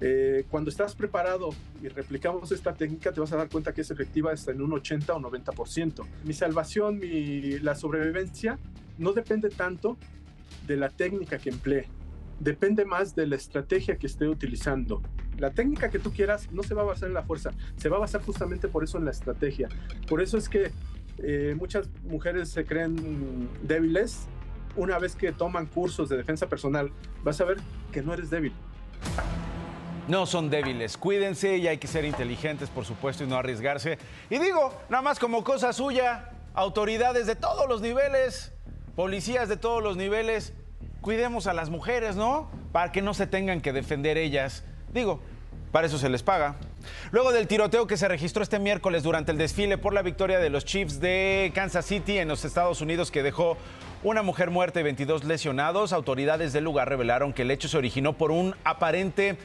Eh, 0.00 0.44
cuando 0.50 0.70
estás 0.70 0.94
preparado 0.94 1.50
y 1.82 1.88
replicamos 1.88 2.50
esta 2.52 2.74
técnica, 2.74 3.12
te 3.12 3.20
vas 3.20 3.32
a 3.32 3.36
dar 3.36 3.48
cuenta 3.48 3.72
que 3.72 3.80
es 3.80 3.90
efectiva 3.90 4.32
hasta 4.32 4.50
en 4.50 4.60
un 4.60 4.72
80 4.72 5.14
o 5.14 5.20
90%. 5.20 6.04
Mi 6.24 6.34
salvación, 6.34 6.98
mi, 6.98 7.58
la 7.60 7.74
sobrevivencia, 7.74 8.58
no 8.98 9.12
depende 9.12 9.50
tanto 9.50 9.96
de 10.66 10.76
la 10.76 10.90
técnica 10.90 11.38
que 11.38 11.50
emplee, 11.50 11.88
depende 12.44 12.84
más 12.84 13.16
de 13.16 13.26
la 13.26 13.36
estrategia 13.36 13.96
que 13.96 14.06
esté 14.06 14.28
utilizando. 14.28 15.02
La 15.38 15.50
técnica 15.50 15.88
que 15.90 15.98
tú 15.98 16.12
quieras 16.12 16.52
no 16.52 16.62
se 16.62 16.74
va 16.74 16.82
a 16.82 16.84
basar 16.84 17.08
en 17.08 17.14
la 17.14 17.22
fuerza, 17.22 17.50
se 17.76 17.88
va 17.88 17.96
a 17.96 18.00
basar 18.00 18.22
justamente 18.22 18.68
por 18.68 18.84
eso 18.84 18.98
en 18.98 19.06
la 19.06 19.10
estrategia. 19.10 19.68
Por 20.06 20.20
eso 20.20 20.36
es 20.36 20.48
que 20.48 20.70
eh, 21.18 21.54
muchas 21.58 21.88
mujeres 22.04 22.50
se 22.50 22.64
creen 22.64 23.48
débiles. 23.62 24.26
Una 24.76 24.98
vez 24.98 25.16
que 25.16 25.32
toman 25.32 25.66
cursos 25.66 26.08
de 26.08 26.18
defensa 26.18 26.48
personal, 26.48 26.92
vas 27.22 27.40
a 27.40 27.44
ver 27.44 27.56
que 27.90 28.02
no 28.02 28.12
eres 28.12 28.28
débil. 28.28 28.52
No 30.06 30.26
son 30.26 30.50
débiles, 30.50 30.98
cuídense 30.98 31.56
y 31.56 31.66
hay 31.66 31.78
que 31.78 31.86
ser 31.86 32.04
inteligentes, 32.04 32.68
por 32.68 32.84
supuesto, 32.84 33.24
y 33.24 33.26
no 33.26 33.36
arriesgarse. 33.36 33.96
Y 34.28 34.38
digo, 34.38 34.74
nada 34.90 35.02
más 35.02 35.18
como 35.18 35.42
cosa 35.42 35.72
suya, 35.72 36.30
autoridades 36.52 37.26
de 37.26 37.36
todos 37.36 37.66
los 37.68 37.80
niveles, 37.80 38.52
policías 38.96 39.48
de 39.48 39.56
todos 39.56 39.82
los 39.82 39.96
niveles, 39.96 40.52
cuidemos 41.04 41.46
a 41.46 41.52
las 41.52 41.68
mujeres, 41.68 42.16
¿no? 42.16 42.48
Para 42.72 42.90
que 42.90 43.02
no 43.02 43.12
se 43.12 43.26
tengan 43.26 43.60
que 43.60 43.74
defender 43.74 44.16
ellas. 44.16 44.64
Digo, 44.90 45.20
para 45.70 45.86
eso 45.86 45.98
se 45.98 46.08
les 46.08 46.22
paga. 46.22 46.56
Luego 47.12 47.30
del 47.30 47.46
tiroteo 47.46 47.86
que 47.86 47.98
se 47.98 48.08
registró 48.08 48.42
este 48.42 48.58
miércoles 48.58 49.02
durante 49.02 49.30
el 49.30 49.36
desfile 49.36 49.76
por 49.76 49.92
la 49.92 50.00
victoria 50.00 50.38
de 50.38 50.48
los 50.48 50.64
Chiefs 50.64 51.00
de 51.00 51.52
Kansas 51.54 51.84
City 51.84 52.16
en 52.16 52.28
los 52.28 52.46
Estados 52.46 52.80
Unidos 52.80 53.10
que 53.10 53.22
dejó 53.22 53.58
una 54.02 54.22
mujer 54.22 54.50
muerta 54.50 54.80
y 54.80 54.82
22 54.82 55.24
lesionados, 55.24 55.92
autoridades 55.92 56.54
del 56.54 56.64
lugar 56.64 56.88
revelaron 56.88 57.34
que 57.34 57.42
el 57.42 57.50
hecho 57.50 57.68
se 57.68 57.76
originó 57.76 58.14
por 58.14 58.30
un 58.30 58.56
aparente 58.64 59.36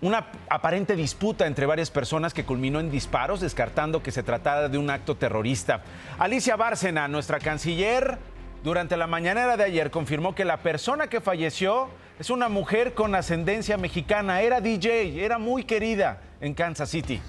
una 0.00 0.26
aparente 0.48 0.96
disputa 0.96 1.46
entre 1.46 1.64
varias 1.64 1.90
personas 1.90 2.34
que 2.34 2.44
culminó 2.44 2.80
en 2.80 2.90
disparos, 2.90 3.40
descartando 3.40 4.02
que 4.02 4.10
se 4.10 4.24
tratara 4.24 4.68
de 4.68 4.76
un 4.76 4.90
acto 4.90 5.16
terrorista. 5.16 5.82
Alicia 6.18 6.56
Bárcena, 6.56 7.06
nuestra 7.06 7.38
canciller, 7.38 8.18
durante 8.62 8.96
la 8.96 9.06
mañanera 9.06 9.56
de 9.56 9.64
ayer 9.64 9.90
confirmó 9.90 10.34
que 10.34 10.44
la 10.44 10.58
persona 10.58 11.08
que 11.08 11.20
falleció 11.20 11.88
es 12.18 12.30
una 12.30 12.48
mujer 12.48 12.94
con 12.94 13.14
ascendencia 13.14 13.76
mexicana. 13.76 14.40
Era 14.40 14.60
DJ, 14.60 15.24
era 15.24 15.38
muy 15.38 15.64
querida 15.64 16.20
en 16.40 16.54
Kansas 16.54 16.88
City. 16.90 17.20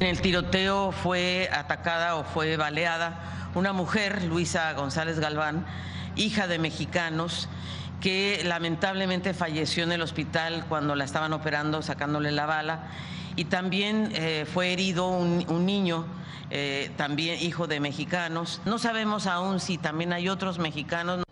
En 0.00 0.08
el 0.08 0.20
tiroteo 0.20 0.92
fue 0.92 1.48
atacada 1.52 2.16
o 2.16 2.24
fue 2.24 2.56
baleada 2.56 3.50
una 3.54 3.72
mujer, 3.72 4.22
Luisa 4.24 4.72
González 4.74 5.18
Galván, 5.18 5.64
hija 6.14 6.46
de 6.46 6.58
mexicanos, 6.58 7.48
que 8.00 8.42
lamentablemente 8.44 9.32
falleció 9.32 9.82
en 9.82 9.92
el 9.92 10.02
hospital 10.02 10.66
cuando 10.68 10.94
la 10.94 11.04
estaban 11.04 11.32
operando, 11.32 11.80
sacándole 11.80 12.30
la 12.30 12.46
bala. 12.46 12.88
Y 13.34 13.46
también 13.46 14.10
eh, 14.14 14.46
fue 14.52 14.72
herido 14.72 15.08
un 15.08 15.66
niño 15.66 16.04
eh, 16.50 16.90
también 16.96 17.40
hijo 17.40 17.66
de 17.66 17.80
mexicanos. 17.80 18.60
No 18.64 18.78
sabemos 18.78 19.26
aún 19.26 19.60
si 19.60 19.78
también 19.78 20.12
hay 20.12 20.28
otros 20.28 20.58
mexicanos. 20.58 21.24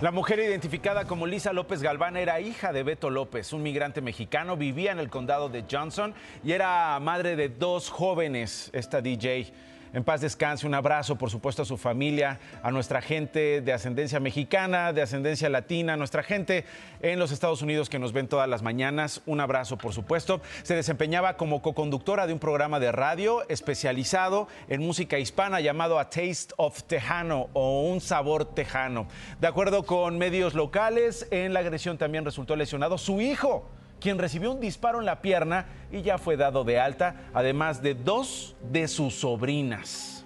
La 0.00 0.10
mujer 0.10 0.40
identificada 0.40 1.06
como 1.06 1.26
Lisa 1.26 1.54
López 1.54 1.80
Galván 1.80 2.18
era 2.18 2.38
hija 2.38 2.74
de 2.74 2.82
Beto 2.82 3.08
López, 3.08 3.54
un 3.54 3.62
migrante 3.62 4.02
mexicano, 4.02 4.58
vivía 4.58 4.92
en 4.92 4.98
el 4.98 5.08
condado 5.08 5.48
de 5.48 5.64
Johnson 5.70 6.12
y 6.44 6.52
era 6.52 7.00
madre 7.00 7.34
de 7.34 7.48
dos 7.48 7.88
jóvenes, 7.88 8.68
esta 8.74 9.00
DJ. 9.00 9.54
En 9.96 10.04
paz 10.04 10.20
descanse, 10.20 10.66
un 10.66 10.74
abrazo 10.74 11.16
por 11.16 11.30
supuesto 11.30 11.62
a 11.62 11.64
su 11.64 11.78
familia, 11.78 12.38
a 12.62 12.70
nuestra 12.70 13.00
gente 13.00 13.62
de 13.62 13.72
ascendencia 13.72 14.20
mexicana, 14.20 14.92
de 14.92 15.00
ascendencia 15.00 15.48
latina, 15.48 15.94
a 15.94 15.96
nuestra 15.96 16.22
gente 16.22 16.66
en 17.00 17.18
los 17.18 17.32
Estados 17.32 17.62
Unidos 17.62 17.88
que 17.88 17.98
nos 17.98 18.12
ven 18.12 18.28
todas 18.28 18.46
las 18.46 18.60
mañanas. 18.60 19.22
Un 19.24 19.40
abrazo 19.40 19.78
por 19.78 19.94
supuesto. 19.94 20.42
Se 20.64 20.74
desempeñaba 20.74 21.38
como 21.38 21.62
coconductora 21.62 22.26
de 22.26 22.34
un 22.34 22.38
programa 22.38 22.78
de 22.78 22.92
radio 22.92 23.48
especializado 23.48 24.48
en 24.68 24.82
música 24.82 25.18
hispana 25.18 25.60
llamado 25.60 25.98
A 25.98 26.10
Taste 26.10 26.52
of 26.58 26.82
Tejano 26.82 27.48
o 27.54 27.88
Un 27.88 28.02
Sabor 28.02 28.44
Tejano. 28.44 29.08
De 29.40 29.46
acuerdo 29.46 29.86
con 29.86 30.18
medios 30.18 30.52
locales, 30.52 31.26
en 31.30 31.54
la 31.54 31.60
agresión 31.60 31.96
también 31.96 32.26
resultó 32.26 32.54
lesionado 32.54 32.98
su 32.98 33.22
hijo 33.22 33.66
quien 34.00 34.18
recibió 34.18 34.52
un 34.52 34.60
disparo 34.60 35.00
en 35.00 35.06
la 35.06 35.22
pierna 35.22 35.66
y 35.90 36.02
ya 36.02 36.18
fue 36.18 36.36
dado 36.36 36.64
de 36.64 36.78
alta, 36.78 37.28
además 37.34 37.82
de 37.82 37.94
dos 37.94 38.56
de 38.70 38.88
sus 38.88 39.14
sobrinas 39.14 40.16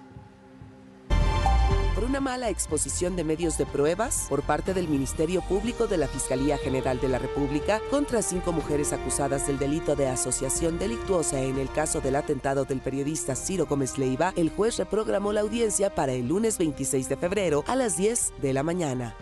por 2.00 2.08
una 2.08 2.20
mala 2.20 2.48
exposición 2.48 3.14
de 3.14 3.24
medios 3.24 3.58
de 3.58 3.66
pruebas 3.66 4.24
por 4.30 4.42
parte 4.42 4.72
del 4.72 4.88
Ministerio 4.88 5.42
Público 5.42 5.86
de 5.86 5.98
la 5.98 6.06
Fiscalía 6.06 6.56
General 6.56 6.98
de 6.98 7.08
la 7.08 7.18
República 7.18 7.78
contra 7.90 8.22
cinco 8.22 8.52
mujeres 8.52 8.94
acusadas 8.94 9.46
del 9.46 9.58
delito 9.58 9.96
de 9.96 10.08
asociación 10.08 10.78
delictuosa 10.78 11.42
en 11.42 11.58
el 11.58 11.70
caso 11.70 12.00
del 12.00 12.16
atentado 12.16 12.64
del 12.64 12.80
periodista 12.80 13.34
Ciro 13.34 13.66
Gómez 13.66 13.98
Leiva, 13.98 14.32
el 14.36 14.48
juez 14.48 14.78
reprogramó 14.78 15.34
la 15.34 15.42
audiencia 15.42 15.94
para 15.94 16.12
el 16.12 16.28
lunes 16.28 16.56
26 16.56 17.06
de 17.06 17.16
febrero 17.18 17.64
a 17.66 17.76
las 17.76 17.98
10 17.98 18.32
de 18.40 18.52
la 18.54 18.62
mañana. 18.62 19.14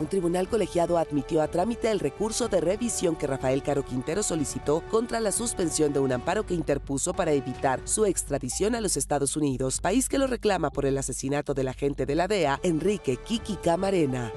Un 0.00 0.08
tribunal 0.08 0.48
colegiado 0.48 0.98
admitió 0.98 1.40
a 1.40 1.48
trámite 1.48 1.90
el 1.90 2.00
recurso 2.00 2.48
de 2.48 2.60
revisión 2.60 3.14
que 3.14 3.28
Rafael 3.28 3.62
Caro 3.62 3.84
Quintero 3.84 4.24
solicitó 4.24 4.82
contra 4.90 5.20
la 5.20 5.30
suspensión 5.30 5.92
de 5.92 6.00
un 6.00 6.10
amparo 6.10 6.44
que 6.44 6.54
interpuso 6.54 7.14
para 7.14 7.32
evitar 7.32 7.80
su 7.84 8.04
extradición 8.04 8.74
a 8.74 8.80
los 8.80 8.96
Estados 8.96 9.36
Unidos, 9.36 9.80
país 9.80 10.08
que 10.08 10.18
lo 10.18 10.26
reclama 10.26 10.70
por 10.70 10.84
el 10.84 10.98
asesinato 10.98 11.54
del 11.54 11.68
agente 11.68 12.06
de 12.06 12.14
la 12.16 12.26
DEA, 12.26 12.58
Enrique 12.64 13.18
Kiki 13.18 13.56
Camarena 13.56 14.32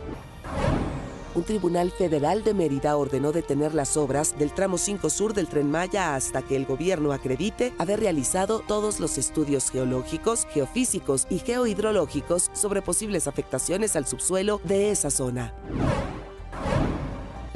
un 1.37 1.43
tribunal 1.43 1.91
federal 1.91 2.43
de 2.43 2.55
Mérida 2.55 2.97
ordenó 2.97 3.31
detener 3.31 3.75
las 3.75 3.95
obras 3.95 4.35
del 4.39 4.51
tramo 4.51 4.79
5 4.79 5.09
sur 5.11 5.35
del 5.35 5.47
tren 5.47 5.69
Maya 5.69 6.15
hasta 6.15 6.41
que 6.41 6.55
el 6.55 6.65
gobierno 6.65 7.11
acredite 7.11 7.73
haber 7.77 7.99
realizado 7.99 8.63
todos 8.67 8.99
los 8.99 9.19
estudios 9.19 9.69
geológicos, 9.69 10.47
geofísicos 10.51 11.27
y 11.29 11.37
geohidrológicos 11.37 12.49
sobre 12.53 12.81
posibles 12.81 13.27
afectaciones 13.27 13.95
al 13.95 14.07
subsuelo 14.07 14.59
de 14.63 14.89
esa 14.89 15.11
zona. 15.11 15.53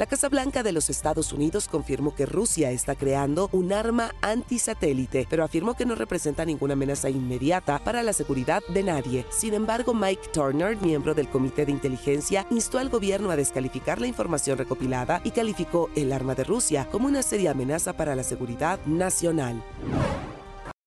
La 0.01 0.07
Casa 0.07 0.29
Blanca 0.29 0.63
de 0.63 0.71
los 0.71 0.89
Estados 0.89 1.31
Unidos 1.31 1.67
confirmó 1.67 2.15
que 2.15 2.25
Rusia 2.25 2.71
está 2.71 2.95
creando 2.95 3.49
un 3.51 3.71
arma 3.71 4.15
antisatélite, 4.21 5.27
pero 5.29 5.43
afirmó 5.43 5.75
que 5.75 5.85
no 5.85 5.93
representa 5.93 6.43
ninguna 6.43 6.73
amenaza 6.73 7.11
inmediata 7.11 7.77
para 7.77 8.01
la 8.01 8.11
seguridad 8.11 8.63
de 8.69 8.81
nadie. 8.81 9.27
Sin 9.29 9.53
embargo, 9.53 9.93
Mike 9.93 10.29
Turner, 10.33 10.75
miembro 10.77 11.13
del 11.13 11.29
Comité 11.29 11.67
de 11.67 11.73
Inteligencia, 11.73 12.47
instó 12.49 12.79
al 12.79 12.89
gobierno 12.89 13.29
a 13.29 13.35
descalificar 13.35 14.01
la 14.01 14.07
información 14.07 14.57
recopilada 14.57 15.21
y 15.23 15.29
calificó 15.29 15.91
el 15.95 16.11
arma 16.13 16.33
de 16.33 16.45
Rusia 16.45 16.87
como 16.91 17.07
una 17.07 17.21
seria 17.21 17.51
amenaza 17.51 17.93
para 17.93 18.15
la 18.15 18.23
seguridad 18.23 18.83
nacional. 18.87 19.61